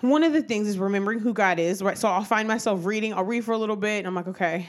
one 0.00 0.22
of 0.22 0.32
the 0.32 0.42
things 0.42 0.68
is 0.68 0.78
remembering 0.78 1.18
who 1.18 1.32
God 1.32 1.58
is, 1.58 1.82
right? 1.82 1.96
So 1.96 2.08
I'll 2.08 2.24
find 2.24 2.46
myself 2.48 2.84
reading, 2.84 3.14
I'll 3.14 3.24
read 3.24 3.44
for 3.44 3.52
a 3.52 3.58
little 3.58 3.76
bit, 3.76 3.98
and 3.98 4.06
I'm 4.06 4.14
like, 4.14 4.28
okay, 4.28 4.66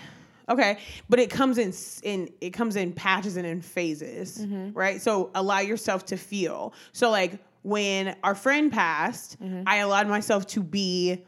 okay. 0.49 0.77
But 1.09 1.19
it 1.19 1.29
comes 1.29 1.57
in 1.57 1.73
in 2.03 2.29
it 2.41 2.51
comes 2.51 2.75
in 2.75 2.93
patches 2.93 3.35
and 3.37 3.45
in 3.45 3.61
phases, 3.61 4.39
Mm-hmm. 4.39 4.73
right? 4.77 5.01
So 5.01 5.31
allow 5.35 5.59
yourself 5.59 6.05
to 6.07 6.17
feel. 6.17 6.73
So 6.93 7.09
like 7.09 7.39
when 7.63 8.15
our 8.23 8.35
friend 8.35 8.71
passed, 8.71 9.41
Mm-hmm. 9.41 9.63
I 9.67 9.77
allowed 9.77 10.07
myself 10.07 10.45
to 10.47 10.61
be 10.63 11.23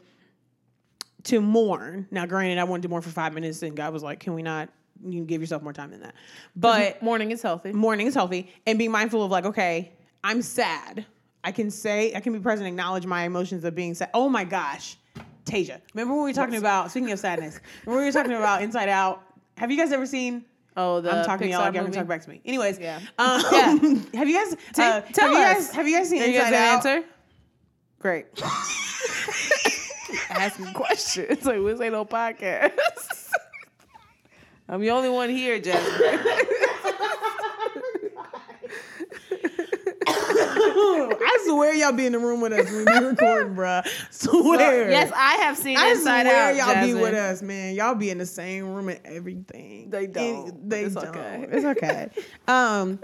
to 1.24 1.40
mourn. 1.40 2.06
Now, 2.10 2.24
granted, 2.26 2.58
I 2.58 2.64
wanted 2.64 2.82
to 2.82 2.88
mourn 2.88 3.02
for 3.02 3.10
five 3.10 3.34
minutes, 3.34 3.62
and 3.62 3.76
God 3.76 3.92
was 3.92 4.02
like, 4.02 4.20
"Can 4.20 4.34
we 4.34 4.42
not? 4.42 4.68
You 5.04 5.24
give 5.24 5.40
yourself 5.40 5.62
more 5.62 5.72
time 5.72 5.90
than 5.90 6.00
that." 6.00 6.14
But 6.56 7.02
mourning 7.02 7.30
is 7.32 7.42
healthy. 7.42 7.72
mourning 7.72 8.06
is 8.06 8.14
healthy 8.14 8.50
and 8.66 8.78
being 8.78 8.90
mindful 8.90 9.22
of 9.24 9.30
like 9.30 9.44
okay 9.44 9.92
i'm 10.24 10.42
sad 10.42 11.06
i 11.44 11.52
can 11.52 11.70
say 11.70 12.12
i 12.14 12.20
can 12.20 12.32
be 12.32 12.38
present 12.40 12.66
acknowledge 12.68 13.06
my 13.06 13.24
emotions 13.24 13.64
of 13.64 13.74
being 13.74 13.94
sad 13.94 14.10
oh 14.14 14.28
my 14.28 14.44
gosh 14.44 14.96
tasia 15.44 15.80
remember 15.94 16.14
when 16.14 16.24
we 16.24 16.30
were 16.30 16.34
talking 16.34 16.56
about 16.56 16.90
speaking 16.90 17.10
of 17.12 17.18
sadness 17.18 17.60
remember 17.86 18.00
we 18.00 18.06
were 18.06 18.12
talking 18.12 18.32
about 18.32 18.62
inside 18.62 18.88
out 18.88 19.22
have 19.56 19.70
you 19.70 19.76
guys 19.78 19.92
ever 19.92 20.06
seen 20.06 20.44
Oh, 20.80 21.00
the 21.00 21.10
I'm 21.10 21.24
talking 21.24 21.48
to 21.48 21.52
y'all 21.52 21.62
Pixar 21.62 21.74
y'all 21.74 21.84
can 21.84 21.92
talk 21.92 22.06
back 22.06 22.22
to 22.22 22.30
me. 22.30 22.40
Anyways, 22.44 22.78
Yeah. 22.78 23.00
Um, 23.18 23.42
Yeah. 23.50 23.66
have 24.14 24.28
you 24.28 24.36
guys 24.36 24.54
uh, 24.78 25.00
tell 25.12 25.28
have 25.28 25.32
you 25.32 25.38
guys 25.42 25.56
us. 25.56 25.72
have 25.72 25.88
you 25.88 25.96
guys 25.96 26.08
seen 26.08 26.22
Are 26.22 26.26
you 26.26 26.38
guys 26.38 26.46
Inside 26.52 26.54
Out? 26.54 26.86
answer? 26.86 27.04
Great. 27.98 28.26
Asking 30.30 30.72
questions 30.72 31.44
like 31.46 31.56
this 31.64 31.80
ain't 31.80 31.92
no 31.92 32.04
podcast. 32.04 32.70
I'm 34.68 34.80
the 34.80 34.90
only 34.90 35.08
one 35.08 35.30
here, 35.30 35.58
Jasmine. 35.58 36.44
I 41.20 41.38
swear 41.46 41.74
y'all 41.74 41.92
be 41.92 42.06
in 42.06 42.12
the 42.12 42.18
room 42.18 42.40
with 42.40 42.52
us 42.52 42.70
when 42.70 42.84
we 42.84 43.06
recording, 43.08 43.54
bruh. 43.54 43.86
Swear. 44.10 44.90
yes, 44.90 45.10
I 45.14 45.34
have 45.36 45.56
seen 45.56 45.76
I 45.76 45.90
Inside 45.90 46.26
swear 46.26 46.50
Out. 46.50 46.56
y'all 46.56 46.74
Jasmine. 46.74 46.96
be 46.96 47.00
with 47.02 47.14
us, 47.14 47.42
man. 47.42 47.74
Y'all 47.74 47.94
be 47.94 48.10
in 48.10 48.18
the 48.18 48.26
same 48.26 48.72
room 48.74 48.88
and 48.88 49.00
everything. 49.04 49.90
They 49.90 50.06
don't, 50.06 50.46
but 50.52 50.70
They 50.70 50.84
it's 50.84 50.94
don't. 50.94 51.06
okay. 51.08 51.46
It's 51.50 51.64
okay. 51.64 52.08
um, 52.48 52.98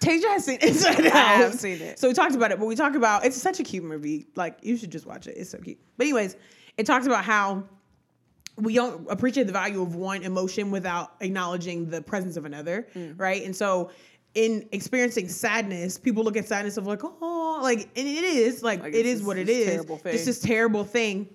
Tasia 0.00 0.24
has 0.28 0.44
seen 0.44 0.58
Inside 0.60 1.06
Out. 1.06 1.14
I 1.14 1.32
have 1.34 1.54
seen 1.54 1.80
it. 1.80 1.98
So 1.98 2.08
we 2.08 2.14
talked 2.14 2.34
about 2.34 2.50
it, 2.52 2.58
but 2.58 2.66
we 2.66 2.74
talked 2.76 2.96
about 2.96 3.24
it's 3.24 3.40
such 3.40 3.58
a 3.60 3.62
cute 3.62 3.84
movie. 3.84 4.26
Like 4.36 4.58
you 4.62 4.76
should 4.76 4.90
just 4.92 5.06
watch 5.06 5.26
it. 5.26 5.36
It's 5.36 5.50
so 5.50 5.58
cute. 5.58 5.78
But 5.96 6.04
anyways, 6.04 6.36
it 6.76 6.84
talks 6.86 7.06
about 7.06 7.24
how 7.24 7.64
we 8.56 8.74
don't 8.74 9.10
appreciate 9.10 9.46
the 9.48 9.52
value 9.52 9.82
of 9.82 9.96
one 9.96 10.22
emotion 10.22 10.70
without 10.70 11.14
acknowledging 11.20 11.90
the 11.90 12.00
presence 12.02 12.36
of 12.36 12.44
another, 12.44 12.86
Mm. 12.94 13.18
right? 13.18 13.42
And 13.44 13.56
so 13.56 13.90
in 14.34 14.68
experiencing 14.72 15.28
sadness, 15.28 15.96
people 15.98 16.24
look 16.24 16.36
at 16.36 16.46
sadness 16.48 16.76
of 16.76 16.86
like, 16.86 17.00
oh, 17.04 17.60
like, 17.62 17.88
and 17.96 18.08
it 18.08 18.24
is 18.24 18.62
like, 18.62 18.82
Like, 18.82 18.94
it's 18.94 19.22
what 19.22 19.38
it 19.38 19.48
is. 19.48 19.56
this 19.56 19.66
is. 19.66 19.72
terrible 19.72 19.96
thing. 19.98 20.14
It's 20.14 20.24
this 20.24 20.40
terrible 20.40 20.84
thing. 20.84 21.28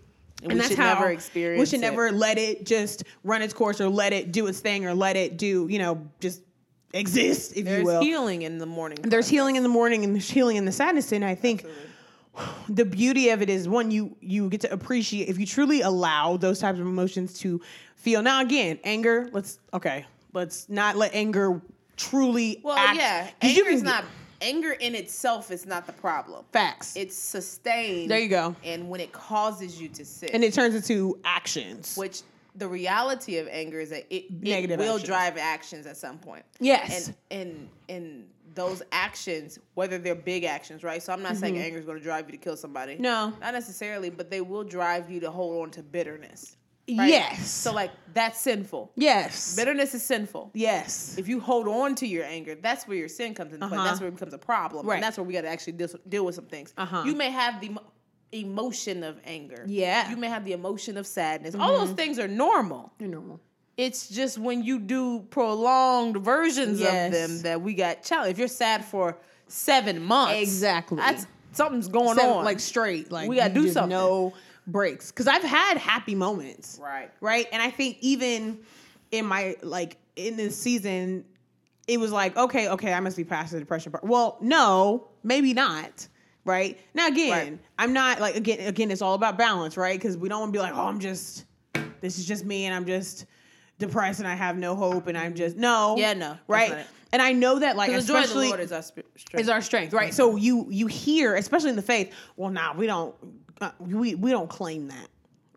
And 0.43 0.53
we 0.53 0.61
should 0.63 0.77
never 0.77 1.09
experience 1.11 1.59
We 1.59 1.65
should 1.65 1.79
it. 1.79 1.89
never 1.89 2.11
let 2.11 2.37
it 2.37 2.65
just 2.65 3.03
run 3.23 3.41
its 3.41 3.53
course 3.53 3.81
or 3.81 3.89
let 3.89 4.13
it 4.13 4.31
do 4.31 4.47
its 4.47 4.59
thing 4.61 4.85
or 4.85 4.93
let 4.93 5.15
it 5.17 5.37
do, 5.37 5.67
you 5.69 5.79
know, 5.79 6.07
just 6.21 6.41
exist, 6.93 7.53
if 7.57 7.67
you 7.67 7.83
will. 7.83 7.93
There's 7.95 8.03
healing 8.05 8.41
in 8.43 8.57
the 8.57 8.65
mourning. 8.65 8.99
There's 9.01 9.27
healing 9.27 9.55
in 9.57 9.63
the 9.63 9.69
mourning 9.69 10.03
and 10.05 10.13
there's 10.15 10.29
healing 10.29 10.55
in 10.57 10.65
the 10.65 10.71
sadness. 10.71 11.11
And 11.11 11.25
I 11.25 11.35
think 11.35 11.65
the 12.69 12.85
beauty 12.85 13.29
of 13.29 13.41
it 13.41 13.49
is 13.49 13.67
one, 13.67 13.91
you 13.91 14.15
you 14.21 14.49
get 14.49 14.61
to 14.61 14.71
appreciate 14.71 15.27
if 15.27 15.37
you 15.39 15.45
truly 15.45 15.81
allow 15.81 16.37
those 16.37 16.59
types 16.59 16.79
of 16.79 16.85
emotions 16.87 17.37
to 17.39 17.59
feel. 17.97 18.21
Now 18.21 18.41
again, 18.41 18.79
anger, 18.85 19.29
let's 19.33 19.59
okay, 19.73 20.05
let's 20.33 20.69
not 20.69 20.95
let 20.95 21.13
anger 21.13 21.61
truly 21.99 22.59
Well, 22.63 22.77
act- 22.77 22.97
yeah, 22.97 23.29
anger 23.41 23.69
is 23.69 23.83
not 23.83 24.05
anger 24.41 24.71
in 24.71 24.95
itself 24.95 25.51
is 25.51 25.65
not 25.65 25.85
the 25.85 25.91
problem. 25.93 26.45
facts. 26.53 26.95
It's 26.95 27.15
sustained. 27.15 28.09
There 28.09 28.19
you 28.19 28.29
go. 28.29 28.55
And 28.63 28.89
when 28.89 29.01
it 29.01 29.11
causes 29.11 29.79
you 29.81 29.89
to 29.89 30.05
sit, 30.05 30.31
and 30.33 30.43
it 30.43 30.53
turns 30.53 30.75
into 30.75 31.19
actions. 31.25 31.95
which 31.97 32.21
the 32.55 32.67
reality 32.67 33.37
of 33.37 33.47
anger 33.49 33.79
is 33.79 33.89
that 33.89 34.05
it, 34.09 34.25
it 34.41 34.77
will 34.79 34.93
actions. 34.95 35.03
drive 35.03 35.37
actions 35.37 35.85
at 35.85 35.97
some 35.97 36.17
point. 36.17 36.43
Yes. 36.59 37.07
And 37.07 37.15
and 37.31 37.69
and 37.89 38.25
those 38.55 38.81
actions, 38.91 39.59
whether 39.75 39.97
they're 39.97 40.15
big 40.15 40.43
actions, 40.43 40.83
right? 40.83 41.03
So 41.03 41.13
I'm 41.13 41.21
not 41.21 41.35
saying 41.37 41.57
anger 41.57 41.77
is 41.77 41.85
going 41.85 41.97
to 41.99 42.03
drive 42.03 42.25
you 42.25 42.31
to 42.31 42.37
kill 42.37 42.57
somebody. 42.57 42.93
Mm-hmm. 42.93 43.03
No. 43.03 43.33
not 43.41 43.53
necessarily, 43.53 44.09
but 44.09 44.31
they 44.31 44.41
will 44.41 44.63
drive 44.63 45.09
you 45.11 45.19
to 45.19 45.29
hold 45.31 45.61
on 45.63 45.71
to 45.71 45.83
bitterness. 45.83 46.55
Right? 46.97 47.09
Yes. 47.09 47.49
So 47.49 47.71
like 47.73 47.91
that's 48.13 48.39
sinful. 48.41 48.91
yes. 48.95 49.55
Bitterness 49.55 49.93
is 49.93 50.03
sinful. 50.03 50.51
yes. 50.53 51.15
If 51.17 51.27
you 51.27 51.39
hold 51.39 51.67
on 51.67 51.95
to 51.95 52.07
your 52.07 52.23
anger, 52.25 52.55
that's 52.55 52.87
where 52.87 52.97
your 52.97 53.07
sin 53.07 53.33
comes 53.33 53.53
into 53.53 53.67
play. 53.67 53.77
Uh-huh. 53.77 53.85
That's 53.87 53.99
where 53.99 54.09
it 54.09 54.13
becomes 54.13 54.33
a 54.33 54.37
problem. 54.37 54.85
Right. 54.87 54.95
And 54.95 55.03
that's 55.03 55.17
where 55.17 55.23
we 55.23 55.33
got 55.33 55.41
to 55.41 55.49
actually 55.49 55.73
deal, 55.73 55.89
deal 56.07 56.25
with 56.25 56.35
some 56.35 56.45
things. 56.47 56.73
Uh-huh. 56.77 57.03
You 57.05 57.15
may 57.15 57.29
have 57.29 57.61
the 57.61 57.71
emotion 58.31 59.03
of 59.03 59.19
anger. 59.25 59.63
Yeah. 59.67 60.03
Mm-hmm. 60.03 60.11
You 60.11 60.17
may 60.17 60.27
have 60.27 60.45
the 60.45 60.53
emotion 60.53 60.97
of 60.97 61.07
sadness. 61.07 61.55
All 61.55 61.77
those 61.79 61.91
things 61.91 62.19
are 62.19 62.27
normal. 62.27 62.91
You're 62.99 63.09
normal. 63.09 63.39
It's 63.77 64.09
just 64.09 64.37
when 64.37 64.63
you 64.63 64.77
do 64.79 65.21
prolonged 65.29 66.17
versions 66.17 66.79
Yes. 66.79 67.07
of 67.07 67.11
them 67.13 67.41
that 67.43 67.61
we 67.61 67.73
got 67.73 68.03
challenged. 68.03 68.31
If 68.33 68.37
you're 68.39 68.47
sad 68.47 68.83
for 68.83 69.17
seven 69.47 70.03
months, 70.03 70.41
Exactly. 70.41 70.97
that's 70.97 71.25
something's 71.53 71.87
going 71.87 72.15
Seven- 72.17 72.37
on. 72.37 72.45
like 72.45 72.59
straight. 72.59 73.11
Like 73.11 73.29
We 73.29 73.37
gotta 73.37 73.53
do 73.53 73.69
something. 73.69 73.89
No 73.89 74.33
breaks. 74.71 75.11
Because 75.11 75.27
I've 75.27 75.43
had 75.43 75.77
happy 75.77 76.15
moments. 76.15 76.79
right. 76.81 77.09
right? 77.21 77.47
And 77.51 77.61
I 77.61 77.69
think 77.69 77.97
even 78.01 78.59
in 79.11 79.25
my 79.25 79.55
like 79.63 79.97
in 80.15 80.35
this 80.37 80.55
season, 80.57 81.25
it 81.87 81.99
was 81.99 82.11
like, 82.11 82.37
okay, 82.37 82.69
okay, 82.69 82.93
I 82.93 82.99
must 82.99 83.17
be 83.17 83.23
past 83.23 83.51
the 83.51 83.59
depression 83.59 83.91
part. 83.91 84.03
Well, 84.03 84.37
no, 84.41 85.07
maybe 85.23 85.53
not. 85.53 86.07
Right 86.45 86.79
now, 86.93 87.07
again, 87.07 87.31
Right. 87.31 87.59
I'm 87.77 87.93
not 87.93 88.19
like 88.21 88.35
again. 88.35 88.59
Again, 88.67 88.89
it's 88.91 89.01
all 89.01 89.13
about 89.13 89.37
balance, 89.37 89.77
right? 89.77 89.99
Because 89.99 90.17
we 90.17 90.29
don't 90.29 90.39
want 90.39 90.53
to 90.53 90.57
be 90.57 90.61
like, 90.61 90.73
oh, 90.73 90.87
I'm 90.87 90.99
just, 90.99 91.45
this 92.01 92.17
is 92.17 92.25
just 92.25 92.43
me, 92.45 92.65
and 92.65 92.73
I'm 92.73 92.85
just 92.85 93.25
depressed, 93.77 94.19
and 94.19 94.27
I 94.27 94.33
have 94.35 94.57
no 94.57 94.75
hope, 94.75 95.07
and 95.07 95.17
I'm 95.17 95.35
just 95.35 95.57
no, 95.57 95.95
Yeah, 95.97 96.13
no, 96.13 96.37
right? 96.47 96.85
and 97.11 97.21
I 97.21 97.33
know 97.33 97.59
that, 97.59 97.75
like, 97.75 97.89
Because 97.89 98.07
the 98.07 98.13
joy 98.13 98.19
of 98.23 98.33
the 98.33 98.39
especially 98.39 98.63
is 98.63 98.71
our 98.71 98.81
sp- 98.81 99.05
strength. 99.15 99.41
is 99.41 99.49
our 99.49 99.61
strength, 99.61 99.93
right? 99.93 100.13
So 100.13 100.37
you 100.37 100.65
you 100.71 100.87
hear, 100.87 101.35
especially 101.35 101.69
in 101.71 101.75
the 101.75 101.81
faith, 101.83 102.13
well, 102.35 102.49
nah, 102.49 102.73
we 102.73 102.87
don't, 102.87 103.13
uh, 103.61 103.71
we 103.79 104.15
we 104.15 104.31
don't 104.31 104.49
claim 104.49 104.87
that. 104.89 105.07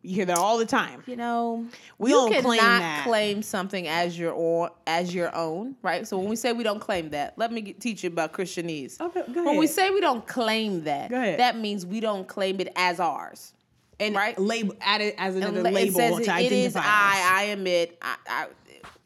You 0.04 0.16
hear 0.16 0.24
that 0.26 0.36
all 0.38 0.58
the 0.58 0.66
time. 0.66 1.04
you 1.06 1.14
know, 1.14 1.64
We 1.98 2.10
you 2.10 2.16
don't 2.16 2.42
claim 2.42 2.58
that. 2.58 3.04
claim 3.06 3.40
something 3.40 3.86
as 3.86 4.18
your 4.18 4.34
own, 4.34 4.70
as 4.84 5.14
your 5.14 5.32
own, 5.32 5.76
right? 5.80 6.04
So 6.08 6.18
when 6.18 6.28
we 6.28 6.34
say 6.34 6.52
we 6.52 6.64
don't 6.64 6.80
claim 6.80 7.10
that, 7.10 7.34
let 7.38 7.52
me 7.52 7.60
get, 7.60 7.80
teach 7.80 8.02
you 8.02 8.08
about 8.08 8.32
Christianese. 8.32 9.00
Okay, 9.00 9.22
go 9.32 9.44
When 9.44 9.58
we 9.58 9.68
say 9.68 9.90
we 9.90 10.00
don't 10.00 10.26
claim 10.26 10.82
that, 10.84 11.10
that 11.10 11.56
means 11.56 11.86
we 11.86 12.00
don't 12.00 12.26
claim 12.26 12.58
it 12.58 12.72
as 12.74 12.98
ours. 12.98 13.52
and 14.00 14.16
Right. 14.16 14.36
label 14.36 14.74
add 14.80 15.02
it 15.02 15.14
as 15.18 15.36
another 15.36 15.58
And 15.58 15.68
it 15.68 15.72
label 15.72 15.94
says 15.94 16.16
to 16.16 16.22
it, 16.22 16.28
identify. 16.28 16.46
it 16.46 16.52
is. 16.52 16.74
I, 16.76 16.82
I 16.82 17.42
am 17.44 17.66
it. 17.68 17.96
I, 18.02 18.16
I, 18.28 18.46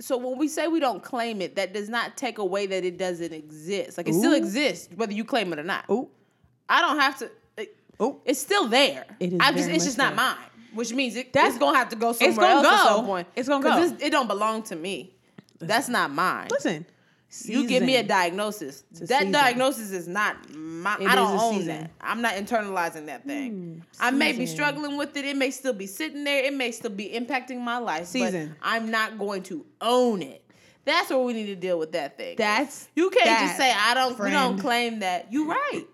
so 0.01 0.17
when 0.17 0.39
we 0.39 0.49
say 0.49 0.67
we 0.67 0.81
don't 0.81 1.03
claim 1.03 1.43
it, 1.43 1.57
that 1.57 1.75
does 1.75 1.91
not 1.91 2.17
take 2.17 2.39
away 2.39 2.65
that 2.69 2.87
it 2.87 2.97
doesn't 2.97 3.35
exist. 3.35 3.99
Like 3.99 4.09
it 4.09 4.15
still 4.15 4.33
exists, 4.33 4.89
whether 4.97 5.13
you 5.13 5.27
claim 5.27 5.53
it 5.53 5.59
or 5.59 5.63
not. 5.65 5.85
Ooh, 5.91 6.09
I 6.71 6.81
don't 6.81 6.99
have 6.99 7.19
to. 7.19 7.31
Ooh. 8.01 8.21
it's 8.25 8.41
still 8.41 8.69
there. 8.69 9.07
It 9.21 9.33
is 9.33 9.39
just 9.39 9.69
it's 9.71 9.85
just 9.85 9.99
much 9.99 10.15
not 10.15 10.17
mine, 10.17 10.51
which 10.75 10.93
means 10.93 11.17
it, 11.17 11.33
That's- 11.33 11.53
it's 11.55 11.61
gonna 11.61 11.79
have 11.79 11.89
to 11.91 11.97
go 11.97 12.13
somewhere 12.13 12.37
gonna 12.37 12.69
else 12.69 12.81
at 12.81 12.87
some 12.89 13.07
point. 13.07 13.29
It's 13.35 13.49
gonna 13.49 13.63
go. 13.63 13.81
this- 13.81 14.03
it 14.03 14.11
don't 14.11 14.29
belong 14.29 14.63
to 14.65 14.77
me. 14.77 15.15
That's 15.59 15.89
not 15.89 16.11
mine. 16.11 16.49
listen. 16.51 16.85
you 17.45 17.67
give 17.67 17.83
me 17.83 17.97
a 17.97 18.03
diagnosis. 18.03 18.85
a 18.95 19.07
That 19.07 19.19
season. 19.21 19.33
diagnosis 19.33 19.91
is 19.91 20.07
not 20.07 20.37
my. 20.55 20.97
It 21.01 21.09
I 21.09 21.15
don't 21.15 21.39
own 21.39 21.55
season. 21.55 21.83
That. 21.83 21.91
I'm 22.01 22.21
not 22.21 22.35
internalizing 22.35 23.07
that 23.07 23.25
thing. 23.25 23.83
Hmm. 23.99 24.05
I 24.05 24.11
may 24.11 24.33
be 24.33 24.47
struggling 24.47 24.97
with 24.97 25.17
it. 25.17 25.25
It 25.25 25.37
may 25.37 25.51
still 25.51 25.73
be 25.73 25.87
sitting 25.87 26.25
there. 26.25 26.45
It 26.45 26.55
may 26.55 26.71
still 26.73 26.91
be 26.91 27.09
impacting 27.09 27.61
my 27.61 27.79
life. 27.79 28.07
Season. 28.07 28.49
But 28.49 28.69
I'm 28.69 28.91
not 28.91 29.19
going 29.19 29.43
to 29.45 29.65
own 29.81 30.23
it. 30.23 30.43
That's 30.85 31.11
where 31.11 31.19
we 31.19 31.33
need 31.33 31.47
to 31.47 31.57
deal 31.57 31.79
with 31.81 31.93
that 31.93 32.17
thing. 32.17 32.37
That's 32.37 32.89
you 32.95 33.11
can't 33.11 33.25
that, 33.27 33.41
just 33.41 33.57
say 33.57 33.73
I 33.73 33.95
don't. 33.95 34.19
We 34.19 34.31
don't 34.31 34.59
claim 34.59 35.01
that. 35.01 35.33
You're 35.33 35.49
right. 35.49 35.85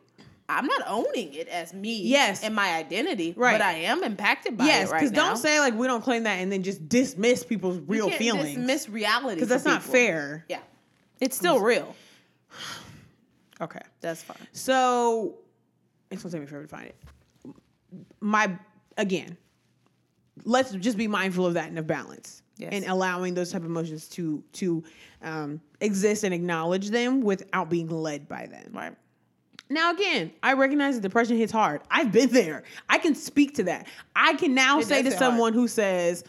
I'm 0.58 0.66
not 0.66 0.82
owning 0.86 1.34
it 1.34 1.48
as 1.48 1.72
me. 1.72 2.02
Yes. 2.02 2.42
and 2.42 2.54
my 2.54 2.74
identity. 2.74 3.34
Right. 3.36 3.52
But 3.52 3.62
I 3.62 3.72
am 3.74 4.02
impacted 4.04 4.56
by 4.56 4.66
yes, 4.66 4.88
it 4.88 4.92
right 4.92 5.00
because 5.00 5.12
don't 5.12 5.36
say 5.36 5.60
like 5.60 5.74
we 5.74 5.86
don't 5.86 6.02
claim 6.02 6.24
that 6.24 6.36
and 6.36 6.50
then 6.50 6.62
just 6.62 6.88
dismiss 6.88 7.44
people's 7.44 7.78
real 7.86 8.08
can't 8.08 8.18
feelings. 8.18 8.56
Dismiss 8.56 8.88
reality 8.88 9.36
because 9.36 9.48
that's 9.48 9.64
not 9.64 9.82
fair. 9.82 10.44
Yeah, 10.48 10.60
it's 11.20 11.36
still 11.36 11.60
real. 11.60 11.94
Okay. 13.60 13.80
That's 14.00 14.20
fine. 14.20 14.48
So 14.50 15.38
it's 16.10 16.20
gonna 16.20 16.32
take 16.32 16.40
me 16.40 16.46
forever 16.48 16.66
to 16.66 16.68
find 16.68 16.86
it. 16.86 16.96
My 18.20 18.58
again, 18.98 19.36
let's 20.44 20.72
just 20.72 20.98
be 20.98 21.06
mindful 21.06 21.46
of 21.46 21.54
that 21.54 21.68
and 21.68 21.78
of 21.78 21.86
balance. 21.86 22.42
Yes. 22.58 22.70
And 22.72 22.84
allowing 22.86 23.34
those 23.34 23.50
type 23.52 23.62
of 23.62 23.68
emotions 23.68 24.08
to 24.08 24.42
to 24.54 24.84
um, 25.22 25.60
exist 25.80 26.24
and 26.24 26.34
acknowledge 26.34 26.90
them 26.90 27.22
without 27.22 27.70
being 27.70 27.88
led 27.88 28.28
by 28.28 28.46
them. 28.46 28.70
Right. 28.72 28.94
Now 29.72 29.92
again, 29.92 30.32
I 30.42 30.52
recognize 30.54 30.94
that 30.96 31.00
depression 31.02 31.36
hits 31.36 31.52
hard. 31.52 31.80
I've 31.90 32.12
been 32.12 32.30
there. 32.30 32.62
I 32.88 32.98
can 32.98 33.14
speak 33.14 33.54
to 33.56 33.64
that. 33.64 33.86
I 34.14 34.34
can 34.34 34.54
now 34.54 34.80
It 34.80 34.86
say 34.86 34.98
to 35.02 35.10
hit 35.10 35.18
hard. 35.18 35.18
someone 35.18 35.52
who 35.54 35.66
says, 35.68 36.24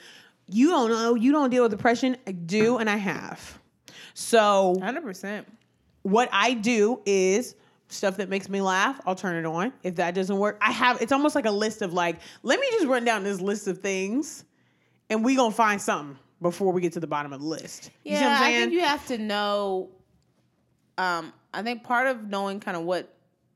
"You 0.47 0.69
don't 0.69 0.89
know, 0.89 1.15
you 1.15 1.31
don't 1.31 1.49
deal 1.49 1.63
with 1.63 1.71
depression." 1.71 2.17
I 2.27 2.31
do, 2.31 2.77
and 2.77 2.89
I 2.89 2.97
have. 2.97 3.59
So 4.13 4.75
Hundred 4.81 5.03
percent. 5.03 5.47
what 6.03 6.29
I 6.31 6.53
do 6.53 7.01
is 7.05 7.55
stuff 7.87 8.17
that 8.17 8.29
makes 8.29 8.49
me 8.49 8.61
laugh, 8.61 8.99
I'll 9.05 9.15
turn 9.15 9.35
it 9.35 9.45
on. 9.45 9.71
If 9.83 9.95
that 9.95 10.15
doesn't 10.15 10.37
work, 10.37 10.57
I 10.61 10.71
have 10.71 11.01
it's 11.01 11.11
almost 11.11 11.35
like 11.35 11.45
a 11.45 11.51
list 11.51 11.81
of 11.81 11.93
like, 11.93 12.17
let 12.43 12.59
me 12.59 12.67
just 12.71 12.87
run 12.87 13.05
down 13.05 13.23
this 13.23 13.39
list 13.41 13.67
of 13.67 13.79
things 13.79 14.45
and 15.09 15.23
we 15.23 15.35
gonna 15.35 15.53
find 15.53 15.81
something 15.81 16.17
before 16.41 16.73
we 16.73 16.81
get 16.81 16.93
to 16.93 16.99
the 16.99 17.07
bottom 17.07 17.33
of 17.33 17.41
the 17.41 17.47
list. 17.47 17.91
You 18.03 18.13
Yeah, 18.13 18.37
I'm 18.39 18.43
I 18.43 18.51
think 18.55 18.73
you 18.73 18.81
have 18.81 19.05
to 19.07 19.17
know. 19.17 19.89
Um, 20.97 21.33
I 21.53 21.61
think 21.63 21.83
part 21.83 22.07
of 22.07 22.27
knowing 22.27 22.59
kind 22.59 22.75
of 22.77 22.83
what 22.83 23.12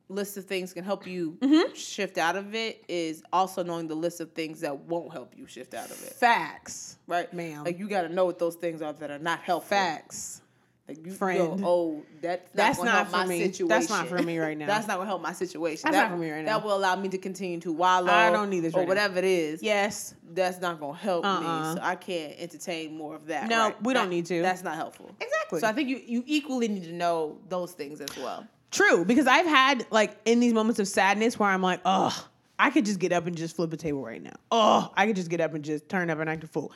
list 0.10 0.38
of 0.38 0.46
things 0.46 0.74
can 0.74 0.84
help 0.84 1.06
you 1.06 1.38
Mm-hmm. 1.42 1.74
shift 1.74 2.18
out 2.18 2.36
of 2.36 2.56
it 2.56 2.84
is 2.88 3.24
also 3.34 3.64
knowing 3.64 3.88
the 3.88 3.96
list 3.96 4.22
of 4.22 4.32
things 4.32 4.62
that 4.62 4.78
won't 4.78 5.12
help 5.12 5.34
you 5.38 5.46
shift 5.48 5.74
out 5.74 5.92
of 5.92 6.02
it. 6.04 6.14
Facts. 6.14 6.98
Right, 7.08 7.32
Ma'am. 7.34 7.64
Like 7.66 7.78
you 7.80 7.88
got 7.90 8.04
to 8.04 8.10
know 8.10 8.26
what 8.26 8.40
those 8.40 8.56
things 8.56 8.82
are 8.82 8.94
that 8.94 9.12
are 9.12 9.20
not 9.20 9.40
helpful. 9.42 9.78
Facts. 9.78 10.42
Like 10.88 11.06
you 11.06 11.12
Friend. 11.12 11.60
Go, 11.62 11.68
oh, 11.68 12.04
that's 12.22 12.50
That's 12.54 12.78
not, 12.78 12.86
not 12.86 13.06
for 13.08 13.18
my 13.18 13.26
me. 13.26 13.40
situation. 13.42 13.68
That's 13.68 13.90
not 13.90 14.08
for 14.08 14.24
me 14.24 14.40
right 14.40 14.58
now. 14.58 14.68
That's 14.68 14.88
not 14.88 14.96
gonna 14.96 15.10
help 15.10 15.22
my 15.22 15.34
situation. 15.34 15.82
That's 15.92 15.98
that, 15.98 16.04
not 16.04 16.12
for 16.12 16.18
me 16.18 16.32
right 16.32 16.46
now. 16.46 16.58
That 16.60 16.66
will 16.66 16.78
allow 16.78 16.96
me 16.96 17.10
to 17.10 17.18
continue 17.18 17.60
to 17.60 17.74
wallow. 17.74 18.10
I 18.10 18.32
don't 18.32 18.50
need 18.50 18.62
this 18.62 18.74
or 18.74 18.78
right 18.78 18.84
now. 18.84 18.88
whatever 18.88 19.20
it 19.20 19.26
is. 19.26 19.62
Yes. 19.62 20.16
that's 20.34 20.62
not 20.62 20.80
gonna 20.80 20.98
help 20.98 21.26
Uh-uh. 21.26 21.42
me. 21.42 21.76
So 21.76 21.82
I 21.86 21.96
can't 21.96 22.36
entertain 22.40 22.96
more 22.96 23.16
of 23.16 23.26
that. 23.28 23.50
No, 23.50 23.66
right? 23.66 23.84
we 23.84 23.94
don't 23.94 24.06
That- 24.06 24.10
need 24.16 24.28
to. 24.28 24.42
That's 24.42 24.64
not 24.64 24.76
helpful. 24.76 25.12
Exactly. 25.20 25.60
So 25.60 25.68
I 25.68 25.74
think 25.74 25.90
you 25.90 26.02
you 26.06 26.24
equally 26.26 26.70
need 26.70 26.86
to 26.86 26.94
know 26.94 27.38
those 27.50 27.74
things 27.74 28.00
as 28.00 28.16
well. 28.18 28.48
True, 28.72 29.06
because 29.06 29.28
I've 29.28 29.46
had 29.46 29.86
like 29.92 30.18
in 30.26 30.40
these 30.40 30.54
moments 30.54 30.80
of 30.80 30.88
sadness 30.88 31.40
where 31.40 31.50
I'm 31.50 31.62
like, 31.62 31.82
oh, 31.86 32.28
I 32.60 32.70
could 32.70 32.86
just 32.86 33.00
get 33.00 33.12
up 33.12 33.28
and 33.28 33.38
just 33.38 33.56
flip 33.56 33.72
a 33.72 33.78
table 33.78 34.04
right 34.04 34.22
now. 34.22 34.36
Oh, 34.52 34.92
I 34.96 35.06
could 35.08 35.16
just 35.16 35.30
get 35.30 35.42
up 35.42 35.54
and 35.54 35.64
just 35.64 35.88
turn 35.90 36.10
up 36.10 36.20
and 36.20 36.30
act 36.30 36.44
a 36.44 36.48
fool. 36.48 36.72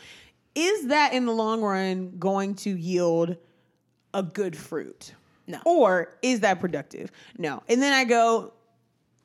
Is 0.56 0.88
that 0.88 1.14
in 1.14 1.26
the 1.26 1.32
long 1.32 1.62
run 1.62 2.18
going 2.20 2.56
to 2.56 2.76
yield 2.76 3.38
a 4.14 4.24
good 4.24 4.56
fruit? 4.56 5.14
No. 5.48 5.60
Or 5.66 6.16
is 6.22 6.42
that 6.42 6.60
productive? 6.60 7.12
No. 7.38 7.64
And 7.68 7.82
then 7.82 7.94
I 7.94 8.04
go, 8.04 8.54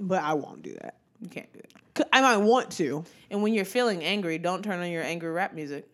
but 0.01 0.23
I 0.23 0.35
won't 0.35 0.62
do 0.62 0.75
that. 0.75 0.97
You 1.21 1.29
can't 1.29 1.53
do 1.53 1.59
it. 1.59 2.07
I 2.12 2.21
might 2.21 2.39
want 2.39 2.71
to. 2.73 3.05
And 3.31 3.43
when 3.43 3.55
you're 3.55 3.64
feeling 3.64 4.05
angry, 4.05 4.39
don't 4.39 4.62
turn 4.62 4.81
on 4.81 4.91
your 4.91 5.03
angry 5.03 5.31
rap 5.31 5.55
music. 5.55 5.87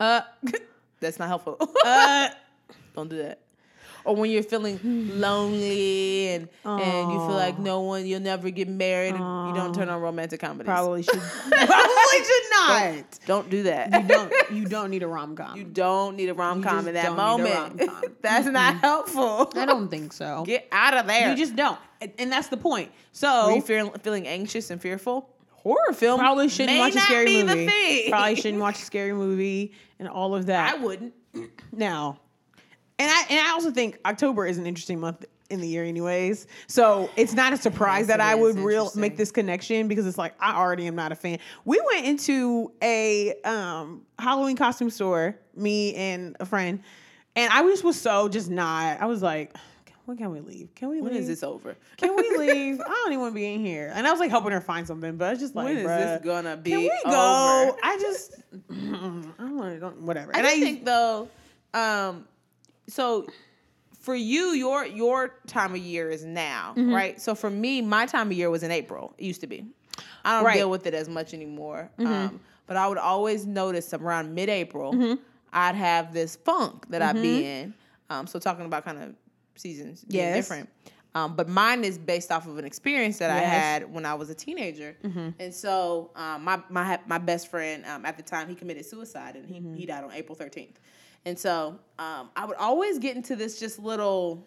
Uh, 0.00 0.22
That's 1.00 1.18
not 1.18 1.28
helpful. 1.28 1.56
uh, 1.84 2.28
don't 2.94 3.10
do 3.10 3.18
that. 3.18 3.40
Or 4.04 4.16
when 4.16 4.30
you're 4.30 4.42
feeling 4.42 4.78
lonely 5.20 6.28
and 6.28 6.48
and 6.64 7.12
you 7.12 7.18
feel 7.18 7.34
like 7.36 7.58
no 7.58 7.80
one, 7.80 8.06
you'll 8.06 8.20
never 8.20 8.50
get 8.50 8.68
married. 8.68 9.14
You 9.14 9.52
don't 9.54 9.74
turn 9.74 9.88
on 9.88 10.00
romantic 10.00 10.40
comedies. 10.40 10.66
Probably 10.66 11.02
should. 11.04 11.20
probably 11.20 12.24
should 12.24 12.42
not. 12.52 13.04
Don't 13.26 13.50
do 13.50 13.62
that. 13.64 13.92
You 13.92 14.08
don't. 14.08 14.32
You 14.52 14.64
don't 14.66 14.90
need 14.90 15.02
a 15.02 15.08
rom 15.08 15.36
com. 15.36 15.56
You 15.56 15.64
don't 15.64 16.16
need 16.16 16.28
a 16.28 16.34
rom 16.34 16.62
com 16.62 16.88
in 16.88 16.94
that 16.94 17.04
don't 17.16 17.16
need 17.44 17.50
a 17.52 17.58
moment. 17.86 18.18
That's 18.22 18.46
not 18.46 18.76
helpful. 18.76 19.50
I 19.56 19.66
don't 19.66 19.88
think 19.88 20.12
so. 20.12 20.44
Get 20.46 20.68
out 20.72 20.94
of 20.96 21.06
there. 21.06 21.30
You 21.30 21.36
just 21.36 21.56
don't, 21.56 21.78
and, 22.00 22.12
and 22.18 22.32
that's 22.32 22.48
the 22.48 22.56
point. 22.56 22.88
Were 22.90 22.94
So 23.12 23.54
you 23.54 23.62
feeling, 23.62 23.92
feeling 24.02 24.26
anxious 24.26 24.70
and 24.70 24.80
fearful? 24.80 25.28
Horror 25.50 25.92
film 25.92 26.18
probably 26.18 26.48
shouldn't 26.48 26.78
watch 26.78 26.94
a 26.96 27.00
scary 27.00 27.42
movie. 27.44 28.08
Probably 28.10 28.34
shouldn't 28.36 28.60
watch 28.60 28.80
a 28.80 28.84
scary 28.84 29.12
movie 29.12 29.72
and 29.98 30.08
all 30.08 30.34
of 30.34 30.46
that. 30.46 30.74
I 30.74 30.78
wouldn't. 30.78 31.14
now. 31.72 32.18
And 33.02 33.10
I 33.10 33.24
and 33.30 33.46
I 33.48 33.50
also 33.52 33.70
think 33.72 33.98
October 34.06 34.46
is 34.46 34.58
an 34.58 34.66
interesting 34.66 35.00
month 35.00 35.24
in 35.50 35.60
the 35.60 35.66
year 35.68 35.84
anyways. 35.84 36.46
So 36.68 37.10
it's 37.16 37.32
not 37.34 37.52
a 37.52 37.56
surprise 37.56 38.02
Yes, 38.02 38.06
that 38.08 38.20
I 38.20 38.34
would 38.36 38.58
real 38.58 38.90
make 38.94 39.16
this 39.16 39.32
connection 39.32 39.88
because 39.88 40.06
it's 40.06 40.16
like 40.18 40.34
I 40.40 40.56
already 40.56 40.86
am 40.86 40.94
not 40.94 41.10
a 41.10 41.16
fan. 41.16 41.40
We 41.64 41.82
went 41.92 42.06
into 42.06 42.72
a 42.80 43.34
um 43.44 44.02
Halloween 44.18 44.56
costume 44.56 44.88
store, 44.90 45.36
me 45.56 45.94
and 45.96 46.36
a 46.38 46.46
friend, 46.46 46.80
and 47.34 47.52
I 47.52 47.62
just 47.64 47.82
was 47.82 48.00
so 48.00 48.28
just 48.28 48.50
not. 48.50 49.00
I 49.00 49.06
was 49.06 49.20
like, 49.20 49.54
when 50.04 50.16
can 50.16 50.30
we 50.30 50.40
leave? 50.40 50.74
Can 50.76 50.88
we 50.88 51.00
When 51.00 51.12
leave? 51.12 51.22
is 51.22 51.26
this 51.28 51.42
over? 51.42 51.76
Can 51.96 52.14
we 52.14 52.36
leave? 52.38 52.80
I 52.80 52.84
don't 52.84 53.08
even 53.12 53.20
want 53.20 53.32
to 53.32 53.34
be 53.34 53.52
in 53.52 53.64
here. 53.64 53.90
And 53.94 54.06
I 54.06 54.10
was 54.12 54.20
like 54.20 54.30
helping 54.30 54.52
her 54.52 54.60
find 54.60 54.86
something, 54.86 55.16
but 55.16 55.26
I 55.26 55.30
was 55.32 55.40
just 55.40 55.54
like, 55.56 55.64
When 55.66 55.76
is 55.76 55.86
this 55.86 56.24
gonna 56.24 56.56
be 56.56 56.70
Can 56.70 56.78
we 56.80 56.90
over? 57.04 57.10
go? 57.14 57.76
I 57.82 57.98
just, 58.00 58.34
I 58.70 58.74
don't 58.74 59.56
want 59.58 59.74
to 59.74 59.80
go. 59.80 59.90
Whatever. 60.00 60.34
I 60.34 60.38
and 60.38 60.46
I 60.46 60.58
think 60.60 60.84
though, 60.84 61.28
um, 61.74 62.26
so 62.92 63.26
for 64.00 64.14
you, 64.14 64.46
your 64.52 64.84
your 64.86 65.34
time 65.46 65.72
of 65.74 65.78
year 65.78 66.10
is 66.10 66.24
now, 66.24 66.74
Mm-hmm. 66.76 66.92
right? 66.92 67.20
So 67.20 67.34
for 67.34 67.50
me, 67.50 67.80
my 67.82 68.06
time 68.06 68.28
of 68.28 68.36
year 68.36 68.50
was 68.50 68.62
in 68.62 68.70
April. 68.70 69.14
It 69.18 69.24
used 69.24 69.40
to 69.42 69.46
be. 69.46 69.64
I 70.24 70.36
don't 70.36 70.44
Right. 70.44 70.52
Mm-hmm. 70.52 70.58
deal 70.60 70.70
with 70.70 70.86
it 70.86 70.94
as 70.94 71.08
much 71.08 71.34
anymore. 71.34 71.90
Um, 71.98 72.40
but 72.66 72.76
I 72.76 72.86
would 72.88 72.98
always 72.98 73.44
notice 73.46 73.92
around 73.94 74.34
mid-April, 74.34 75.18
I'd 75.52 75.74
have 75.74 76.12
this 76.14 76.36
funk 76.36 76.86
that 76.90 77.02
I'd 77.02 77.20
be 77.20 77.44
in. 77.44 77.74
Um, 78.10 78.26
so 78.26 78.38
talking 78.38 78.64
about 78.66 78.84
kind 78.84 78.98
of 79.02 79.14
seasons 79.56 80.04
being 80.04 80.24
Yes. 80.24 80.36
different. 80.36 80.68
Um, 81.14 81.36
but 81.36 81.46
mine 81.48 81.84
is 81.84 81.98
based 81.98 82.32
off 82.32 82.46
of 82.46 82.56
an 82.56 82.64
experience 82.64 83.18
that 83.18 83.30
I 83.30 83.40
Yes. 83.40 83.44
Mm-hmm. 83.44 83.50
had 83.84 83.92
when 83.94 84.06
I 84.06 84.14
was 84.14 84.30
a 84.30 84.34
teenager, 84.34 84.96
and 85.38 85.52
so 85.54 86.10
um, 86.16 86.42
my 86.44 86.62
my 86.70 86.98
my 87.06 87.18
best 87.18 87.48
friend 87.50 87.84
um, 87.86 88.06
at 88.06 88.16
the 88.16 88.22
time 88.22 88.48
he 88.48 88.54
committed 88.54 88.86
suicide 88.86 89.36
and 89.36 89.46
he 89.46 89.56
Mm-hmm. 89.60 89.74
he 89.74 89.84
died 89.86 90.04
on 90.04 90.12
April 90.12 90.34
thirteenth, 90.34 90.78
and 91.26 91.38
so 91.38 91.78
um, 91.98 92.30
I 92.34 92.46
would 92.46 92.56
always 92.56 92.98
get 92.98 93.14
into 93.14 93.36
this 93.36 93.60
just 93.60 93.78
little. 93.78 94.46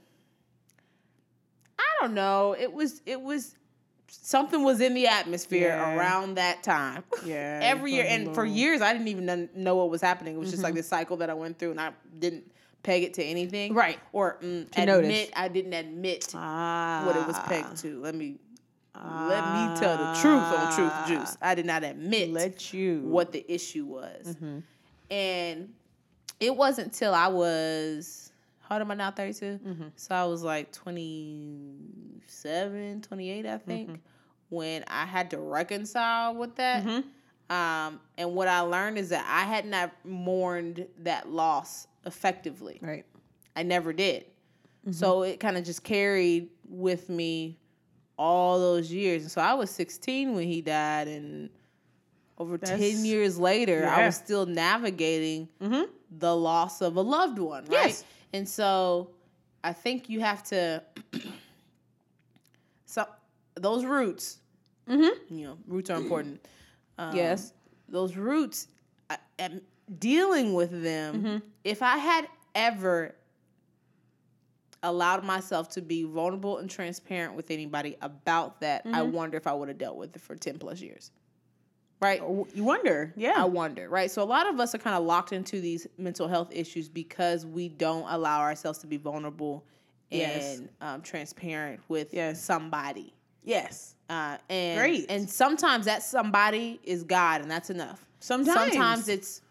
I 1.78 1.84
don't 2.02 2.14
know. 2.14 2.56
It 2.58 2.72
was 2.74 3.02
it 3.06 3.22
was 3.22 3.56
something 4.08 4.64
was 4.64 4.82
in 4.82 4.94
the 4.94 5.08
atmosphere 5.08 5.68
Yeah. 5.70 5.96
around 5.98 6.36
that 6.36 6.64
time. 6.64 7.04
Yeah, 7.26 7.60
every 7.64 7.94
year, 7.94 8.06
and 8.08 8.34
for 8.36 8.46
years 8.46 8.82
I 8.82 8.92
didn't 8.94 9.08
even 9.10 9.50
know 9.56 9.76
what 9.76 9.90
was 9.90 10.02
happening. 10.02 10.36
It 10.36 10.40
was 10.40 10.50
just 10.50 10.58
Mm-hmm. 10.60 10.64
like 10.66 10.74
this 10.76 10.88
cycle 10.88 11.18
that 11.18 11.30
I 11.30 11.34
went 11.34 11.60
through, 11.60 11.72
and 11.72 11.82
I 11.82 11.92
didn't 12.20 12.52
peg 12.86 13.04
it 13.04 13.14
to 13.16 13.24
anything, 13.24 13.74
Right. 13.74 14.00
Or 14.14 14.38
mm, 14.42 14.68
admit 14.78 14.88
notice. 14.88 15.30
I 15.36 15.48
didn't 15.48 15.74
admit 15.74 16.32
ah, 16.36 17.04
what 17.06 17.16
it 17.16 17.26
was 17.28 17.38
pegged 17.40 17.78
to. 17.82 18.00
Let 18.00 18.16
me 18.16 18.36
let 18.96 19.44
me 19.54 19.76
tell 19.80 19.98
the 19.98 20.14
truth 20.22 20.42
on 20.42 20.74
Truth 20.74 20.94
Juice. 21.08 21.38
I 21.42 21.54
did 21.56 21.66
not 21.66 21.84
admit 21.84 22.32
Let 22.32 22.74
you 22.74 23.02
what 23.02 23.32
the 23.34 23.44
issue 23.52 23.86
was. 23.86 24.28
Mm-hmm. 24.28 24.60
And 25.12 25.74
it 26.40 26.56
wasn't 26.56 26.94
till 26.94 27.14
I 27.14 27.28
was, 27.28 28.32
how 28.62 28.76
old 28.76 28.82
am 28.82 28.92
I 28.92 28.96
now, 28.96 29.12
32? 29.12 29.60
Mm-hmm. 29.66 29.84
So 29.98 30.16
I 30.16 30.24
was 30.24 30.44
like 30.44 30.72
27, 30.72 33.02
28, 33.02 33.46
I 33.46 33.58
think, 33.58 33.90
Mm-hmm. 33.90 33.96
when 34.50 34.84
I 34.88 35.06
had 35.06 35.30
to 35.32 35.40
reconcile 35.40 36.36
with 36.36 36.56
that. 36.56 36.86
Um, 37.50 38.00
and 38.18 38.34
what 38.34 38.48
I 38.48 38.62
learned 38.62 38.98
is 38.98 39.10
that 39.10 39.26
I 39.30 39.44
had 39.46 39.66
not 39.66 39.92
mourned 40.04 40.88
that 41.04 41.30
loss 41.30 41.88
effectively. 42.06 42.80
right. 42.82 43.06
I 43.56 43.64
never 43.64 43.94
did. 43.94 44.24
Mm-hmm. 44.82 44.92
So 44.92 45.24
it 45.24 45.40
kind 45.40 45.58
of 45.58 45.64
just 45.64 45.84
carried 45.84 46.50
with 46.68 47.10
me 47.10 47.58
all 48.18 48.60
those 48.60 48.92
years. 48.92 49.22
And 49.24 49.32
so 49.32 49.42
I 49.42 49.54
was 49.54 49.70
16 49.72 50.34
when 50.36 50.48
he 50.48 50.62
died, 50.62 51.08
and 51.08 51.50
over 52.38 52.58
That's- 52.58 52.80
10 52.80 53.06
years 53.06 53.40
later, 53.40 53.88
I 53.88 54.06
was 54.06 54.16
still 54.16 54.46
navigating 54.46 55.48
Mhm. 55.62 55.88
the 56.20 56.36
loss 56.36 56.82
of 56.82 56.98
a 56.98 57.02
loved 57.02 57.40
one, 57.40 57.64
right? 57.66 57.88
Yes. 57.88 58.04
And 58.34 58.48
so 58.48 59.12
I 59.64 59.72
think 59.74 60.10
you 60.10 60.20
have 60.20 60.44
to, 60.46 60.84
so 62.86 63.06
those 63.56 63.86
roots, 63.86 64.40
Mm-hmm. 64.88 65.36
you 65.36 65.48
know, 65.48 65.58
roots 65.68 65.90
are 65.90 65.98
important. 65.98 66.46
Um, 66.98 67.14
Yes. 67.14 67.52
Those 67.90 68.16
roots, 68.16 68.70
I, 69.10 69.18
dealing 70.00 70.54
with 70.54 70.82
them, 70.84 71.16
Mm-hmm. 71.16 71.38
if 71.64 71.82
I 71.82 71.98
had 71.98 72.28
ever 72.54 73.16
allowed 74.84 75.24
myself 75.24 75.70
to 75.70 75.82
be 75.82 76.04
vulnerable 76.04 76.58
and 76.60 76.70
transparent 76.70 77.34
with 77.36 77.50
anybody 77.50 77.98
about 78.02 78.62
that, 78.62 78.84
I 78.86 79.02
Mm-hmm. 79.02 79.12
wonder 79.12 79.38
if 79.38 79.48
I 79.48 79.54
would 79.54 79.68
have 79.70 79.78
dealt 79.78 79.98
with 79.98 80.16
it 80.16 80.22
for 80.22 80.36
10 80.36 80.60
plus 80.60 80.82
years. 80.82 81.12
Right? 82.02 82.20
You 82.54 82.64
wonder, 82.64 83.14
yeah. 83.16 83.34
I 83.38 83.46
wonder, 83.46 83.90
right? 83.90 84.12
So 84.12 84.22
a 84.22 84.26
lot 84.26 84.48
of 84.48 84.60
us 84.60 84.76
are 84.76 84.78
kind 84.78 84.96
of 84.96 85.04
locked 85.06 85.32
into 85.32 85.62
these 85.62 85.88
mental 85.98 86.28
health 86.28 86.50
issues 86.52 86.88
because 86.90 87.46
we 87.46 87.70
don't 87.70 88.06
allow 88.10 88.42
ourselves 88.42 88.80
to 88.80 88.88
be 88.88 88.98
vulnerable 88.98 89.64
Yes. 90.12 90.60
and 90.60 90.70
um, 90.82 91.02
transparent 91.02 91.80
with 91.88 92.14
Yes. 92.14 92.42
somebody. 92.44 93.14
yes. 93.44 93.96
Uh, 94.08 94.38
and 94.52 94.80
Great. 94.80 95.06
and 95.10 95.28
sometimes 95.28 95.86
that 95.86 96.04
somebody 96.04 96.80
is 96.84 97.04
God, 97.04 97.42
and 97.42 97.50
that's 97.50 97.72
enough. 97.72 98.06
Sometimes. 98.20 98.72
sometimes 98.74 99.08
it's 99.10 99.42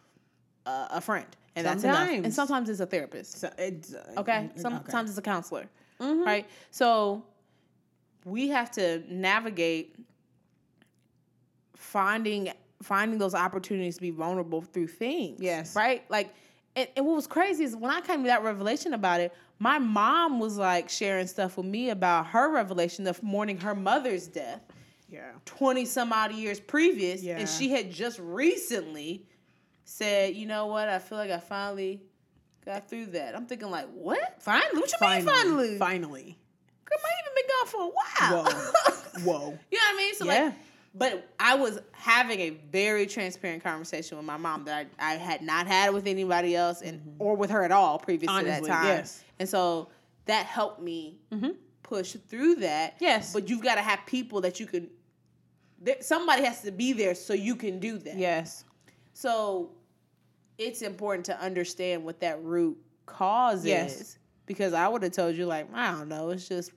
uh, 0.67 0.89
a 0.91 1.01
friend, 1.01 1.27
and 1.57 1.67
that's 1.67 1.85
enough. 1.85 1.99
And 2.09 2.15
Sometimes. 2.33 2.35
sometimes 2.35 2.69
it's 2.71 2.81
a 2.81 2.87
therapist. 2.87 3.39
So 3.41 3.51
it's 3.59 3.95
uh, 3.95 4.05
Okay. 4.19 4.39
okay. 4.39 4.51
Sometimes 4.57 5.11
it's 5.11 5.19
a 5.19 5.23
counselor. 5.23 5.69
Mhm. 6.01 6.25
Right. 6.25 6.47
So 6.71 7.25
we 8.25 8.49
have 8.49 8.71
to 8.73 9.03
navigate 9.09 9.97
finding 11.77 12.51
finding 12.83 13.19
those 13.19 13.35
opportunities 13.35 13.95
to 13.97 14.01
be 14.03 14.11
vulnerable 14.11 14.61
through 14.61 14.89
things. 14.89 15.41
Yes. 15.41 15.75
Right? 15.75 16.03
Like 16.11 16.35
and, 16.77 16.89
and 16.97 17.07
what 17.07 17.15
was 17.15 17.27
crazy 17.27 17.65
is 17.65 17.77
when 17.77 17.91
I 17.91 18.01
came 18.01 18.23
to 18.23 18.27
that 18.27 18.43
revelation 18.43 18.95
about 18.95 19.21
it, 19.21 19.33
my 19.59 19.79
mom 19.79 20.41
was 20.41 20.59
like 20.59 20.89
sharing 20.91 21.27
stuff 21.27 21.57
with 21.57 21.67
me 21.67 21.91
about 21.91 22.27
her 22.29 22.51
revelation 22.53 23.07
of 23.07 23.23
mourning 23.23 23.59
her 23.59 23.75
mother's 23.75 24.27
death 24.27 24.61
Yeah. 25.09 25.31
20 25.45 25.85
some 25.85 26.13
odd 26.13 26.33
years 26.33 26.59
previous. 26.61 27.23
Yeah. 27.23 27.39
And 27.39 27.49
she 27.49 27.71
had 27.71 27.91
just 27.93 28.19
recently 28.19 29.25
said, 29.85 30.35
you 30.35 30.47
know 30.47 30.67
what, 30.67 30.89
I 30.89 30.99
feel 30.99 31.19
like 31.19 31.31
I 31.31 31.39
finally 31.39 32.03
got 32.65 32.89
through 32.89 33.07
that. 33.07 33.37
I'm 33.37 33.47
thinking 33.47 33.71
like, 33.71 33.89
what? 33.93 34.43
Finally? 34.43 34.81
What 34.81 34.91
you 35.01 35.09
mean 35.09 35.25
finally? 35.25 35.79
Finally. 35.79 36.39
Girl, 36.85 36.99
I 37.05 37.11
even 37.21 37.35
been 37.35 37.45
gone 37.49 37.67
for 37.67 37.83
a 37.83 38.41
while. 38.43 38.45
Whoa. 38.45 39.23
Whoa. 39.25 39.59
you 39.71 39.79
know 39.79 39.85
what 39.85 39.95
I 39.95 39.97
mean? 39.97 40.15
So 40.15 40.25
Yeah. 40.27 40.45
like, 40.45 40.55
but 40.97 41.29
I 41.41 41.57
was 41.57 41.81
having 41.93 42.39
a 42.41 42.51
very 42.51 43.07
transparent 43.07 43.65
conversation 43.65 44.17
with 44.17 44.25
my 44.27 44.37
mom 44.37 44.65
that 44.67 44.87
I, 44.99 45.13
I 45.13 45.17
had 45.17 45.43
not 45.43 45.67
had 45.67 45.93
with 45.93 46.07
anybody 46.07 46.55
else 46.55 46.83
and 46.83 47.17
or 47.19 47.35
with 47.37 47.51
her 47.51 47.65
at 47.65 47.73
all 47.73 47.99
previous 47.99 48.31
Mm-hmm. 48.31 48.47
Honestly, 48.47 48.61
to 48.63 48.67
that 48.69 48.73
time. 48.75 48.87
yes. 48.87 49.25
And 49.41 49.49
so 49.49 49.89
that 50.27 50.47
helped 50.47 50.81
me 50.81 51.19
push 51.83 52.17
through 52.29 52.57
that. 52.57 52.95
Yes. 53.01 53.33
But 53.33 53.49
you've 53.49 53.63
got 53.63 53.75
to 53.75 53.83
have 53.83 54.01
people 54.07 54.41
that 54.43 54.61
you 54.61 54.67
can 54.67 54.89
there, 55.83 55.97
somebody 56.01 56.45
has 56.45 56.63
to 56.63 56.71
be 56.71 56.93
there 56.93 57.15
so 57.15 57.35
you 57.35 57.57
can 57.57 57.79
do 57.81 57.99
that. 57.99 58.17
Yes. 58.17 58.65
So 59.15 59.71
it's 60.59 60.83
important 60.83 61.27
to 61.27 61.41
understand 61.41 62.05
what 62.05 62.21
that 62.21 62.43
root 62.43 62.77
cause 63.07 63.65
Yes. 63.65 64.01
is. 64.01 64.19
Because 64.47 64.75
I 64.75 64.87
would 64.87 65.03
have 65.03 65.13
told 65.13 65.37
you 65.37 65.47
like, 65.47 65.73
I 65.73 65.93
don't 65.93 66.09
know, 66.09 66.31
it's 66.31 66.47
just 66.47 66.71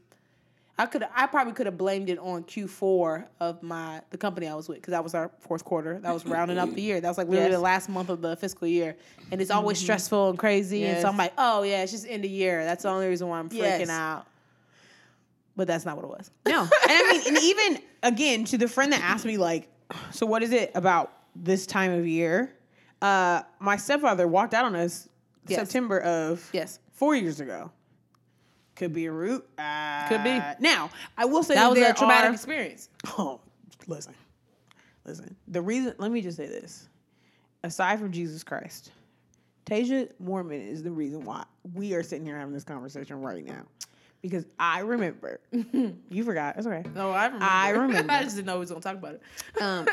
I 0.79 0.85
could 0.85 1.03
I 1.15 1.25
probably 1.25 1.53
could 1.53 1.65
have 1.65 1.77
blamed 1.77 2.09
it 2.09 2.19
on 2.19 2.43
Q4 2.43 3.25
of 3.39 3.63
my 3.63 4.01
the 4.11 4.17
company 4.17 4.47
I 4.47 4.53
was 4.53 4.69
with 4.69 4.77
because 4.77 4.91
that 4.91 5.03
was 5.03 5.15
our 5.15 5.31
fourth 5.39 5.65
quarter. 5.65 5.99
That 5.99 6.13
was 6.13 6.25
rounding 6.25 6.59
up 6.59 6.71
the 6.73 6.81
year. 6.81 7.01
That 7.01 7.07
was 7.07 7.17
like 7.17 7.27
literally 7.27 7.49
Yes. 7.49 7.57
the 7.57 7.63
last 7.63 7.89
month 7.89 8.09
of 8.09 8.21
the 8.21 8.35
fiscal 8.35 8.67
year, 8.67 8.95
and 9.31 9.41
it's 9.41 9.49
always 9.49 9.77
mm-hmm. 9.79 9.85
stressful 9.85 10.29
and 10.29 10.39
crazy. 10.39 10.85
And 10.85 11.01
so 11.01 11.07
I'm 11.07 11.17
like, 11.17 11.33
oh 11.37 11.63
yeah, 11.63 11.81
it's 11.81 11.91
just 11.91 12.07
end 12.07 12.23
of 12.25 12.31
year. 12.31 12.63
That's 12.63 12.83
the 12.83 12.89
only 12.89 13.07
reason 13.07 13.27
why 13.27 13.39
I'm 13.39 13.49
freaking 13.49 13.57
Yes. 13.57 13.89
out. 13.89 14.27
But 15.55 15.65
that's 15.65 15.83
not 15.83 15.95
what 15.95 16.05
it 16.05 16.09
was. 16.09 16.29
No. 16.47 16.61
and 16.61 16.69
I 16.87 17.11
mean, 17.11 17.35
and 17.35 17.43
even 17.43 17.81
again, 18.03 18.45
to 18.45 18.57
the 18.59 18.67
friend 18.67 18.93
that 18.93 19.01
asked 19.01 19.25
me, 19.25 19.37
like, 19.37 19.67
so 20.11 20.27
what 20.27 20.43
is 20.43 20.51
it 20.51 20.71
about 20.75 21.11
this 21.43 21.65
time 21.65 21.91
of 21.91 22.07
year? 22.07 22.53
Uh, 23.01 23.41
my 23.59 23.77
stepfather 23.77 24.27
walked 24.27 24.53
out 24.53 24.65
on 24.65 24.75
us 24.75 25.07
Yes. 25.47 25.59
September 25.59 25.99
of 26.01 26.49
Yes. 26.51 26.79
four 26.91 27.15
years 27.15 27.39
ago. 27.39 27.71
Could 28.75 28.93
be 28.93 29.05
a 29.05 29.11
root. 29.11 29.47
Uh, 29.57 30.07
Could 30.09 30.23
be. 30.23 30.39
Now, 30.59 30.89
I 31.17 31.25
will 31.25 31.41
say 31.43 31.55
That 31.55 31.73
that, 31.73 31.79
was 31.79 31.89
a 31.89 31.93
traumatic 31.93 32.29
are- 32.29 32.33
experience. 32.33 32.89
Oh, 33.17 33.39
listen, 33.87 34.13
listen. 35.05 35.35
The 35.47 35.61
reason. 35.61 35.93
Let 35.97 36.11
me 36.11 36.21
just 36.21 36.37
say 36.37 36.47
this. 36.47 36.87
Aside 37.63 37.99
from 37.99 38.11
Jesus 38.11 38.43
Christ, 38.43 38.91
Tasia 39.65 40.09
Mormon 40.19 40.61
is 40.61 40.83
the 40.83 40.91
reason 40.91 41.23
why 41.25 41.43
we 41.73 41.93
are 41.95 42.03
sitting 42.03 42.25
here 42.25 42.37
having 42.37 42.53
this 42.53 42.63
conversation 42.63 43.21
right 43.21 43.43
now. 43.45 43.63
Because 44.21 44.45
I 44.59 44.79
remember, 44.81 45.39
you 45.51 46.23
forgot. 46.23 46.57
It's 46.57 46.67
okay. 46.67 46.83
No, 46.93 47.11
I 47.11 47.25
remember. 47.25 47.45
I 47.45 47.69
remember. 47.71 48.11
I 48.11 48.23
just 48.23 48.35
didn't 48.35 48.47
know 48.47 48.55
we 48.55 48.59
was 48.61 48.69
gonna 48.69 48.81
talk 48.81 48.95
about 48.95 49.13
it. 49.15 49.61
Um, 49.61 49.87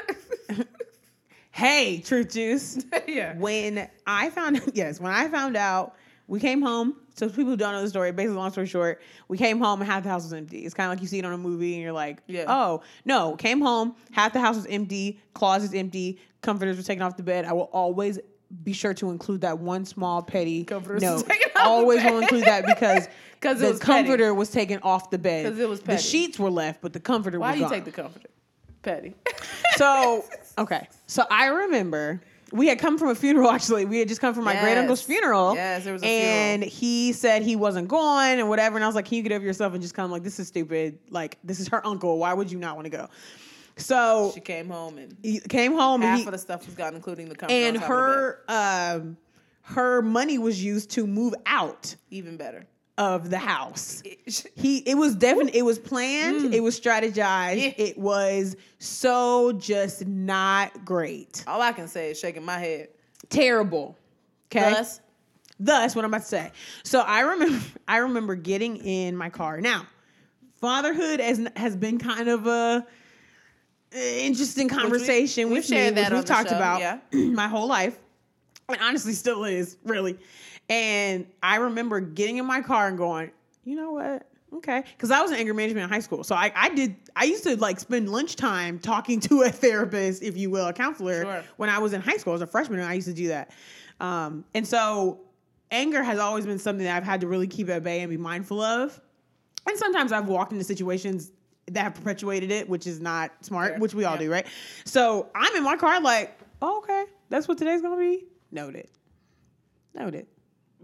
hey, 1.54 2.00
Truth 2.04 2.32
Juice. 2.32 2.84
yeah. 3.06 3.34
When 3.38 3.88
I 4.06 4.30
found 4.30 4.60
yes, 4.74 5.00
when 5.00 5.12
I 5.12 5.28
found 5.28 5.56
out, 5.56 5.94
we 6.26 6.40
came 6.40 6.60
home. 6.60 6.96
So 7.14 7.28
people 7.28 7.44
who 7.44 7.56
don't 7.56 7.72
know 7.72 7.80
the 7.82 7.88
story, 7.88 8.10
basically, 8.10 8.34
long 8.36 8.50
story 8.50 8.66
short, 8.66 9.00
we 9.28 9.38
came 9.38 9.60
home 9.60 9.80
and 9.80 9.88
half 9.88 10.02
the 10.02 10.08
house 10.08 10.24
was 10.24 10.32
empty. 10.32 10.64
It's 10.64 10.74
kind 10.74 10.90
of 10.90 10.96
like 10.96 11.00
you 11.02 11.06
see 11.06 11.20
it 11.20 11.24
on 11.24 11.32
a 11.32 11.38
movie 11.38 11.74
and 11.74 11.82
you're 11.82 11.92
like, 11.92 12.18
Yeah. 12.26 12.46
oh 12.48 12.82
no, 13.04 13.36
came 13.36 13.60
home, 13.60 13.94
half 14.10 14.32
the 14.32 14.40
house 14.40 14.56
was 14.56 14.66
empty, 14.66 15.20
closets 15.32 15.74
empty, 15.74 16.18
comforters 16.42 16.76
were 16.76 16.82
taken 16.82 17.02
off 17.04 17.16
the 17.16 17.22
bed. 17.22 17.44
I 17.44 17.52
will 17.52 17.70
always 17.72 18.18
be 18.64 18.72
sure 18.72 18.94
to 18.94 19.10
include 19.10 19.42
that 19.42 19.60
one 19.60 19.84
small 19.84 20.22
petty 20.22 20.64
Comforters 20.64 21.02
no. 21.02 21.14
was 21.14 21.22
taken 21.24 21.48
off 21.50 21.54
the 21.54 21.62
Always 21.62 22.02
will 22.04 22.18
include 22.18 22.44
that 22.46 22.66
because 22.66 23.04
it 23.06 23.10
the 23.42 23.50
was 23.50 23.78
petty. 23.78 23.78
comforter 23.78 24.34
was 24.34 24.50
taken 24.50 24.80
off 24.82 25.10
the 25.10 25.18
bed. 25.18 25.46
'Cause 25.46 25.58
it 25.60 25.68
was 25.68 25.80
the 25.80 25.98
sheets 25.98 26.36
were 26.38 26.50
left, 26.50 26.80
but 26.82 26.92
the 26.92 27.00
comforter 27.00 27.38
Why 27.38 27.52
do 27.52 27.58
you 27.58 27.64
gone. 27.64 27.70
take 27.72 27.84
the 27.84 27.92
comforter? 27.92 28.28
Petty. 28.84 29.14
So 29.76 30.24
okay, 30.56 30.88
so 31.08 31.24
I 31.28 31.46
remember 31.46 32.20
we 32.52 32.68
had 32.68 32.78
come 32.78 32.96
from 32.96 33.08
a 33.08 33.14
funeral. 33.16 33.50
Actually, 33.50 33.86
we 33.86 33.98
had 33.98 34.06
just 34.06 34.20
come 34.20 34.32
from 34.32 34.44
my 34.44 34.54
great 34.60 34.78
uncle's 34.78 35.02
funeral. 35.02 35.56
Yes, 35.56 35.82
there 35.82 35.92
was 35.92 36.02
a 36.04 36.06
and 36.06 36.62
funeral. 36.62 36.78
he 36.78 37.12
said 37.12 37.42
he 37.42 37.56
wasn't 37.56 37.88
going 37.88 38.38
and 38.38 38.48
whatever. 38.48 38.76
And 38.76 38.84
I 38.84 38.86
was 38.86 38.94
like, 38.94 39.06
"Can 39.06 39.16
you 39.16 39.24
get 39.24 39.32
over 39.32 39.44
yourself 39.44 39.72
and 39.72 39.82
just 39.82 39.94
come?" 39.94 40.12
Like, 40.12 40.22
this 40.22 40.38
is 40.38 40.46
stupid. 40.46 41.00
Like, 41.10 41.38
this 41.42 41.58
is 41.58 41.66
her 41.68 41.84
uncle. 41.84 42.18
Why 42.18 42.32
would 42.34 42.52
you 42.52 42.58
not 42.58 42.76
want 42.76 42.84
to 42.84 42.90
go? 42.90 43.08
So 43.76 44.30
she 44.32 44.40
came 44.40 44.68
home 44.68 44.98
and 44.98 45.16
he 45.24 45.40
came 45.40 45.72
home 45.72 46.02
and 46.02 46.10
half 46.10 46.20
he, 46.20 46.26
of 46.26 46.30
the 46.30 46.38
stuff 46.38 46.64
was 46.64 46.76
gone, 46.76 46.94
including 46.94 47.28
the 47.28 47.34
comforter. 47.34 47.60
and 47.60 47.76
on 47.76 47.82
top 47.82 47.90
of 47.90 47.96
the 47.96 48.02
bed. 48.04 48.54
her 48.54 48.96
um 48.96 49.16
her 49.62 50.02
money 50.02 50.38
was 50.38 50.62
used 50.62 50.90
to 50.90 51.06
move 51.06 51.34
out 51.46 51.96
even 52.10 52.36
better. 52.36 52.66
Of 52.96 53.28
the 53.30 53.38
house. 53.38 54.02
He 54.54 54.78
it 54.78 54.96
was 54.96 55.14
definitely 55.16 55.58
it 55.58 55.64
was 55.64 55.78
planned, 55.78 56.54
it 56.54 56.60
was 56.60 56.78
strategized, 56.78 57.58
Mm. 57.60 57.74
Yeah. 57.78 57.84
it 57.84 57.98
was 57.98 58.56
so 58.78 59.52
just 59.52 60.06
not 60.06 60.84
great. 60.84 61.42
All 61.46 61.60
I 61.60 61.72
can 61.72 61.88
say 61.88 62.10
is 62.12 62.18
shaking 62.20 62.44
my 62.44 62.58
head. 62.58 62.88
Terrible. 63.28 63.96
Okay. 64.46 64.70
Thus, 64.72 65.00
Thus, 65.58 65.94
what 65.96 66.04
I'm 66.04 66.10
about 66.10 66.22
to 66.22 66.28
say. 66.28 66.52
So 66.82 67.00
I 67.00 67.20
remember 67.20 67.64
I 67.88 67.96
remember 67.98 68.34
getting 68.36 68.76
in 68.76 69.16
my 69.16 69.30
car. 69.30 69.60
Now, 69.60 69.86
fatherhood 70.60 71.20
has 71.20 71.46
has 71.56 71.74
been 71.76 71.98
kind 71.98 72.28
of 72.28 72.46
a 72.46 72.50
uh, 73.94 73.98
interesting 73.98 74.68
conversation 74.68 75.48
we've 75.48 75.58
with 75.58 75.66
shared 75.66 75.94
me, 75.94 76.02
that 76.02 76.10
which 76.12 76.18
we've 76.18 76.24
talked 76.24 76.50
show, 76.50 76.56
about 76.56 76.80
yeah. 76.80 76.98
my 77.12 77.48
whole 77.48 77.66
life. 77.68 77.98
And 78.68 78.78
honestly 78.80 79.12
still 79.12 79.44
is, 79.44 79.76
really. 79.84 80.18
And 80.68 81.26
I 81.42 81.56
remember 81.56 82.00
getting 82.00 82.38
in 82.38 82.46
my 82.46 82.60
car 82.62 82.88
and 82.88 82.96
going, 82.96 83.30
you 83.64 83.76
know 83.76 83.92
what? 83.92 84.26
Okay. 84.54 84.84
Because 84.96 85.10
I 85.10 85.20
was 85.20 85.30
in 85.32 85.36
anger 85.38 85.52
management 85.52 85.84
in 85.84 85.90
high 85.90 86.00
school. 86.00 86.22
So 86.24 86.34
I, 86.34 86.52
I 86.54 86.68
did, 86.74 86.94
I 87.16 87.24
used 87.24 87.42
to 87.44 87.56
like 87.56 87.80
spend 87.80 88.08
lunchtime 88.08 88.78
talking 88.78 89.20
to 89.28 89.42
a 89.42 89.50
therapist, 89.50 90.22
if 90.22 90.36
you 90.36 90.48
will, 90.50 90.66
a 90.66 90.72
counselor, 90.72 91.22
Sure. 91.24 91.44
when 91.56 91.68
I 91.68 91.78
was 91.78 91.92
in 91.92 92.00
high 92.00 92.16
school. 92.16 92.34
as 92.34 92.40
a 92.40 92.46
freshman 92.46 92.78
and 92.80 92.88
I 92.88 92.94
used 92.94 93.08
to 93.08 93.14
do 93.14 93.28
that. 93.28 93.50
Um, 94.00 94.44
and 94.54 94.66
so 94.66 95.20
anger 95.70 96.02
has 96.02 96.18
always 96.18 96.46
been 96.46 96.58
something 96.58 96.84
that 96.84 96.96
I've 96.96 97.04
had 97.04 97.20
to 97.22 97.26
really 97.26 97.46
keep 97.48 97.68
at 97.68 97.82
bay 97.82 98.00
and 98.00 98.10
be 98.10 98.16
mindful 98.16 98.60
of. 98.60 99.00
And 99.68 99.76
sometimes 99.78 100.12
I've 100.12 100.28
walked 100.28 100.52
into 100.52 100.64
situations 100.64 101.32
that 101.66 101.82
have 101.82 101.94
perpetuated 101.94 102.50
it, 102.50 102.68
which 102.68 102.86
is 102.86 103.00
not 103.00 103.32
smart, 103.40 103.72
Fair. 103.72 103.78
which 103.80 103.94
we 103.94 104.04
all 104.04 104.14
Yeah. 104.14 104.20
do, 104.20 104.30
right? 104.32 104.46
So 104.84 105.30
I'm 105.34 105.56
in 105.56 105.62
my 105.64 105.76
car 105.76 106.00
like, 106.00 106.38
oh, 106.62 106.78
okay, 106.78 107.04
that's 107.30 107.48
what 107.48 107.58
today's 107.58 107.80
gonna 107.82 107.96
be. 107.96 108.26
Noted. 108.52 108.88
Noted. 109.94 110.26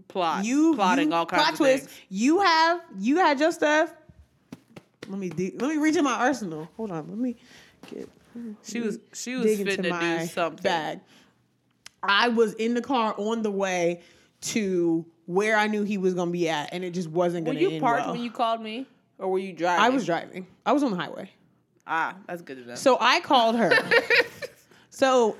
Plot. 0.07 0.45
You 0.45 0.75
plotting 0.75 1.09
you, 1.09 1.15
all 1.15 1.25
kinds 1.25 1.41
plot 1.41 1.53
of 1.53 1.57
twist. 1.57 1.85
things. 1.85 1.99
You 2.09 2.41
have 2.41 2.81
you 2.99 3.17
had 3.17 3.39
your 3.39 3.51
stuff. 3.51 3.93
Let 5.07 5.19
me 5.19 5.29
let 5.29 5.69
me 5.69 5.77
reach 5.77 5.95
in 5.95 6.03
my 6.03 6.13
arsenal. 6.13 6.69
Hold 6.77 6.91
on. 6.91 7.07
Let 7.07 7.17
me 7.17 7.35
get. 7.93 8.09
She 8.63 8.79
was 8.79 8.99
she 9.13 9.35
was 9.35 9.45
dig 9.45 9.65
fit 9.65 9.83
to 9.83 9.91
do 9.91 10.25
something. 10.27 10.63
bag. 10.63 11.01
I 12.03 12.29
was 12.29 12.53
in 12.53 12.73
the 12.73 12.81
car 12.81 13.13
on 13.17 13.41
the 13.41 13.51
way 13.51 14.01
to 14.41 15.05
where 15.25 15.55
I 15.57 15.67
knew 15.67 15.83
he 15.83 15.97
was 15.97 16.13
gonna 16.13 16.31
be 16.31 16.49
at, 16.49 16.73
and 16.73 16.83
it 16.83 16.91
just 16.91 17.09
wasn't 17.09 17.45
gonna 17.45 17.59
Were 17.59 17.61
you 17.61 17.71
end 17.71 17.81
parked 17.81 18.05
well. 18.05 18.13
when 18.13 18.23
you 18.23 18.31
called 18.31 18.61
me, 18.61 18.87
or 19.19 19.29
were 19.29 19.39
you 19.39 19.53
driving? 19.53 19.83
I 19.83 19.89
was 19.89 20.05
driving. 20.05 20.47
I 20.65 20.71
was 20.71 20.83
on 20.83 20.91
the 20.91 20.97
highway. 20.97 21.29
Ah, 21.85 22.15
that's 22.27 22.41
good 22.41 22.59
enough. 22.59 22.77
So 22.77 22.97
I 22.99 23.19
called 23.19 23.55
her. 23.57 23.71
so 24.89 25.35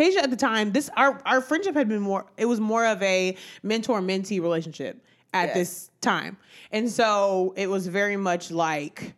Tasia 0.00 0.22
at 0.22 0.30
the 0.30 0.36
time, 0.36 0.72
this 0.72 0.88
our 0.96 1.20
our 1.26 1.40
friendship 1.40 1.74
had 1.74 1.88
been 1.88 2.00
more 2.00 2.26
it 2.36 2.46
was 2.46 2.58
more 2.60 2.86
of 2.86 3.02
a 3.02 3.36
mentor 3.62 4.00
mentee 4.00 4.40
relationship 4.40 5.04
at 5.34 5.48
Yes. 5.48 5.54
this 5.54 5.90
time. 6.00 6.36
And 6.72 6.90
so 6.90 7.52
it 7.56 7.68
was 7.68 7.86
very 7.86 8.16
much 8.16 8.50
like 8.50 9.14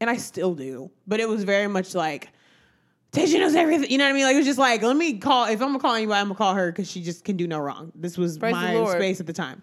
and 0.00 0.10
I 0.10 0.16
still 0.16 0.54
do, 0.54 0.90
but 1.06 1.20
it 1.20 1.28
was 1.28 1.44
very 1.44 1.68
much 1.68 1.94
like 1.94 2.28
Tasia 3.12 3.38
knows 3.38 3.54
everything. 3.54 3.90
You 3.90 3.98
know 3.98 4.04
what 4.04 4.10
I 4.10 4.14
mean? 4.14 4.24
Like 4.24 4.34
it 4.34 4.38
was 4.38 4.46
just 4.46 4.58
like, 4.58 4.82
let 4.82 4.96
me 4.96 5.18
call 5.18 5.44
if 5.44 5.60
I'm 5.60 5.68
gonna 5.68 5.78
call 5.78 5.94
anybody, 5.94 6.18
I'm 6.18 6.26
gonna 6.28 6.34
call 6.36 6.54
her 6.54 6.72
because 6.72 6.90
she 6.90 7.02
just 7.02 7.24
can 7.24 7.36
do 7.36 7.46
no 7.46 7.58
wrong. 7.58 7.92
This 7.94 8.16
was 8.16 8.38
Praise 8.38 8.52
my 8.52 8.84
space 8.92 9.20
at 9.20 9.26
the 9.26 9.32
time. 9.34 9.62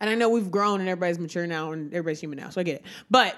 And 0.00 0.08
I 0.08 0.14
know 0.14 0.30
we've 0.30 0.50
grown 0.50 0.80
and 0.80 0.88
everybody's 0.88 1.18
mature 1.18 1.46
now 1.46 1.72
and 1.72 1.92
everybody's 1.92 2.20
human 2.20 2.38
now, 2.38 2.48
so 2.48 2.60
I 2.60 2.64
get 2.64 2.76
it. 2.76 2.84
But 3.10 3.36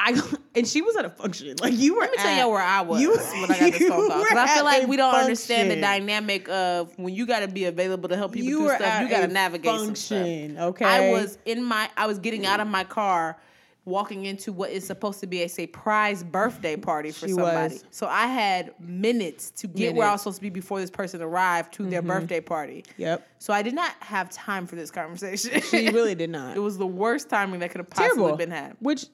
I 0.00 0.20
and 0.54 0.66
she 0.66 0.82
was 0.82 0.96
at 0.96 1.04
a 1.04 1.10
function. 1.10 1.56
Like 1.60 1.74
you 1.74 1.94
were. 1.94 2.02
Let 2.02 2.10
me 2.12 2.16
tell 2.18 2.36
y'all 2.36 2.50
where 2.50 2.62
I 2.62 2.80
was 2.82 3.00
you- 3.00 3.16
when 3.16 3.50
I 3.50 3.58
got 3.58 3.72
this 3.72 3.88
phone 3.88 4.08
call. 4.08 4.24
I 4.36 4.54
feel 4.54 4.64
like 4.64 4.86
we 4.86 4.96
don't 4.96 5.14
understand 5.14 5.70
the 5.70 5.80
dynamic 5.80 6.48
of 6.48 6.96
when 6.98 7.14
you 7.14 7.26
got 7.26 7.40
to 7.40 7.48
be 7.48 7.64
available 7.64 8.08
to 8.08 8.16
help 8.16 8.32
people 8.32 8.48
You 8.48 8.58
do 8.58 8.64
were 8.64 8.74
stuff. 8.76 8.86
at 8.86 9.02
You 9.02 9.08
got 9.08 9.20
to 9.20 9.28
navigate 9.28 9.74
some 9.74 9.86
function, 9.86 10.58
okay? 10.58 10.84
I 10.84 11.10
was 11.10 11.38
in 11.44 11.64
my. 11.64 11.90
I 11.96 12.06
was 12.06 12.18
getting 12.18 12.46
out 12.46 12.60
of 12.60 12.68
my 12.68 12.84
car, 12.84 13.38
walking 13.84 14.26
into 14.26 14.52
what 14.52 14.70
is 14.70 14.86
supposed 14.86 15.18
to 15.20 15.26
be 15.26 15.42
a 15.42 15.48
surprise 15.48 16.22
birthday 16.22 16.76
party 16.76 17.10
for 17.10 17.26
She 17.26 17.32
somebody. 17.32 17.74
was. 17.74 17.84
So 17.90 18.06
I 18.06 18.26
had 18.26 18.74
minutes 18.78 19.50
to 19.52 19.66
get 19.66 19.94
where 19.94 20.06
I 20.06 20.12
was 20.12 20.20
supposed 20.20 20.36
to 20.36 20.42
be 20.42 20.50
before 20.50 20.80
this 20.80 20.90
person 20.90 21.20
arrived 21.22 21.72
to 21.74 21.86
their 21.86 22.00
mm-hmm. 22.00 22.08
birthday 22.08 22.40
party. 22.40 22.84
Yep. 22.98 23.26
So 23.38 23.52
I 23.52 23.62
did 23.62 23.74
not 23.74 23.92
have 24.00 24.30
time 24.30 24.66
for 24.66 24.76
this 24.76 24.90
conversation. 24.90 25.60
She 25.62 25.88
really 25.90 26.14
did 26.14 26.30
not. 26.38 26.56
it 26.56 26.60
was 26.60 26.78
the 26.78 26.86
worst 26.86 27.28
timing 27.28 27.60
that 27.60 27.70
could 27.70 27.78
have 27.78 27.90
possibly 27.90 28.16
terrible. 28.16 28.36
been 28.36 28.50
had. 28.50 28.76
Which 28.80 29.06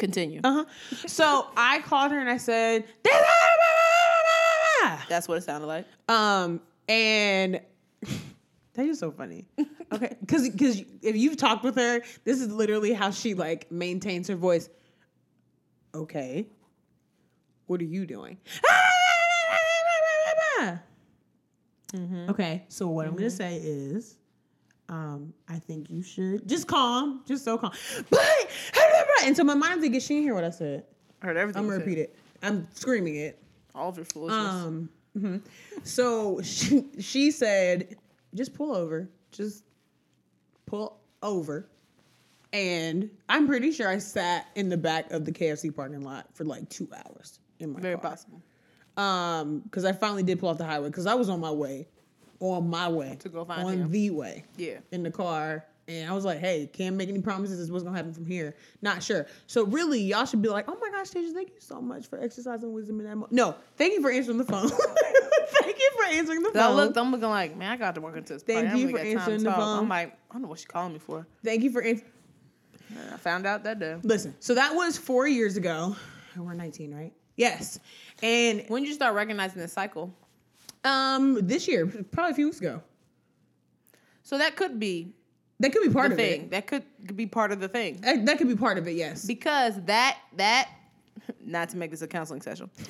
Continue. 0.00 0.40
uh 0.42 0.64
huh. 0.64 0.64
So 1.06 1.46
I 1.56 1.78
called 1.82 2.10
her 2.10 2.18
and 2.18 2.28
I 2.28 2.36
said, 2.38 2.84
That's 5.08 5.28
what 5.28 5.38
it 5.38 5.42
sounded 5.44 5.66
like. 5.68 5.86
um, 6.08 6.60
and 6.88 7.60
that 8.74 8.86
is 8.86 8.98
so 8.98 9.10
funny. 9.12 9.46
Okay, 9.92 10.16
because 10.20 10.48
because 10.48 10.78
if 11.02 11.16
you've 11.16 11.36
talked 11.36 11.64
with 11.64 11.74
her, 11.74 12.00
this 12.22 12.40
is 12.40 12.52
literally 12.52 12.92
how 12.92 13.10
she 13.10 13.34
like 13.34 13.72
maintains 13.72 14.28
her 14.28 14.36
voice. 14.36 14.70
Okay, 15.92 16.46
what 17.66 17.80
are 17.80 17.84
you 17.84 18.06
doing? 18.06 18.38
Okay, 22.28 22.64
so 22.68 22.86
what 22.86 23.06
I'm 23.08 23.16
gonna 23.16 23.30
say 23.30 23.56
is, 23.56 24.16
um, 24.88 25.34
I 25.48 25.58
think 25.58 25.90
you 25.90 26.02
should 26.02 26.46
just 26.48 26.68
calm, 26.68 27.22
just 27.26 27.44
so 27.44 27.58
calm. 27.58 27.72
But 28.10 28.20
and 29.24 29.36
so 29.36 29.44
my 29.44 29.54
mind 29.54 29.80
thinking 29.80 30.00
she 30.00 30.14
didn't 30.14 30.24
hear 30.24 30.34
what 30.34 30.44
I 30.44 30.50
said. 30.50 30.84
I 31.22 31.26
heard 31.26 31.36
everything. 31.36 31.62
I'm 31.62 31.68
gonna 31.68 31.78
repeat 31.80 31.98
it. 31.98 32.16
I'm 32.42 32.66
screaming 32.74 33.16
it. 33.16 33.38
All 33.74 33.88
of 33.90 33.96
your 33.96 34.06
foolishness. 34.06 34.46
Um, 34.54 34.88
mhm. 35.16 35.40
so 35.84 36.40
she 36.42 36.86
she 36.98 37.30
said, 37.30 37.96
just 38.34 38.54
pull 38.54 38.74
over, 38.74 39.08
just 39.32 39.64
pull 40.66 40.98
over, 41.22 41.68
and 42.52 43.10
I'm 43.28 43.46
pretty 43.46 43.72
sure 43.72 43.88
I 43.88 43.98
sat 43.98 44.46
in 44.56 44.68
the 44.68 44.76
back 44.76 45.10
of 45.12 45.24
the 45.24 45.32
KFC 45.32 45.74
parking 45.74 46.02
lot 46.02 46.26
for 46.34 46.44
like 46.44 46.68
two 46.68 46.88
hours 46.94 47.38
in 47.58 47.72
my 47.72 47.80
Very 47.80 47.96
car. 47.96 48.10
possible. 48.12 48.42
Um, 48.96 49.60
because 49.60 49.84
I 49.84 49.92
finally 49.92 50.22
did 50.22 50.38
pull 50.40 50.48
off 50.48 50.58
the 50.58 50.64
highway 50.66 50.88
because 50.88 51.06
I 51.06 51.14
was 51.14 51.28
on 51.28 51.40
my 51.40 51.50
way, 51.50 51.86
on 52.40 52.68
my 52.68 52.88
way 52.88 53.16
To 53.20 53.28
go 53.28 53.44
find 53.44 53.62
on 53.66 53.72
him. 53.74 53.90
the 53.90 54.10
way 54.10 54.44
Yeah. 54.56 54.78
in 54.90 55.02
the 55.02 55.10
car. 55.10 55.64
And 55.90 56.08
I 56.10 56.14
was 56.14 56.24
like, 56.24 56.38
hey, 56.38 56.68
can't 56.72 56.94
make 56.96 57.08
any 57.08 57.20
promises. 57.20 57.58
This 57.58 57.64
is 57.64 57.72
what's 57.72 57.82
gonna 57.84 57.96
happen 57.96 58.14
from 58.14 58.26
here. 58.26 58.54
Not 58.80 59.02
sure. 59.02 59.26
So 59.46 59.64
really, 59.66 60.00
y'all 60.00 60.24
should 60.24 60.40
be 60.42 60.48
like, 60.48 60.66
oh 60.68 60.76
my 60.80 60.90
gosh, 60.90 61.10
Tasia, 61.10 61.32
thank 61.34 61.48
you 61.50 61.60
so 61.60 61.80
much 61.80 62.06
for 62.06 62.20
exercising 62.20 62.72
wisdom 62.72 63.00
in 63.00 63.06
that 63.06 63.16
moment. 63.16 63.32
No, 63.32 63.54
thank 63.76 63.94
you 63.94 64.00
for 64.00 64.10
answering 64.10 64.38
the 64.38 64.44
phone. 64.44 64.68
thank 65.60 65.78
you 65.78 65.90
for 65.96 66.04
answering 66.12 66.42
the 66.42 66.50
phone. 66.52 66.62
I 66.62 66.72
looked, 66.72 66.96
I'm 66.96 67.10
looking 67.10 67.28
like, 67.28 67.56
man, 67.56 67.72
I 67.72 67.76
got 67.76 67.94
to 67.96 68.00
work 68.00 68.16
into 68.16 68.34
this. 68.34 68.42
Thank 68.42 68.66
party. 68.68 68.80
You 68.80 68.88
for 68.90 68.98
even 68.98 69.02
got 69.02 69.08
time 69.08 69.18
answering 69.18 69.42
the 69.42 69.50
talk. 69.50 69.58
phone. 69.58 69.78
I'm 69.80 69.88
like, 69.88 70.12
I 70.30 70.34
don't 70.34 70.42
know 70.42 70.48
what 70.48 70.58
she 70.60 70.66
calling 70.66 70.92
me 70.92 70.98
for. 71.00 71.26
thank 71.44 71.62
you 71.62 71.70
for 71.70 71.82
ans- 71.82 72.02
I 73.12 73.16
found 73.18 73.46
out 73.46 73.64
that 73.64 73.78
day. 73.78 73.96
listen. 74.02 74.34
So 74.40 74.54
that 74.54 74.74
was 74.74 74.96
four 74.98 75.26
years 75.28 75.56
ago. 75.56 75.96
We're 76.36 76.54
19, 76.54 76.94
right? 76.94 77.12
Yes. 77.36 77.78
And 78.22 78.64
When 78.68 78.82
did 78.82 78.88
you 78.88 78.94
start 78.94 79.14
recognizing 79.14 79.60
this 79.60 79.72
cycle? 79.72 80.14
um, 80.84 81.38
this 81.46 81.68
year, 81.68 81.86
probably 82.10 82.32
a 82.32 82.34
few 82.34 82.46
weeks 82.46 82.58
ago. 82.60 82.82
So 84.22 84.38
that 84.38 84.56
could 84.56 84.78
be 84.80 85.12
That 85.60 85.72
could 85.72 85.82
be 85.82 85.90
part 85.90 86.08
the 86.08 86.14
of 86.14 86.18
thing. 86.18 86.40
it. 86.42 86.50
That 86.50 86.66
could 86.66 86.82
be 87.14 87.26
part 87.26 87.52
of 87.52 87.60
the 87.60 87.68
thing. 87.68 88.00
That, 88.00 88.26
that 88.26 88.38
could 88.38 88.48
be 88.48 88.56
part 88.56 88.78
of 88.78 88.88
it. 88.88 88.92
Yes. 88.96 89.24
Because 89.24 89.80
that 89.84 90.18
that 90.36 90.68
not 91.44 91.68
to 91.70 91.76
make 91.76 91.90
this 91.90 92.02
a 92.02 92.08
counseling 92.08 92.40
session. 92.40 92.68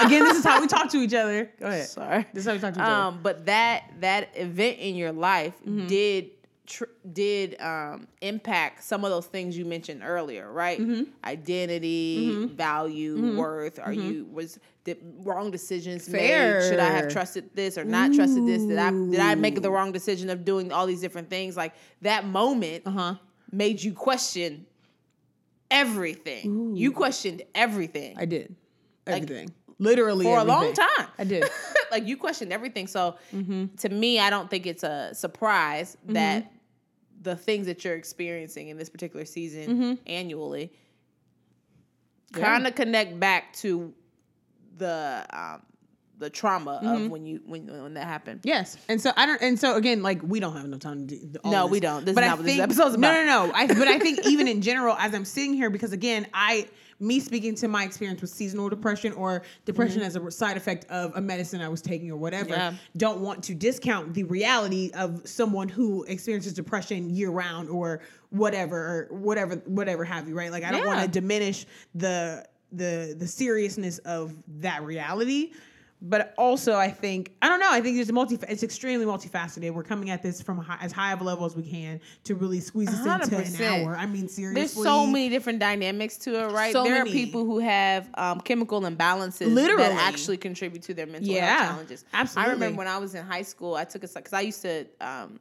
Again, 0.00 0.24
this 0.24 0.38
is 0.38 0.44
how 0.44 0.60
we 0.60 0.66
talk 0.66 0.90
to 0.90 0.98
each 0.98 1.14
other. 1.14 1.50
Go 1.58 1.66
ahead. 1.66 1.86
Sorry. 1.88 2.26
This 2.32 2.42
is 2.44 2.46
how 2.48 2.52
we 2.54 2.58
talk 2.60 2.74
to 2.74 2.80
each 2.80 2.84
other. 2.84 2.94
Um, 2.94 3.20
but 3.22 3.46
that 3.46 3.84
that 4.00 4.28
event 4.34 4.78
in 4.78 4.94
your 4.94 5.12
life 5.12 5.54
Mm-hmm. 5.66 5.86
did 5.86 6.30
tr- 6.68 6.84
did 7.12 7.60
um, 7.60 8.06
impact 8.20 8.84
some 8.84 9.04
of 9.04 9.10
those 9.10 9.26
things 9.26 9.56
you 9.58 9.64
mentioned 9.64 10.02
earlier, 10.04 10.50
right? 10.52 10.78
Mm-hmm. 10.80 11.10
Identity, 11.24 12.46
value, 12.46 13.36
worth. 13.36 13.78
Are 13.80 13.92
you 13.92 14.26
was 14.30 14.58
did 14.84 14.98
wrong 15.24 15.50
decisions 15.50 16.08
made? 16.08 16.62
Should 16.68 16.78
I 16.78 16.90
have 16.90 17.08
trusted 17.08 17.50
this 17.54 17.76
or 17.76 17.84
not 17.84 18.12
trusted 18.14 18.46
this? 18.46 18.62
Did 18.62 18.78
I 18.78 18.90
did 18.90 19.20
I 19.20 19.34
make 19.34 19.60
the 19.62 19.70
wrong 19.70 19.90
decision 19.92 20.30
of 20.30 20.44
doing 20.44 20.70
all 20.72 20.86
these 20.86 21.00
different 21.00 21.28
things? 21.30 21.56
Like 21.56 21.74
that 22.02 22.24
moment 22.24 22.84
Uh-huh. 22.86 23.14
made 23.50 23.82
you 23.82 23.92
question 23.92 24.66
everything. 25.70 26.76
You 26.76 26.92
questioned 26.92 27.42
everything 27.54 28.16
I 28.18 28.24
did. 28.24 28.54
Everything. 29.06 29.50
Literally 29.78 30.24
for 30.24 30.38
a 30.38 30.44
long 30.44 30.72
time. 30.72 31.06
I 31.18 31.24
did. 31.24 31.44
like 31.90 32.06
you 32.06 32.16
questioned 32.16 32.52
everything. 32.52 32.86
So 32.86 33.16
Mm-hmm. 33.34 33.76
to 33.76 33.88
me, 33.88 34.18
I 34.18 34.28
don't 34.30 34.50
think 34.50 34.66
it's 34.66 34.82
a 34.82 35.14
surprise 35.14 35.96
that 36.06 36.50
the 37.20 37.34
things 37.36 37.66
that 37.66 37.84
you're 37.84 37.96
experiencing 37.96 38.68
in 38.68 38.76
this 38.78 38.88
particular 38.88 39.24
season 39.24 39.66
Mm-hmm. 39.68 39.92
annually 40.06 40.72
kind 42.32 42.66
of 42.66 42.74
connect 42.74 43.18
back 43.18 43.52
to 43.54 43.92
the 44.76 45.26
um, 45.32 45.62
the 46.18 46.28
trauma 46.30 46.80
Mm-hmm. 46.82 47.04
of 47.06 47.10
when 47.10 47.24
you 47.26 47.40
when 47.46 47.66
when 47.66 47.94
that 47.94 48.06
happened. 48.06 48.40
Yes, 48.44 48.76
and 48.88 49.00
so 49.00 49.12
I 49.16 49.24
don't, 49.26 49.40
and 49.40 49.58
so 49.58 49.76
again, 49.76 50.02
like 50.02 50.20
we 50.22 50.40
don't 50.40 50.54
have 50.54 50.64
enough 50.64 50.80
time 50.80 51.06
to 51.06 51.16
do. 51.16 51.38
All 51.44 51.52
No, 51.52 51.62
this. 51.64 51.72
we 51.72 51.80
don't. 51.80 52.04
This 52.04 52.10
is 52.12 52.14
but 52.14 52.20
not 52.22 52.30
I 52.30 52.34
what 52.34 52.44
this 52.44 52.76
think, 52.76 52.98
No, 52.98 53.12
no, 53.12 53.24
no. 53.46 53.52
I, 53.54 53.66
but 53.66 53.88
I 53.88 53.98
think 53.98 54.26
even 54.26 54.48
in 54.48 54.60
general, 54.62 54.94
as 54.96 55.14
I'm 55.14 55.24
sitting 55.24 55.54
here, 55.54 55.70
because 55.70 55.92
again, 55.92 56.26
I 56.34 56.68
me 57.00 57.20
speaking 57.20 57.54
to 57.56 57.68
my 57.68 57.84
experience 57.84 58.20
with 58.20 58.30
seasonal 58.30 58.68
depression 58.68 59.12
or 59.12 59.42
depression 59.64 60.00
mm-hmm. 60.00 60.06
as 60.06 60.16
a 60.16 60.30
side 60.30 60.56
effect 60.56 60.84
of 60.90 61.12
a 61.16 61.20
medicine 61.20 61.60
I 61.60 61.68
was 61.68 61.80
taking 61.80 62.10
or 62.10 62.16
whatever, 62.16 62.50
Yeah. 62.50 62.74
don't 62.96 63.20
want 63.20 63.44
to 63.44 63.54
discount 63.54 64.14
the 64.14 64.24
reality 64.24 64.90
of 64.94 65.26
someone 65.26 65.68
who 65.68 66.04
experiences 66.04 66.52
depression 66.54 67.10
year 67.10 67.30
round 67.30 67.68
or 67.68 68.00
whatever, 68.30 68.76
or 68.76 69.08
whatever, 69.10 69.56
whatever 69.66 70.04
have 70.04 70.28
you, 70.28 70.36
right? 70.36 70.50
Like 70.50 70.64
I 70.64 70.70
don't 70.70 70.86
want 70.86 71.00
to 71.00 71.08
diminish 71.08 71.66
the 71.94 72.46
the 72.72 73.16
the 73.18 73.26
seriousness 73.26 73.98
of 73.98 74.34
that 74.60 74.82
reality 74.82 75.52
but 76.00 76.32
also 76.38 76.76
I 76.76 76.90
think 76.90 77.32
I 77.42 77.48
don't 77.48 77.58
know. 77.58 77.70
I 77.70 77.80
think 77.80 77.98
it's 77.98 78.12
multi. 78.12 78.38
It's 78.48 78.62
extremely 78.62 79.04
multifaceted. 79.04 79.72
We're 79.72 79.82
coming 79.82 80.10
at 80.10 80.22
this 80.22 80.40
from 80.40 80.58
high, 80.58 80.78
as 80.80 80.92
high 80.92 81.12
of 81.12 81.20
a 81.20 81.24
level 81.24 81.44
as 81.44 81.56
we 81.56 81.64
can 81.64 82.00
to 82.24 82.34
really 82.36 82.60
squeeze 82.60 82.88
this 82.88 83.04
into 83.04 83.36
an 83.36 83.86
hour. 83.86 83.96
I 83.96 84.06
mean, 84.06 84.28
seriously, 84.28 84.60
There's 84.60 84.72
so 84.72 85.06
many 85.06 85.28
different 85.28 85.58
dynamics 85.58 86.16
to 86.18 86.38
it, 86.40 86.52
right? 86.52 86.72
So 86.72 86.84
there 86.84 86.98
many. 86.98 87.10
are 87.10 87.12
people 87.12 87.44
who 87.44 87.58
have 87.58 88.08
um, 88.14 88.40
chemical 88.40 88.80
imbalances 88.82 89.52
Literally. 89.52 89.82
that 89.82 89.92
actually 90.08 90.36
contribute 90.36 90.82
to 90.84 90.94
their 90.94 91.06
mental 91.06 91.28
Yeah, 91.32 91.46
health 91.56 91.70
challenges. 91.70 92.04
Absolutely. 92.12 92.50
I 92.50 92.52
remember 92.54 92.78
when 92.78 92.88
I 92.88 92.98
was 92.98 93.14
in 93.14 93.24
high 93.24 93.42
school, 93.42 93.74
I 93.74 93.84
took 93.84 94.04
a 94.04 94.08
because 94.08 94.32
I 94.32 94.40
used 94.40 94.62
to, 94.62 94.86
um, 95.00 95.40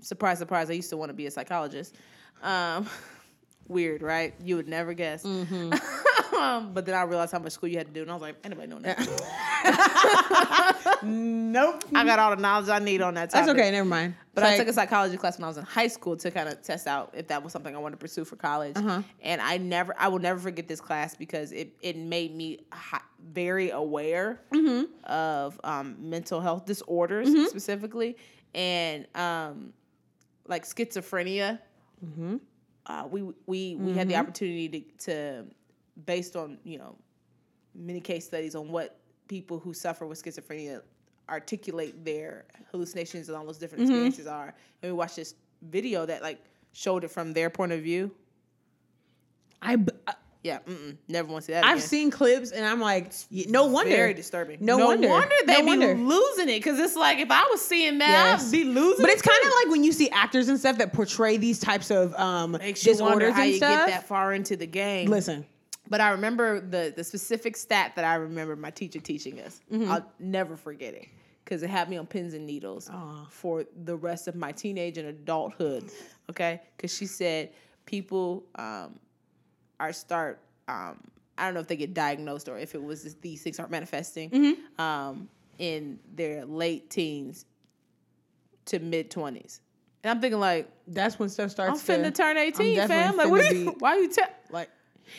surprise, 0.00 0.38
surprise, 0.38 0.70
I 0.70 0.74
used 0.74 0.90
to 0.90 0.96
want 0.96 1.10
to 1.10 1.14
be 1.14 1.26
a 1.26 1.30
psychologist. 1.30 1.96
Um, 2.42 2.88
weird, 3.68 4.02
right? 4.02 4.34
You 4.42 4.56
would 4.56 4.68
never 4.68 4.94
guess. 4.94 5.24
Mm-hmm. 5.24 5.72
um, 6.40 6.72
but 6.72 6.86
then 6.86 6.94
I 6.94 7.02
realized 7.02 7.32
how 7.32 7.38
much 7.38 7.52
school 7.52 7.68
you 7.68 7.78
had 7.78 7.86
to 7.88 7.92
do, 7.92 8.02
and 8.02 8.10
I 8.10 8.14
was 8.14 8.22
like, 8.22 8.36
anybody 8.44 8.68
know 8.68 8.78
that? 8.80 8.98
Nope. 11.02 11.84
I 11.94 12.04
got 12.04 12.18
all 12.18 12.34
the 12.34 12.42
knowledge 12.42 12.68
I 12.68 12.78
need 12.80 13.02
on 13.02 13.14
that 13.14 13.30
topic. 13.30 13.46
That's 13.46 13.58
okay. 13.58 13.70
Never 13.70 13.88
mind. 13.88 14.14
But 14.34 14.44
I 14.44 14.56
took 14.56 14.68
a 14.68 14.72
psychology 14.72 15.16
class 15.16 15.38
when 15.38 15.44
I 15.44 15.48
was 15.48 15.58
in 15.58 15.64
high 15.64 15.88
school 15.88 16.16
to 16.16 16.30
kind 16.30 16.48
of 16.48 16.62
test 16.62 16.86
out 16.86 17.14
if 17.16 17.28
that 17.28 17.42
was 17.42 17.52
something 17.52 17.74
I 17.74 17.78
wanted 17.78 17.96
to 17.96 18.00
pursue 18.00 18.24
for 18.24 18.36
college. 18.36 18.76
Uh-huh. 18.76 19.02
And 19.22 19.40
I 19.40 19.58
never, 19.58 19.94
I 19.98 20.08
will 20.08 20.18
never 20.18 20.38
forget 20.40 20.68
this 20.68 20.80
class 20.80 21.16
because 21.16 21.52
it 21.52 21.72
it 21.82 21.96
made 21.96 22.34
me 22.34 22.60
hi- 22.72 23.00
very 23.32 23.70
aware 23.70 24.40
Mm-hmm. 24.52 24.84
of 25.10 25.60
um, 25.64 25.96
mental 25.98 26.40
health 26.40 26.66
disorders 26.66 27.28
specifically, 27.48 28.16
and 28.54 29.06
um, 29.14 29.72
like 30.46 30.64
schizophrenia. 30.64 31.58
Mm-hmm. 32.04 32.36
Uh, 32.86 33.06
we 33.10 33.22
we 33.46 33.74
we 33.76 33.92
had 33.92 34.08
the 34.08 34.16
opportunity 34.16 34.68
to, 34.68 34.80
to 35.04 35.44
based 36.06 36.36
on 36.36 36.58
you 36.64 36.78
know 36.78 36.96
many 37.74 38.00
case 38.00 38.24
studies 38.26 38.54
on 38.54 38.70
what 38.70 38.98
people 39.28 39.58
who 39.58 39.72
suffer 39.74 40.06
with 40.06 40.22
schizophrenia 40.22 40.80
articulate 41.28 42.04
their 42.04 42.44
hallucinations 42.72 43.28
and 43.28 43.36
all 43.36 43.44
those 43.44 43.58
different 43.58 43.84
Mm-hmm. 43.84 43.92
experiences 43.92 44.26
are. 44.26 44.54
And 44.82 44.90
we 44.92 44.96
watched 44.96 45.16
this 45.16 45.34
video 45.62 46.06
that 46.06 46.22
like 46.22 46.38
showed 46.72 47.04
it 47.04 47.10
from 47.10 47.32
their 47.34 47.50
point 47.50 47.72
of 47.72 47.80
view. 47.82 48.10
I 49.60 49.76
b- 49.76 49.92
Yeah, 50.44 50.60
mm-mm, 50.60 50.96
never 51.08 51.30
want 51.30 51.42
to 51.42 51.46
see 51.46 51.52
that. 51.52 51.64
I've 51.64 51.78
again. 51.78 51.88
seen 51.88 52.10
clips 52.10 52.52
and 52.52 52.64
I'm 52.64 52.80
like, 52.80 53.12
no 53.30 53.66
wonder. 53.66 53.90
very 53.94 54.14
disturbing. 54.14 54.58
No 54.64 54.78
wonder. 54.78 55.08
they 55.46 55.54
No 55.54 55.60
be 55.60 55.66
wonder. 55.66 55.94
losing 55.94 56.48
it 56.48 56.58
because 56.60 56.78
it's 56.78 56.96
like 56.96 57.18
if 57.18 57.30
I 57.30 57.46
was 57.50 57.60
seeing 57.60 57.98
that, 57.98 58.08
Yes. 58.38 58.46
I'd 58.46 58.52
be 58.52 58.64
losing. 58.64 59.02
But 59.02 59.10
it 59.10 59.14
it's 59.14 59.22
kind 59.22 59.38
of 59.44 59.52
like 59.62 59.70
when 59.72 59.84
you 59.84 59.92
see 59.92 60.08
actors 60.10 60.48
and 60.48 60.58
stuff 60.58 60.78
that 60.78 60.92
portray 60.94 61.36
these 61.36 61.58
types 61.58 61.90
of 61.90 62.14
um, 62.14 62.52
makes 62.52 62.86
you 62.86 62.92
wonder 62.92 63.26
disorders 63.26 63.34
how 63.34 63.42
and 63.42 63.50
you 63.50 63.56
stuff. 63.58 63.86
get 63.88 63.94
that 64.00 64.06
far 64.08 64.32
into 64.32 64.56
the 64.56 64.66
game. 64.66 65.10
Listen, 65.10 65.44
But 65.88 66.00
I 66.00 66.10
remember 66.10 66.60
the 66.60 66.92
the 66.94 67.04
specific 67.04 67.56
stat 67.56 67.92
that 67.96 68.04
I 68.04 68.14
remember 68.16 68.56
my 68.56 68.70
teacher 68.70 69.00
teaching 69.00 69.40
us. 69.40 69.60
Mm-hmm. 69.72 69.90
I'll 69.90 70.06
never 70.18 70.56
forget 70.56 70.94
it 70.94 71.06
because 71.44 71.62
it 71.62 71.70
had 71.70 71.88
me 71.88 71.96
on 71.96 72.06
pins 72.06 72.34
and 72.34 72.46
needles 72.46 72.90
Aw. 72.92 73.26
for 73.30 73.64
the 73.84 73.96
rest 73.96 74.28
of 74.28 74.34
my 74.34 74.52
teenage 74.52 74.98
and 74.98 75.08
adulthood. 75.08 75.84
Okay, 76.30 76.60
because 76.76 76.94
she 76.94 77.06
said 77.06 77.50
people 77.86 78.44
um, 78.56 78.98
are 79.80 79.92
start. 79.92 80.40
Um, 80.68 81.00
I 81.38 81.44
don't 81.44 81.54
know 81.54 81.60
if 81.60 81.68
they 81.68 81.76
get 81.76 81.94
diagnosed 81.94 82.48
or 82.48 82.58
if 82.58 82.74
it 82.74 82.82
was 82.82 83.14
these 83.22 83.42
things 83.42 83.58
aren't 83.58 83.70
manifesting 83.70 84.28
Mm-hmm. 84.30 84.80
um, 84.80 85.28
in 85.58 85.98
their 86.14 86.44
late 86.44 86.90
teens 86.90 87.46
to 88.66 88.78
mid 88.78 89.10
twenties. 89.10 89.60
And 90.04 90.10
I'm 90.12 90.20
thinking 90.20 90.38
like, 90.38 90.70
that's 90.86 91.18
when 91.18 91.28
stuff 91.28 91.50
starts. 91.50 91.88
I'm 91.88 91.96
finna 92.00 92.04
to, 92.04 92.10
turn 92.12 92.36
18, 92.36 92.76
definitely 92.76 92.86
fam. 93.02 93.16
Like, 93.16 93.30
what 93.30 93.40
are 93.40 93.44
you, 93.54 93.64
be- 93.72 93.76
why 93.78 93.96
are 93.96 93.98
you 93.98 94.08
tell 94.08 94.28
like? 94.50 94.68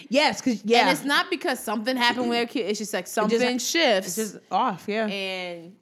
Yes, 0.09 0.41
because 0.41 0.63
yeah, 0.65 0.81
And 0.81 0.89
it's 0.89 1.05
not 1.05 1.29
because 1.29 1.59
something 1.59 1.95
happened 1.97 2.29
with 2.29 2.37
their 2.37 2.45
kid. 2.45 2.69
It's 2.69 2.79
just 2.79 2.93
like 2.93 3.07
something 3.07 3.57
shifts. 3.57 4.17
it's 4.17 4.33
just 4.33 4.43
off. 4.51 4.85
Yeah, 4.87 5.07
and 5.07 5.75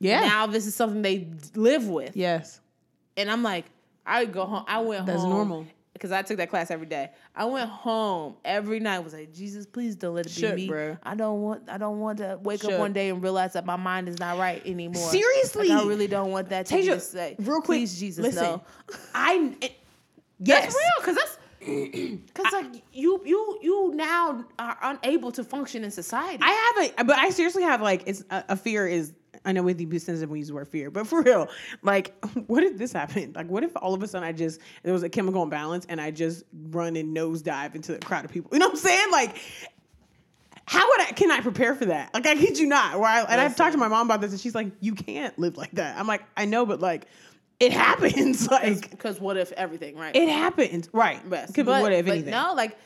yeah, 0.00 0.20
now 0.20 0.46
this 0.46 0.66
is 0.66 0.74
something 0.74 1.02
they 1.02 1.28
live 1.54 1.88
with. 1.88 2.16
yes. 2.16 2.60
And 3.16 3.28
I'm 3.30 3.42
like, 3.42 3.64
I 4.06 4.24
go 4.26 4.44
home. 4.46 4.64
I 4.68 4.78
went 4.80 5.06
That's 5.06 5.22
home. 5.22 5.30
normal. 5.30 5.66
Because 5.92 6.12
I 6.12 6.22
took 6.22 6.36
that 6.36 6.48
class 6.48 6.70
every 6.70 6.86
day. 6.86 7.10
I 7.34 7.44
went 7.46 7.68
home 7.68 8.36
every 8.44 8.78
night. 8.78 9.00
Was 9.00 9.12
like, 9.14 9.34
Jesus, 9.34 9.66
please 9.66 9.96
don't 9.96 10.14
let 10.14 10.26
it 10.26 10.34
be 10.36 10.40
Shook, 10.40 10.54
me. 10.54 10.68
Bro. 10.68 10.98
I 11.02 11.16
don't 11.16 11.42
want. 11.42 11.68
I 11.68 11.76
don't 11.76 11.98
want 11.98 12.18
to 12.18 12.38
wake 12.40 12.64
up 12.64 12.78
one 12.78 12.92
day 12.92 13.08
and 13.08 13.20
realize 13.20 13.54
that 13.54 13.66
my 13.66 13.74
mind 13.74 14.08
is 14.08 14.20
not 14.20 14.38
right 14.38 14.64
anymore. 14.64 15.10
Seriously? 15.10 15.70
Like, 15.70 15.82
I 15.82 15.88
really 15.88 16.06
don't 16.06 16.30
want 16.30 16.50
that 16.50 16.66
to 16.66 16.76
be 16.76 16.82
Tasia, 16.82 16.94
to 16.94 17.00
say. 17.00 17.34
real 17.40 17.56
quick, 17.56 17.80
please, 17.80 17.98
Jesus, 17.98 18.22
listen. 18.22 18.44
no. 18.44 18.62
I 19.12 19.52
it, 19.60 19.72
yes, 20.38 20.62
That's 20.62 20.74
real, 20.76 20.92
because 21.00 21.16
that's 21.16 21.37
because 22.26 22.52
like 22.52 22.82
you 22.92 23.20
you 23.24 23.58
you 23.62 23.92
now 23.94 24.44
are 24.58 24.78
unable 24.82 25.30
to 25.32 25.44
function 25.44 25.84
in 25.84 25.90
society. 25.90 26.42
I 26.42 26.50
have 26.50 26.90
a, 26.98 27.04
but 27.04 27.18
I 27.18 27.30
seriously 27.30 27.62
have 27.62 27.82
like 27.82 28.04
it's 28.06 28.24
a, 28.30 28.44
a 28.50 28.56
fear 28.56 28.86
is. 28.86 29.12
I 29.44 29.52
know 29.52 29.62
with 29.62 29.78
the 29.78 29.98
sensitive 29.98 30.30
we 30.30 30.38
use 30.38 30.48
the 30.48 30.54
word 30.54 30.68
fear, 30.68 30.90
but 30.90 31.06
for 31.06 31.22
real, 31.22 31.48
like, 31.82 32.12
what 32.46 32.64
if 32.64 32.78
this 32.78 32.92
happened? 32.92 33.36
Like, 33.36 33.48
what 33.48 33.62
if 33.62 33.70
all 33.76 33.94
of 33.94 34.02
a 34.02 34.08
sudden 34.08 34.26
I 34.26 34.32
just 34.32 34.60
there 34.82 34.92
was 34.92 35.02
a 35.02 35.08
chemical 35.08 35.42
imbalance 35.42 35.86
and 35.88 36.00
I 36.00 36.10
just 36.10 36.44
run 36.70 36.96
and 36.96 37.16
nosedive 37.16 37.74
into 37.74 37.94
a 37.94 37.98
crowd 37.98 38.24
of 38.24 38.32
people? 38.32 38.50
You 38.52 38.58
know 38.58 38.66
what 38.66 38.74
I'm 38.74 38.80
saying? 38.80 39.10
Like, 39.12 39.36
how 40.66 40.86
would 40.86 41.00
I? 41.00 41.12
Can 41.12 41.30
I 41.30 41.40
prepare 41.40 41.74
for 41.74 41.86
that? 41.86 42.12
Like, 42.14 42.26
I 42.26 42.34
kid 42.34 42.58
you 42.58 42.66
not. 42.66 42.98
Where 42.98 43.08
I, 43.08 43.22
and 43.22 43.40
I've 43.40 43.56
talked 43.56 43.72
to 43.72 43.78
my 43.78 43.88
mom 43.88 44.06
about 44.06 44.20
this, 44.20 44.32
and 44.32 44.40
she's 44.40 44.54
like, 44.54 44.70
"You 44.80 44.94
can't 44.94 45.38
live 45.38 45.56
like 45.56 45.72
that." 45.72 45.98
I'm 45.98 46.06
like, 46.06 46.22
"I 46.36 46.44
know, 46.44 46.66
but 46.66 46.80
like, 46.80 47.06
it 47.60 47.72
happens. 47.72 48.48
Like, 48.58 48.90
because 48.90 49.20
what 49.20 49.36
if 49.36 49.52
everything 49.52 49.96
right? 49.96 50.14
it 50.14 50.28
happens. 50.28 50.88
Right? 50.92 51.20
Yes. 51.30 51.48
Could 51.52 51.66
be 51.66 51.72
but, 51.72 51.82
what 51.82 51.92
if 51.92 52.06
anything? 52.06 52.30
no, 52.30 52.54
like 52.54 52.78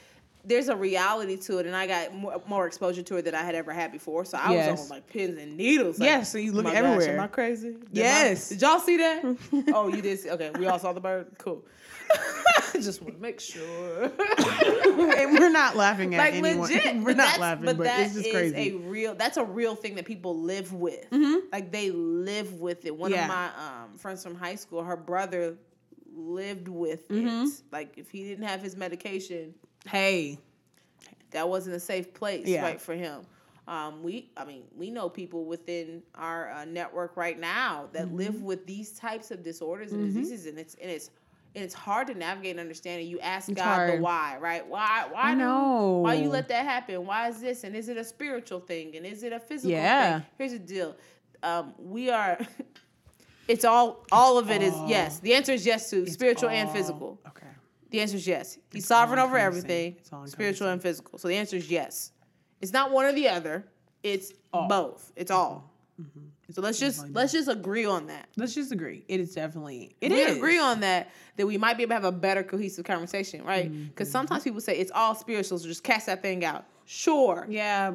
there's 0.45 0.69
a 0.69 0.75
reality 0.77 1.37
to 1.37 1.59
it, 1.59 1.67
and 1.67 1.77
I 1.77 1.87
got 1.87 2.13
more, 2.15 2.43
more 2.49 2.67
exposure 2.67 3.03
to 3.05 3.17
it 3.17 3.23
than 3.23 3.35
I 3.35 3.43
had 3.43 3.55
ever 3.55 3.73
had 3.73 3.93
before. 3.93 4.25
So 4.25 4.39
I 4.39 4.53
Yes. 4.53 4.71
was 4.73 4.83
on 4.91 4.97
like 4.97 5.07
pins 5.07 5.39
and 5.39 5.57
needles. 5.57 6.01
Like, 6.01 6.07
Yes, 6.09 6.33
so 6.33 6.39
you 6.39 6.51
look 6.53 6.67
"Oh 6.67 6.71
my 6.71 6.75
everywhere." 6.75 6.99
Gosh, 7.01 7.09
am 7.15 7.21
I 7.21 7.27
crazy? 7.29 7.71
Did 7.73 7.89
Yes. 7.93 8.51
I- 8.51 8.55
did 8.55 8.63
y'all 8.63 8.81
see 8.81 8.97
that? 8.97 9.37
oh, 9.75 9.89
you 9.89 10.03
did. 10.03 10.19
See, 10.19 10.31
okay, 10.31 10.51
we 10.59 10.67
all 10.67 10.79
saw 10.81 10.93
the 10.93 11.01
bird. 11.01 11.29
Cool. 11.39 11.65
Just 12.75 13.03
want 13.03 13.15
to 13.17 13.23
make 13.23 13.39
sure. 13.41 14.05
and 14.11 15.39
we're 15.39 15.51
not 15.51 15.77
laughing 15.77 16.15
at 16.15 16.19
like 16.19 16.35
anyone. 16.35 16.69
legit. 16.69 16.97
We're 16.97 17.15
not 17.15 17.39
laughing, 17.39 17.65
but 17.67 17.77
but, 17.79 17.85
that 17.85 18.01
it's 18.01 18.15
just 18.15 18.27
is 18.27 18.33
crazy. 18.33 18.71
a 18.71 18.77
real. 18.79 19.15
That's 19.15 19.37
a 19.37 19.45
real 19.45 19.75
thing 19.77 19.95
that 19.97 20.05
people 20.05 20.39
live 20.41 20.73
with. 20.73 21.07
Like 21.53 21.71
they 21.71 21.91
live 21.91 22.55
with 22.61 22.85
it. 22.87 22.97
One 22.97 23.11
Yeah. 23.13 23.23
of 23.25 23.29
my 23.29 23.47
um, 23.47 23.99
friends 23.99 24.23
from 24.23 24.35
high 24.35 24.55
school, 24.57 24.83
her 24.83 24.97
brother 24.97 25.57
lived 26.15 26.69
with 26.69 27.09
Mm-hmm. 27.09 27.47
it. 27.47 27.63
Like 27.71 27.99
if 27.99 28.11
he 28.11 28.25
didn't 28.25 28.45
have 28.47 28.61
his 28.63 28.77
medication, 28.77 29.55
hey, 29.87 30.39
that 31.31 31.49
wasn't 31.49 31.77
a 31.77 31.81
safe 31.81 32.13
place, 32.15 32.47
Yeah. 32.49 32.63
right, 32.63 32.81
for 32.81 32.95
him. 32.95 33.21
Um, 33.69 34.03
we, 34.03 34.31
I 34.37 34.45
mean, 34.45 34.65
we 34.77 34.91
know 34.91 35.09
people 35.09 35.45
within 35.45 36.03
our 36.17 36.51
uh, 36.51 36.65
network 36.65 37.17
right 37.17 37.39
now 37.39 37.89
that 37.93 38.07
Mm-hmm. 38.07 38.17
live 38.17 38.43
with 38.43 38.67
these 38.67 38.93
types 38.93 39.31
of 39.31 39.43
disorders 39.45 39.93
and 39.93 40.05
diseases, 40.05 40.47
and 40.47 40.59
it's 40.59 40.75
and 40.83 40.91
it's 40.91 41.11
and 41.55 41.65
it's 41.65 41.75
hard 41.75 42.07
to 42.09 42.15
navigate 42.15 42.53
and 42.53 42.61
understand 42.61 43.01
it. 43.01 43.05
You 43.05 43.21
ask 43.21 43.49
It's 43.49 43.57
God 43.57 43.65
hard. 43.65 43.93
the 43.99 44.03
why, 44.03 44.37
right? 44.41 44.67
Why? 44.67 45.07
Why? 45.11 45.35
Do- 45.35 46.03
Why 46.03 46.15
you 46.15 46.29
let 46.29 46.49
that 46.49 46.65
happen? 46.65 47.05
Why 47.07 47.29
is 47.29 47.41
this? 47.41 47.65
And 47.65 47.77
is 47.77 47.89
it 47.89 47.97
a 47.97 48.05
spiritual 48.05 48.61
thing? 48.61 48.97
And 48.97 49.05
is 49.05 49.23
it 49.23 49.33
a 49.33 49.41
physical 49.41 49.71
Yeah. 49.71 50.21
thing? 50.21 50.27
Here's 50.39 50.53
the 50.53 50.59
deal. 50.59 50.97
Um, 51.43 51.75
we 51.79 52.11
are. 52.11 52.39
It's 53.49 53.65
all. 53.65 54.07
All 54.13 54.39
of 54.39 54.51
it 54.51 54.63
is 54.63 54.73
all- 54.73 54.89
yes. 54.89 55.19
The 55.19 55.35
answer 55.35 55.53
is 55.53 55.67
yes 55.67 55.91
to 55.91 56.07
spiritual 56.07 56.49
and 56.49 56.71
physical. 56.71 57.21
Okay. 57.27 57.47
The 57.91 58.01
answer 58.01 58.17
is 58.17 58.27
yes. 58.27 58.55
He's 58.73 58.83
It's 58.83 58.87
sovereign 58.87 59.19
over 59.19 59.37
everything, 59.37 59.97
It's 59.99 60.33
spiritual 60.33 60.69
and 60.69 60.81
physical. 60.81 61.19
So 61.19 61.27
the 61.29 61.35
answer 61.37 61.57
is 61.57 61.69
yes. 61.71 62.13
It's 62.61 62.73
not 62.73 62.93
one 62.93 63.05
or 63.05 63.13
the 63.13 63.29
other. 63.29 63.67
It's 64.05 64.33
All. 64.53 64.69
both. 64.69 65.13
It's 65.17 65.31
all. 65.31 65.71
Mm-hmm. 66.01 66.21
So 66.53 66.61
let's 66.63 66.79
just 66.79 67.09
let's 67.11 67.33
just 67.33 67.49
agree 67.49 67.85
on 67.87 68.07
that. 68.09 68.29
Let's 68.37 68.55
just 68.55 68.73
agree. 68.73 69.05
It 69.09 69.21
is 69.21 69.35
definitely. 69.35 69.97
It 70.01 70.11
we 70.13 70.19
is. 70.21 70.37
agree 70.37 70.59
on 70.59 70.81
that, 70.81 71.11
that 71.37 71.47
we 71.47 71.57
might 71.59 71.77
be 71.77 71.83
able 71.83 71.91
to 71.91 71.95
have 71.95 72.05
a 72.05 72.13
better 72.13 72.43
cohesive 72.43 72.85
conversation, 72.85 73.45
right? 73.45 73.71
Mm-hmm. 73.71 73.85
Because 73.87 74.11
sometimes 74.11 74.45
people 74.45 74.61
say 74.61 74.77
it's 74.77 74.93
all 74.95 75.15
spiritual, 75.15 75.59
so 75.59 75.67
just 75.67 75.83
cast 75.85 76.07
that 76.07 76.23
thing 76.23 76.45
out. 76.45 76.65
Sure, 76.85 77.47
Yeah. 77.49 77.95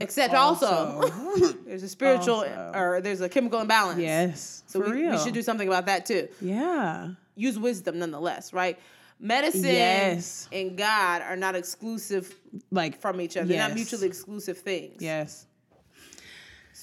except 0.00 0.34
also, 0.34 0.66
Also. 0.66 1.52
there's 1.66 1.82
a 1.82 1.88
spiritual 1.88 2.36
Also. 2.36 2.72
or 2.74 3.00
there's 3.02 3.20
a 3.20 3.28
chemical 3.28 3.60
imbalance. 3.60 4.00
yes. 4.00 4.62
so 4.66 4.80
we, 4.80 5.08
we 5.08 5.18
should 5.18 5.34
do 5.34 5.42
something 5.42 5.68
about 5.68 5.86
that 5.86 6.06
too. 6.06 6.28
Yeah. 6.40 7.10
Use 7.36 7.58
wisdom 7.58 7.98
nonetheless, 7.98 8.52
right? 8.52 8.78
Medicine 9.18 9.64
Yes. 9.64 10.48
and 10.52 10.78
God 10.78 11.20
are 11.22 11.36
not 11.36 11.54
exclusive 11.54 12.34
Like 12.70 12.98
from 13.00 13.20
each 13.20 13.36
other. 13.36 13.46
They're 13.48 13.58
not 13.68 13.74
mutually 13.74 14.06
exclusive 14.06 14.58
things. 14.58 15.02
Yes. 15.02 15.46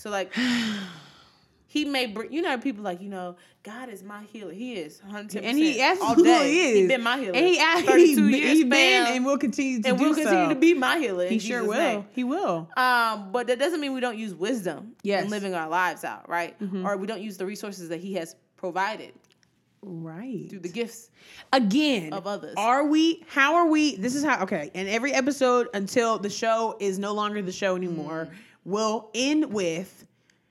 So 0.07 0.11
like 0.11 0.33
he 1.67 1.83
may 1.83 2.05
bring 2.05 2.31
you 2.31 2.41
know 2.41 2.57
people 2.57 2.81
like, 2.83 3.01
you 3.01 3.09
know, 3.09 3.35
God 3.63 3.89
is 3.89 4.03
my 4.03 4.23
healer. 4.31 4.53
He 4.53 4.75
is 4.75 5.01
110 5.01 5.43
And 5.43 5.57
he 5.57 5.81
all 5.81 5.91
absolutely 5.91 6.23
day. 6.23 6.53
is. 6.53 6.77
He's 6.77 6.87
been 6.87 7.03
my 7.03 7.17
healer. 7.19 7.35
And 7.35 7.45
he, 7.45 7.57
32 7.85 8.27
he, 8.27 8.37
years 8.37 8.57
he 8.59 8.63
been 8.63 9.07
and 9.07 9.25
will 9.25 9.37
continue 9.37 9.81
to 9.81 9.89
and 9.89 9.99
will 9.99 10.15
continue 10.15 10.45
so. 10.45 10.49
to 10.49 10.55
be 10.55 10.73
my 10.73 10.97
healer. 10.97 11.27
He 11.27 11.39
sure 11.39 11.59
Jesus' 11.59 11.67
will. 11.75 11.77
name. 11.77 12.05
He 12.13 12.23
will. 12.23 12.69
Um, 12.77 13.31
but 13.33 13.47
that 13.47 13.59
doesn't 13.59 13.81
mean 13.81 13.93
we 13.93 13.99
don't 13.99 14.17
use 14.17 14.33
wisdom 14.33 14.93
Yes. 15.03 15.17
Mm-hmm. 15.19 15.25
in 15.25 15.31
living 15.31 15.53
our 15.55 15.67
lives 15.67 16.05
out, 16.05 16.29
right? 16.29 16.55
Or 16.85 16.95
we 16.95 17.05
don't 17.05 17.21
use 17.21 17.35
the 17.37 17.45
resources 17.45 17.89
that 17.89 17.99
he 17.99 18.13
has 18.13 18.35
provided 18.55 19.11
Right. 19.83 20.47
through 20.49 20.59
the 20.59 20.69
gifts. 20.69 21.11
Again, 21.53 22.11
of 22.11 22.25
others. 22.27 22.55
Are 22.57 22.85
we? 22.87 23.23
How 23.27 23.55
are 23.55 23.67
we? 23.67 23.95
This 23.95 24.15
is 24.15 24.23
how. 24.23 24.41
Okay. 24.43 24.71
And 24.73 24.87
every 24.89 25.13
episode 25.13 25.67
until 25.73 26.17
the 26.17 26.29
show 26.31 26.75
is 26.79 26.97
no 26.97 27.13
longer 27.13 27.41
the 27.41 27.51
show 27.51 27.75
anymore 27.75 28.27
Mm. 28.31 28.35
Will 28.68 29.09
end 29.15 29.51
with 29.51 30.05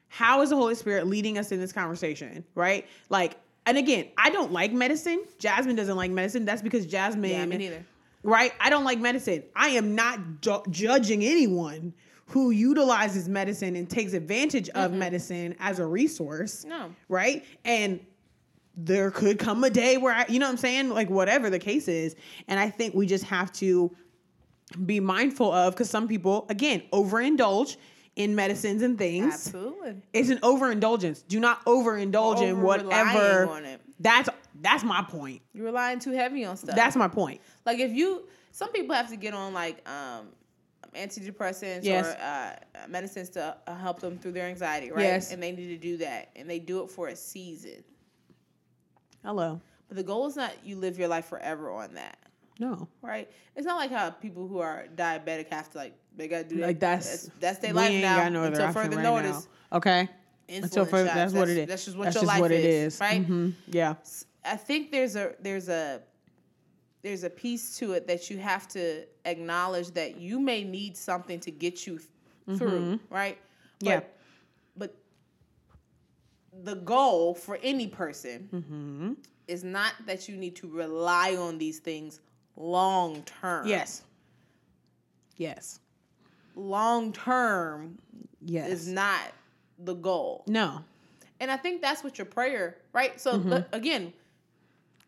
how 0.09 0.41
is 0.41 0.49
the 0.49 0.57
Holy 0.57 0.75
Spirit 0.75 1.07
leading 1.07 1.37
us 1.37 1.53
in 1.53 1.61
this 1.61 1.73
conversation, 1.73 2.43
right? 2.55 2.87
Like, 3.11 3.37
and 3.67 3.77
again, 3.77 4.07
I 4.17 4.31
don't 4.31 4.53
like 4.53 4.73
medicine. 4.73 5.23
Jasmine 5.39 5.77
doesn't 5.77 5.97
like 5.97 6.11
medicine. 6.11 6.47
That's 6.47 6.63
because 6.63 6.87
Jasmine. 6.87 7.31
Yeah, 7.31 7.45
me 7.45 7.59
neither. 7.59 7.85
Right? 8.23 8.53
I 8.59 8.71
don't 8.71 8.85
like 8.85 8.99
medicine. 8.99 9.43
I 9.55 9.69
am 9.69 9.95
not 9.95 10.41
ju- 10.41 10.63
judging 10.71 11.25
anyone 11.25 11.93
who 12.29 12.51
utilizes 12.51 13.29
medicine 13.29 13.77
and 13.77 13.89
takes 13.89 14.15
advantage 14.15 14.71
of 14.71 14.93
medicine 14.93 15.55
as 15.61 15.79
a 15.79 15.87
resource. 15.87 16.65
No. 16.65 16.93
Right? 17.09 17.45
And 17.65 18.01
there 18.77 19.11
could 19.11 19.39
come 19.39 19.63
a 19.63 19.71
day 19.71 19.99
where 19.99 20.15
I, 20.15 20.25
you 20.29 20.39
know 20.39 20.47
what 20.47 20.53
I'm 20.53 20.57
saying? 20.57 20.89
Like 20.89 21.11
whatever 21.11 21.51
the 21.51 21.59
case 21.59 21.87
is. 21.87 22.17
And 22.49 22.59
I 22.59 22.71
think 22.71 22.95
we 22.95 23.07
just 23.07 23.25
have 23.25 23.53
to 23.55 23.95
be 24.87 25.01
mindful 25.01 25.53
of 25.53 25.75
because 25.75 25.91
some 25.91 26.09
people, 26.09 26.47
again, 26.49 26.83
overindulge 26.93 27.77
in 28.17 28.35
medicines 28.35 28.83
and 28.83 28.99
things. 28.99 29.33
Absolutely. 29.33 30.03
It's 30.13 30.31
an 30.31 30.41
overindulgence. 30.43 31.23
Do 31.23 31.39
not 31.39 31.65
overindulge 31.67 32.43
in 32.43 32.63
whatever. 32.63 33.81
That's 34.01 34.29
that's 34.61 34.83
my 34.83 35.03
point. 35.03 35.43
You're 35.53 35.67
relying 35.67 36.01
too 36.01 36.13
heavy 36.13 36.45
on 36.45 36.57
stuff. 36.57 36.75
That's 36.75 36.97
my 36.97 37.09
point. 37.09 37.41
like 37.65 37.79
if 37.79 37.93
you 37.93 38.27
some 38.53 38.73
people 38.73 38.95
have 38.97 39.11
to 39.11 39.17
get 39.17 39.35
on 39.35 39.53
like 39.55 39.87
um 39.89 40.29
antidepressants 40.95 41.81
Yes. 41.85 42.07
or 42.07 42.19
uh, 42.83 42.89
medicines 42.89 43.29
to 43.31 43.55
uh, 43.67 43.75
help 43.77 44.01
them 44.01 44.19
through 44.19 44.33
their 44.33 44.47
anxiety, 44.47 44.91
right? 44.91 45.03
Yes. 45.03 45.31
And 45.31 45.43
they 45.43 45.53
need 45.53 45.69
to 45.69 45.77
do 45.77 45.99
that, 45.99 46.31
and 46.37 46.49
they 46.49 46.59
do 46.59 46.83
it 46.83 46.91
for 46.91 47.09
a 47.09 47.17
season. 47.17 47.85
Hello. 49.23 49.61
But 49.89 49.99
the 49.99 50.03
goal 50.03 50.27
is 50.27 50.37
not 50.37 50.53
you 50.65 50.77
live 50.77 50.99
your 50.99 51.09
life 51.09 51.27
forever 51.27 51.71
on 51.71 51.95
that, 51.95 52.17
No. 52.59 52.89
right? 53.03 53.31
It's 53.55 53.67
not 53.67 53.77
like 53.77 53.91
how 53.91 54.11
people 54.11 54.49
who 54.49 54.59
are 54.61 54.87
diabetic 54.95 55.49
have 55.51 55.71
to 55.71 55.79
like 55.79 55.95
they 56.17 56.29
gotta 56.29 56.45
do 56.45 56.57
that. 56.59 56.67
Like 56.69 56.81
that's 56.81 57.09
that's, 57.11 57.31
that's 57.41 57.59
their 57.59 57.73
life 57.75 57.93
now 58.01 58.17
got 58.17 58.33
no 58.33 58.41
other 58.45 58.49
until 58.61 58.73
further 58.73 58.97
right 58.97 59.03
notice. 59.03 59.49
now. 59.71 59.77
Okay. 59.77 60.09
Until 60.49 60.85
further, 60.87 61.07
shots. 61.09 61.15
that's 61.17 61.33
what 61.35 61.49
it 61.49 61.59
is. 61.59 61.69
That's 61.69 61.85
just 61.85 61.97
what 61.97 62.05
That's 62.05 62.15
your 62.17 62.23
just 62.23 62.33
life 62.33 62.41
what 62.41 62.53
it 62.53 62.65
is, 62.65 62.95
is. 62.95 63.01
right? 63.01 63.27
Mhm. 63.29 63.53
Yeah. 63.69 63.95
I 64.45 64.57
think 64.57 64.91
there's 64.93 65.17
a 65.17 65.35
there's 65.41 65.69
a 65.69 66.01
there's 67.03 67.25
a 67.25 67.31
piece 67.31 67.77
to 67.79 67.93
it 67.93 68.07
that 68.07 68.31
you 68.31 68.39
have 68.39 68.67
to 68.69 69.05
acknowledge 69.27 69.91
that 69.93 70.17
you 70.17 70.41
may 70.41 70.65
need 70.65 70.97
something 70.97 71.39
to 71.41 71.51
get 71.51 71.87
you 71.87 71.99
th- 71.99 72.59
through, 72.59 72.99
right? 73.11 73.37
Mm-hmm. 73.81 73.87
Yeah. 73.87 74.01
But, 74.77 74.95
but 76.55 76.65
the 76.65 76.77
goal 76.77 77.35
for 77.35 77.59
any 77.63 77.87
person 77.87 78.49
Mm-hmm. 78.53 79.13
is 79.47 79.63
not 79.63 79.93
that 80.07 80.29
you 80.29 80.37
need 80.37 80.57
to 80.57 80.69
rely 80.69 81.37
on 81.37 81.59
these 81.59 81.79
things 81.81 82.21
long 82.57 83.23
term. 83.23 83.67
Yes. 83.67 84.03
Yes. 85.37 85.81
Long 86.55 87.13
term 87.13 87.99
Yes. 88.45 88.71
is 88.71 88.89
not 88.89 89.21
the 89.79 89.95
goal. 89.95 90.45
no. 90.47 90.83
And 91.39 91.51
I 91.51 91.59
think 91.59 91.83
that's 91.83 92.03
what 92.03 92.17
your 92.17 92.25
prayer, 92.25 92.79
right? 92.95 93.21
So 93.21 93.35
Mm-hmm. 93.35 93.49
le- 93.51 93.67
again, 93.75 94.11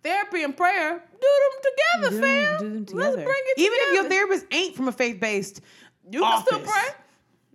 therapy 0.02 0.42
and 0.42 0.54
prayer, 0.54 1.02
do 1.20 1.28
them 1.40 1.72
together, 2.02 2.10
Do 2.16 2.20
fam. 2.20 2.44
them, 2.44 2.58
do 2.58 2.74
them 2.74 2.84
together. 2.84 3.02
Let's 3.04 3.16
bring 3.16 3.42
it 3.46 3.58
Even 3.60 3.78
if 3.80 3.94
your 3.94 4.08
therapist 4.10 4.46
ain't 4.50 4.76
from 4.76 4.88
a 4.88 4.92
faith 4.92 5.18
based, 5.20 5.62
you 6.10 6.20
can 6.20 6.42
still 6.44 6.60
pray. 6.60 6.88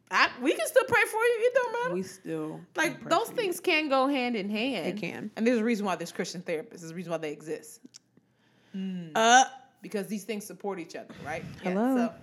I, 0.10 0.30
we 0.42 0.54
can 0.56 0.66
still 0.68 0.86
pray 0.88 1.02
for 1.04 1.18
you. 1.18 1.36
It 1.42 1.54
don't 1.54 1.74
matter. 1.84 1.94
we 1.94 2.02
still 2.04 2.62
like 2.76 3.08
those 3.10 3.28
for 3.28 3.34
you. 3.34 3.38
things 3.38 3.60
can 3.60 3.90
go 3.90 4.08
hand 4.08 4.36
in 4.36 4.50
hand. 4.50 4.86
They 4.88 5.00
can. 5.00 5.30
and 5.36 5.46
there's 5.46 5.60
a 5.60 5.64
reason 5.64 5.86
why 5.86 5.96
there's 5.96 6.12
Christian 6.12 6.42
therapists. 6.42 6.80
There's 6.80 6.92
a 6.92 6.96
reason 6.96 7.12
why 7.12 7.18
they 7.20 7.32
exist 7.32 7.80
Uh, 9.16 9.44
because 9.84 10.08
these 10.08 10.24
things 10.24 10.44
support 10.44 10.80
each 10.80 10.96
other, 10.96 11.14
right? 11.24 11.44
Hello. 11.62 11.96
so 11.96 12.14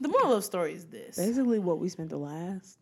the 0.00 0.08
moral 0.08 0.32
of 0.32 0.38
the 0.38 0.42
story 0.42 0.72
is 0.72 0.86
this: 0.86 1.16
basically 1.16 1.60
what 1.60 1.78
we 1.78 1.88
spent 1.88 2.10
the 2.10 2.16
last. 2.16 2.78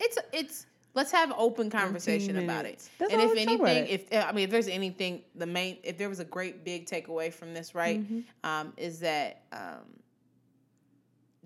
it's 0.00 0.16
it's 0.32 0.66
let's 0.94 1.12
have 1.12 1.28
an 1.30 1.36
open 1.38 1.68
conversation 1.68 2.38
about 2.38 2.64
it. 2.64 2.88
That's 2.98 3.12
and 3.12 3.20
if 3.20 3.36
anything, 3.36 3.86
if 3.88 4.06
I 4.12 4.32
mean, 4.32 4.44
if 4.44 4.50
there's 4.50 4.68
anything, 4.68 5.22
the 5.34 5.46
main, 5.46 5.76
if 5.82 5.98
there 5.98 6.08
was 6.08 6.20
a 6.20 6.24
great 6.24 6.64
big 6.64 6.86
takeaway 6.86 7.30
from 7.32 7.52
this, 7.52 7.74
right, 7.74 8.00
Mm-hmm. 8.00 8.20
um, 8.48 8.72
is 8.78 9.00
that 9.00 9.42
um, 9.52 10.00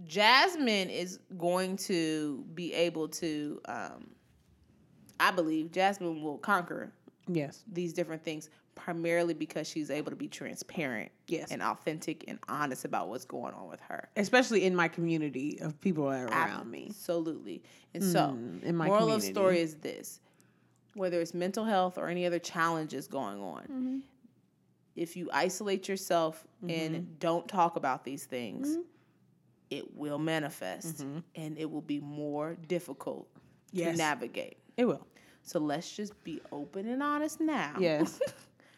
Jasmine 0.06 0.90
is 0.90 1.18
going 1.38 1.76
to 1.78 2.44
be 2.54 2.72
able 2.74 3.08
to, 3.08 3.60
um, 3.66 4.10
I 5.18 5.30
believe, 5.30 5.72
Jasmine 5.72 6.22
will 6.22 6.38
conquer 6.38 6.92
Yes. 7.28 7.64
these 7.72 7.92
different 7.92 8.22
things 8.24 8.50
primarily 8.76 9.34
because 9.34 9.66
she's 9.68 9.90
able 9.90 10.10
to 10.10 10.16
be 10.16 10.28
transparent, 10.28 11.10
Yes. 11.26 11.50
and 11.50 11.60
authentic 11.62 12.24
and 12.28 12.38
honest 12.48 12.84
about 12.84 13.08
what's 13.08 13.24
going 13.24 13.52
on 13.54 13.68
with 13.68 13.80
her. 13.80 14.08
Especially 14.16 14.64
in 14.64 14.76
my 14.76 14.86
community 14.86 15.58
of 15.60 15.80
people 15.80 16.08
around 16.08 16.70
me. 16.70 16.86
Absolutely. 16.90 17.62
And 17.94 18.04
so, 18.04 18.20
Mm, 18.38 18.62
in 18.62 18.76
my 18.76 18.86
moral 18.86 19.10
of 19.10 19.22
story 19.22 19.58
is 19.60 19.74
this: 19.76 20.20
whether 20.94 21.20
it's 21.20 21.34
mental 21.34 21.64
health 21.64 21.98
or 21.98 22.06
any 22.08 22.24
other 22.26 22.38
challenges 22.38 23.08
going 23.08 23.40
on, 23.40 23.62
Mm-hmm. 23.64 23.98
if 24.94 25.16
you 25.16 25.28
isolate 25.32 25.88
yourself 25.88 26.46
and 26.68 27.18
don't 27.18 27.48
talk 27.48 27.76
about 27.76 28.04
these 28.04 28.24
things, 28.24 28.68
Mm-hmm. 28.68 28.80
it 29.70 29.96
will 29.96 30.18
manifest 30.18 31.00
and 31.34 31.58
it 31.58 31.68
will 31.70 31.80
be 31.82 31.98
more 32.00 32.56
difficult 32.68 33.26
Yes. 33.72 33.92
to 33.96 33.98
navigate. 33.98 34.58
It 34.76 34.84
will. 34.84 35.06
So 35.42 35.58
let's 35.60 35.90
just 35.94 36.12
be 36.24 36.40
open 36.52 36.88
and 36.88 37.02
honest 37.02 37.40
now. 37.40 37.76
Yes. 37.80 38.20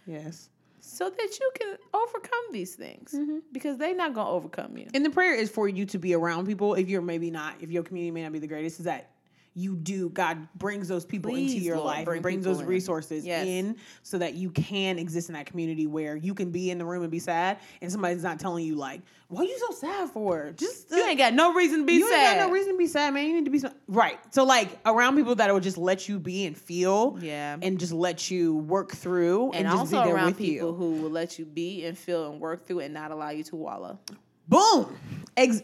yes. 0.09 0.49
so 0.81 1.11
that 1.11 1.39
you 1.39 1.51
can 1.59 1.77
overcome 1.95 2.45
these 2.53 2.75
things 2.75 3.13
Mm-hmm. 3.15 3.39
because 3.53 3.77
they're 3.77 3.95
not 3.95 4.15
going 4.15 4.27
to 4.27 4.33
overcome 4.33 4.77
you. 4.77 4.87
And 4.95 5.05
the 5.05 5.11
prayer 5.11 5.35
is 5.35 5.51
for 5.51 5.69
you 5.69 5.85
to 5.87 5.99
be 5.99 6.15
around 6.15 6.47
people 6.47 6.75
if 6.75 6.89
you're 6.89 7.03
maybe 7.03 7.31
not, 7.31 7.55
if 7.61 7.71
your 7.71 7.83
community 7.83 8.11
may 8.11 8.23
not 8.23 8.33
be 8.33 8.39
the 8.39 8.47
greatest, 8.47 8.81
is 8.81 8.85
that 8.87 9.11
you 9.59 9.77
do, 9.77 10.09
God 10.11 10.49
brings 10.55 10.89
those 10.89 11.05
people 11.05 11.35
into 11.35 11.59
your 11.59 11.77
Lord, 11.77 11.87
life 11.87 12.05
bring 12.05 12.17
and 12.19 12.23
brings 12.23 12.45
those 12.45 12.61
in. 12.61 12.67
resources 12.67 13.27
Yes. 13.27 13.47
in 13.47 13.77
so 14.03 14.19
that 14.19 14.35
you 14.35 14.51
can 14.51 14.99
exist 14.99 15.29
in 15.29 15.35
that 15.35 15.47
community 15.47 15.87
where 15.87 16.17
you 16.17 16.35
can 16.35 16.51
be 16.51 16.71
in 16.71 16.79
the 16.79 16.85
room 16.85 17.03
and 17.03 17.11
be 17.11 17.19
sad 17.19 17.59
and 17.83 17.91
somebody's 17.91 18.23
not 18.23 18.39
telling 18.39 18.65
you, 18.65 18.77
like, 18.77 19.01
what 19.29 19.43
are 19.43 19.49
you 19.51 19.59
so 19.69 19.75
sad 19.75 20.09
for? 20.11 20.53
Just, 20.57 20.91
You 20.91 21.05
ain't 21.05 21.19
got 21.19 21.35
no 21.35 21.53
reason 21.53 21.81
to 21.81 21.85
be 21.85 21.95
you 21.95 22.09
sad. 22.09 22.29
ain't 22.33 22.39
got 22.41 22.47
no 22.47 22.53
reason 22.55 22.73
to 22.73 22.79
be 22.79 22.87
sad, 22.87 23.13
man. 23.13 23.27
You 23.27 23.35
need 23.35 23.45
to 23.45 23.51
be 23.51 23.59
sad. 23.59 23.75
right. 23.89 24.19
So 24.33 24.45
like 24.45 24.71
around 24.87 25.17
people 25.17 25.35
that 25.35 25.53
will 25.53 25.61
just 25.61 25.77
let 25.77 26.09
you 26.09 26.19
be 26.19 26.47
and 26.47 26.57
feel, 26.57 27.19
Yeah. 27.21 27.57
and 27.61 27.79
just 27.79 27.93
let 27.93 28.31
you 28.31 28.57
work 28.57 28.93
through, 28.93 29.47
and, 29.53 29.57
and 29.57 29.67
just 29.67 29.77
also 29.79 29.99
be 30.03 30.07
there 30.07 30.15
around 30.17 30.27
with 30.27 30.39
people 30.39 30.69
you. 30.69 30.75
who 30.75 30.93
will 31.03 31.11
let 31.11 31.39
you 31.39 31.45
be 31.45 31.85
and 31.85 31.99
feel 31.99 32.31
and 32.31 32.41
work 32.41 32.67
through 32.67 32.81
and 32.81 32.95
not 32.95 33.11
allow 33.11 33.31
you 33.31 33.45
to 33.45 33.57
wallow. 33.57 33.99
Boom. 34.47 34.97
Ex- 35.37 35.63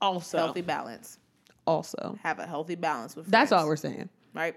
also, 0.00 0.36
Healthy 0.36 0.60
balance. 0.60 1.18
Also, 1.66 2.18
Have 2.22 2.38
a 2.38 2.46
healthy 2.46 2.74
balance 2.76 3.16
with 3.16 3.26
that's 3.26 3.52
all 3.52 3.66
we're 3.66 3.76
saying. 3.76 4.08
right. 4.34 4.54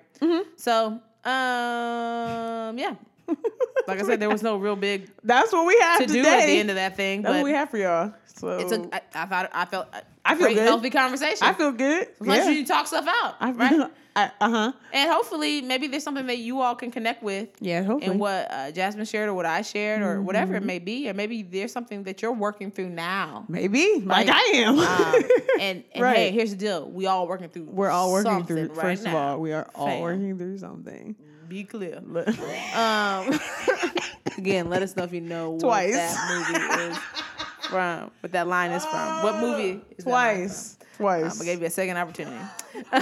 So, 0.57 0.99
um, 1.25 2.77
yeah, 2.77 2.95
Like 3.87 3.99
I 3.99 4.03
said, 4.03 4.19
there 4.19 4.29
was 4.29 4.43
no 4.43 4.57
real 4.57 4.75
big 4.75 5.09
That's 5.23 5.51
what 5.51 5.65
we 5.65 5.77
have 5.81 5.99
to 6.01 6.07
today. 6.07 6.21
do 6.21 6.27
at 6.27 6.45
the 6.45 6.59
end 6.59 6.69
of 6.69 6.75
that 6.75 6.95
thing. 6.95 7.21
That's 7.23 7.33
but 7.33 7.37
what 7.39 7.45
we 7.45 7.51
have 7.51 7.69
for 7.69 7.77
y'all. 7.77 8.13
So 8.35 8.57
it's 8.59 8.71
a. 8.71 8.87
I, 8.93 9.01
I 9.15 9.25
thought 9.25 9.49
I 9.53 9.65
felt. 9.65 9.87
A 9.93 10.01
I 10.25 10.35
feel 10.35 10.45
great, 10.45 10.55
good. 10.55 10.63
healthy 10.67 10.89
conversation. 10.91 11.39
I 11.41 11.53
feel 11.53 11.71
good. 11.71 12.07
Yeah. 12.23 12.49
you 12.49 12.65
talk 12.65 12.85
stuff 12.87 13.05
out, 13.07 13.35
I 13.39 13.51
right? 13.51 13.69
feel, 13.69 13.89
I, 14.15 14.31
uh-huh. 14.39 14.71
And 14.93 15.11
hopefully, 15.11 15.61
maybe 15.61 15.87
there's 15.87 16.03
something 16.03 16.27
that 16.27 16.37
you 16.37 16.61
all 16.61 16.75
can 16.75 16.91
connect 16.91 17.23
with. 17.23 17.49
Yeah, 17.59 17.83
hopefully. 17.83 18.11
And 18.11 18.19
what 18.19 18.47
uh, 18.51 18.71
Jasmine 18.71 19.05
shared, 19.05 19.27
or 19.29 19.33
what 19.33 19.45
I 19.47 19.61
shared, 19.61 20.01
or 20.03 20.21
whatever 20.21 20.53
Mm-hmm. 20.53 20.63
it 20.63 20.65
may 20.67 20.79
be, 20.79 21.09
or 21.09 21.13
maybe 21.13 21.41
there's 21.41 21.71
something 21.71 22.03
that 22.03 22.21
you're 22.21 22.31
working 22.33 22.69
through 22.69 22.89
now. 22.89 23.45
Maybe. 23.49 24.01
Like, 24.05 24.27
Like, 24.27 24.29
I 24.29 24.41
am. 24.57 24.77
Um, 24.79 25.29
and 25.59 25.83
and 25.93 26.03
Right. 26.03 26.15
hey, 26.17 26.31
here's 26.31 26.51
the 26.51 26.57
deal: 26.57 26.89
we 26.89 27.07
all 27.07 27.27
working 27.27 27.49
through. 27.49 27.63
We're 27.63 27.89
all 27.89 28.11
working 28.11 28.45
through 28.45 28.67
right 28.67 28.77
first 28.77 29.05
of 29.07 29.13
all, 29.15 29.39
we 29.39 29.51
are 29.53 29.67
all 29.73 29.87
Fam. 29.87 30.01
working 30.01 30.37
through 30.37 30.57
something. 30.59 31.15
Be 31.49 31.63
clear. 31.65 32.01
Um, 32.75 33.39
again, 34.37 34.69
let 34.69 34.81
us 34.83 34.95
know 34.95 35.03
if 35.03 35.11
you 35.11 35.19
know 35.21 35.49
what 35.51 35.59
Twice. 35.61 35.93
that 35.93 36.15
movie 36.29 36.83
is 36.93 36.97
from. 37.69 38.11
What 38.21 38.31
that 38.31 38.47
line 38.47 38.71
is 38.71 38.85
from. 38.85 39.23
What 39.23 39.35
movie? 39.41 39.81
Is 39.97 40.03
Twice. 40.05 40.77
Twice. 40.97 41.35
Um, 41.35 41.41
I 41.41 41.45
gave 41.45 41.59
you 41.61 41.65
a 41.67 41.69
second 41.69 41.97
opportunity. 41.97 42.37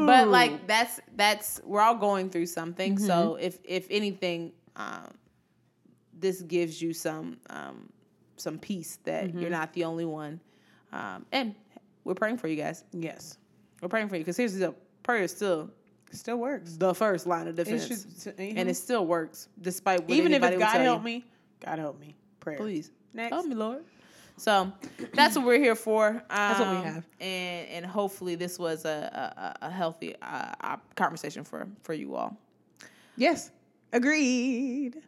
but 0.00 0.28
like 0.28 0.66
that's 0.66 1.00
that's 1.16 1.60
we're 1.64 1.80
all 1.80 1.94
going 1.96 2.30
through 2.30 2.46
something. 2.46 2.98
So 2.98 3.12
Mm-hmm. 3.36 3.42
if 3.44 3.58
if 3.64 3.86
anything, 3.90 4.52
um, 4.76 5.08
this 6.18 6.42
gives 6.42 6.80
you 6.82 6.92
some 6.92 7.38
um, 7.50 7.88
some 8.36 8.58
peace 8.58 8.98
that 9.04 9.24
Mm-hmm. 9.28 9.40
you're 9.40 9.50
not 9.50 9.72
the 9.72 9.84
only 9.84 10.04
one. 10.04 10.40
Um, 10.92 11.24
and 11.32 11.54
we're 12.04 12.14
praying 12.14 12.36
for 12.38 12.48
you 12.48 12.56
guys. 12.56 12.84
yes. 12.92 13.38
We're 13.80 13.88
praying 13.88 14.08
for 14.10 14.16
you 14.16 14.20
because 14.22 14.36
here's 14.36 14.54
the 14.54 14.74
prayer 15.02 15.22
is 15.24 15.32
still 15.32 15.70
Still 16.12 16.36
works. 16.38 16.76
the 16.76 16.94
first 16.94 17.26
line 17.26 17.48
of 17.48 17.58
It 17.58 17.64
defense, 17.64 18.22
should, 18.22 18.38
and 18.38 18.68
it 18.68 18.76
still 18.76 19.06
works 19.06 19.48
despite 19.60 20.02
what 20.02 20.10
even 20.10 20.32
if 20.32 20.42
it's 20.42 20.58
God 20.58 20.80
help 20.80 21.00
you. 21.00 21.04
me, 21.04 21.24
God 21.64 21.78
help 21.78 21.98
me. 22.00 22.14
Prayer. 22.40 22.56
Please 22.58 22.90
Next. 23.14 23.32
help 23.32 23.46
me, 23.46 23.54
Lord. 23.54 23.84
So 24.36 24.72
that's 25.14 25.36
what 25.36 25.44
we're 25.46 25.58
here 25.60 25.74
for. 25.74 26.08
Um, 26.08 26.22
That's 26.28 26.60
what 26.60 26.70
we 26.70 26.76
have. 26.84 27.06
and 27.20 27.68
and 27.68 27.86
hopefully 27.86 28.34
this 28.34 28.58
was 28.58 28.84
a 28.84 29.54
a, 29.62 29.66
a 29.66 29.70
healthy 29.70 30.14
uh, 30.22 30.76
conversation 30.96 31.44
for 31.44 31.66
for 31.82 31.92
you 31.94 32.14
all. 32.14 32.36
Yes. 33.16 33.50
Agreed. 33.92 35.02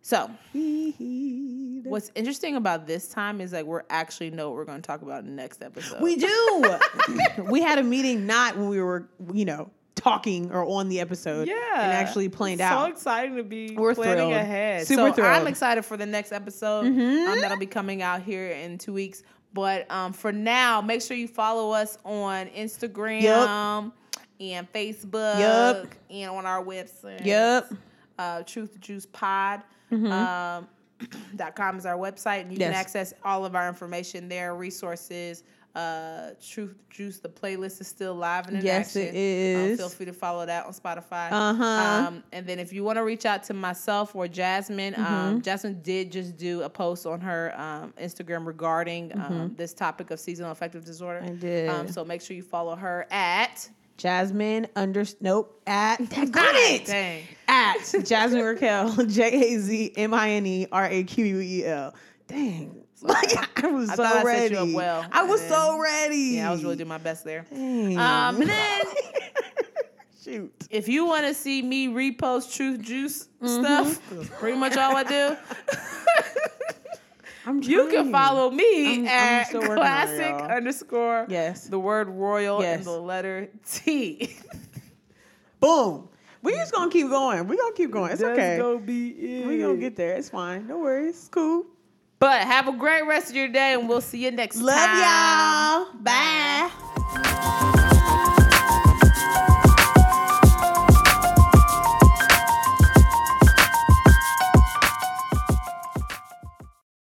So 0.00 0.30
Agreed. 0.54 1.84
what's 1.84 2.10
interesting 2.14 2.56
about 2.56 2.86
this 2.86 3.08
time 3.08 3.40
is 3.40 3.52
like 3.52 3.64
we're 3.66 3.82
actually 3.90 4.30
know 4.30 4.48
what 4.48 4.56
we're 4.56 4.64
going 4.64 4.80
to 4.80 4.86
talk 4.86 5.02
about 5.02 5.20
in 5.20 5.26
the 5.26 5.32
next 5.32 5.62
episode. 5.62 6.00
We 6.00 6.16
do. 6.16 6.78
we 7.50 7.60
had 7.60 7.78
a 7.78 7.82
meeting 7.82 8.26
not 8.26 8.56
when 8.56 8.68
we 8.68 8.80
were, 8.80 9.08
you 9.32 9.44
know, 9.44 9.70
talking 9.98 10.50
or 10.50 10.64
on 10.64 10.88
the 10.88 11.00
episode. 11.00 11.48
Yeah, 11.48 11.54
and 11.74 11.92
actually 11.92 12.28
planned 12.28 12.60
so 12.60 12.64
out. 12.64 12.86
So 12.86 12.92
exciting 12.92 13.36
to 13.36 13.42
be 13.42 13.74
We're 13.76 13.94
planning 13.94 14.16
thrilled. 14.16 14.32
ahead. 14.32 14.86
Super 14.86 15.14
so 15.14 15.22
I'm. 15.22 15.38
Mm-hmm. 15.40 15.46
excited 15.48 15.84
for 15.84 15.96
the 15.96 16.06
next 16.06 16.32
episode. 16.32 16.86
Um, 16.86 17.40
that'll 17.40 17.58
be 17.58 17.66
coming 17.66 18.02
out 18.02 18.22
here 18.22 18.48
in 18.48 18.78
two 18.78 18.92
weeks. 18.92 19.22
But 19.52 19.90
um, 19.90 20.12
for 20.12 20.30
now, 20.32 20.80
make 20.80 21.02
sure 21.02 21.16
you 21.16 21.26
follow 21.28 21.72
us 21.72 21.98
on 22.04 22.46
Instagram 22.48 23.22
yep. 23.22 23.92
and 24.40 24.72
Facebook 24.72 25.40
Yup. 25.40 25.86
and 26.10 26.30
on 26.30 26.46
our 26.46 26.62
website. 26.62 27.24
Yep. 27.24 27.72
Uh, 28.18 28.42
Truth 28.42 28.78
Juice 28.80 29.06
Pod. 29.06 29.62
Um, 29.90 30.68
dot 31.36 31.54
com 31.56 31.78
is 31.78 31.86
our 31.86 31.96
website, 31.96 32.42
and 32.42 32.52
you 32.52 32.58
can 32.58 32.70
Mm-hmm. 32.70 32.80
Access 32.80 33.14
all 33.24 33.44
of 33.44 33.54
our 33.54 33.68
information 33.68 34.28
there, 34.28 34.54
resources. 34.54 35.44
Uh, 35.74 36.30
Truth 36.44 36.74
Juice, 36.90 37.20
the 37.20 37.28
playlist 37.28 37.80
is 37.80 37.86
still 37.86 38.14
live 38.14 38.48
and 38.48 38.56
in 38.56 38.64
Yes, 38.64 38.96
it 38.96 39.08
action. 39.08 39.14
Um, 39.14 39.70
is. 39.70 39.78
feel 39.78 39.88
free 39.88 40.06
to 40.06 40.12
follow 40.12 40.44
that 40.44 40.66
on 40.66 40.72
Spotify. 40.72 41.30
Uh-huh. 41.30 41.64
Um, 41.64 42.24
and 42.32 42.46
then 42.46 42.58
if 42.58 42.72
you 42.72 42.82
want 42.82 42.96
to 42.96 43.04
reach 43.04 43.24
out 43.26 43.44
to 43.44 43.54
myself 43.54 44.16
or 44.16 44.26
Jazmine, 44.26 44.94
Mm-hmm. 44.94 45.04
um, 45.04 45.42
Jazmine 45.42 45.80
did 45.82 46.10
just 46.10 46.36
do 46.36 46.62
a 46.62 46.68
post 46.68 47.06
on 47.06 47.20
her 47.20 47.52
um, 47.60 47.92
Instagram 48.00 48.44
regarding 48.46 49.12
um, 49.16 49.54
this 49.56 49.72
topic 49.72 50.10
of 50.10 50.18
seasonal 50.18 50.50
affective 50.50 50.84
disorder. 50.84 51.20
Mm-hmm. 51.20 51.32
I 51.32 51.38
did. 51.38 51.68
Um, 51.68 51.88
so 51.88 52.04
make 52.04 52.22
sure 52.22 52.34
you 52.34 52.42
follow 52.42 52.74
her 52.74 53.06
at. 53.10 53.68
Jazmine 53.98 54.68
under 54.76 55.04
nope 55.20 55.60
at 55.66 55.98
got 56.30 56.54
it 56.54 56.86
Dang. 56.86 57.24
at 57.48 57.78
Jazmine 57.80 58.44
Raquel 58.44 58.94
J 59.06 59.54
A 59.54 59.58
Z 59.58 59.92
M 59.96 60.14
I 60.14 60.30
N 60.30 60.46
E 60.46 60.66
R 60.70 60.86
A 60.86 61.02
Q 61.02 61.24
U 61.24 61.40
E 61.40 61.64
L. 61.66 61.92
Dang, 62.28 62.84
like 63.02 63.62
I 63.64 63.68
was 63.68 63.90
I 63.90 63.94
so 63.94 64.02
thought 64.02 64.16
I 64.16 64.22
set 64.22 64.24
ready. 64.24 64.54
you 64.54 64.60
up 64.60 64.68
well, 64.74 65.06
I 65.12 65.22
was 65.24 65.40
so 65.46 65.78
ready. 65.80 66.16
Yeah, 66.36 66.48
I 66.48 66.52
was 66.52 66.62
really 66.64 66.76
doing 66.76 66.88
my 66.88 66.98
best 66.98 67.24
there. 67.24 67.44
Um, 67.52 67.56
and 67.98 68.48
then 68.48 68.80
shoot. 70.22 70.52
if 70.70 70.88
you 70.88 71.06
want 71.06 71.26
to 71.26 71.34
see 71.34 71.62
me 71.62 71.88
repost 71.88 72.54
Truth 72.54 72.80
Juice 72.82 73.28
Mm-hmm. 73.42 73.64
stuff, 73.92 74.30
pretty 74.40 74.58
much 74.58 74.76
all 74.76 74.96
I 74.96 75.04
do. 75.04 75.36
You 77.62 77.88
can 77.88 78.12
follow 78.12 78.50
me 78.50 78.86
I'm- 78.86 79.00
I'm 79.02 79.06
at 79.06 79.46
still 79.46 79.60
working 79.60 79.78
on 79.78 79.78
it, 79.78 79.80
classic 79.80 80.34
underscore 80.50 81.26
Yes. 81.30 81.66
the 81.68 81.78
word 81.78 82.08
royal 82.08 82.60
Yes. 82.60 82.78
and 82.78 82.86
the 82.86 83.00
letter 83.00 83.48
T. 83.72 84.36
Boom. 85.60 86.08
We 86.42 86.52
just 86.52 86.72
gonna 86.74 86.90
keep 86.90 87.08
going. 87.08 87.46
We 87.48 87.56
gonna 87.56 87.74
keep 87.74 87.90
going. 87.90 88.12
It's 88.12 88.22
okay. 88.22 88.60
be 88.84 89.08
it. 89.10 89.46
We 89.46 89.58
gonna 89.58 89.76
get 89.76 89.96
there. 89.96 90.14
It's 90.16 90.28
fine. 90.30 90.66
No 90.66 90.78
worries. 90.78 91.28
Cool. 91.32 91.64
But 92.20 92.42
have 92.42 92.66
a 92.66 92.72
great 92.72 93.06
rest 93.06 93.30
of 93.30 93.36
your 93.36 93.48
day, 93.48 93.74
and 93.74 93.88
we'll 93.88 94.00
see 94.00 94.24
you 94.24 94.30
next 94.30 94.56
Love 94.56 94.76
time. 94.76 94.98
Love 95.00 95.88
y'all. 95.92 96.02
Bye. 96.02 96.70
Bye. 97.14 97.84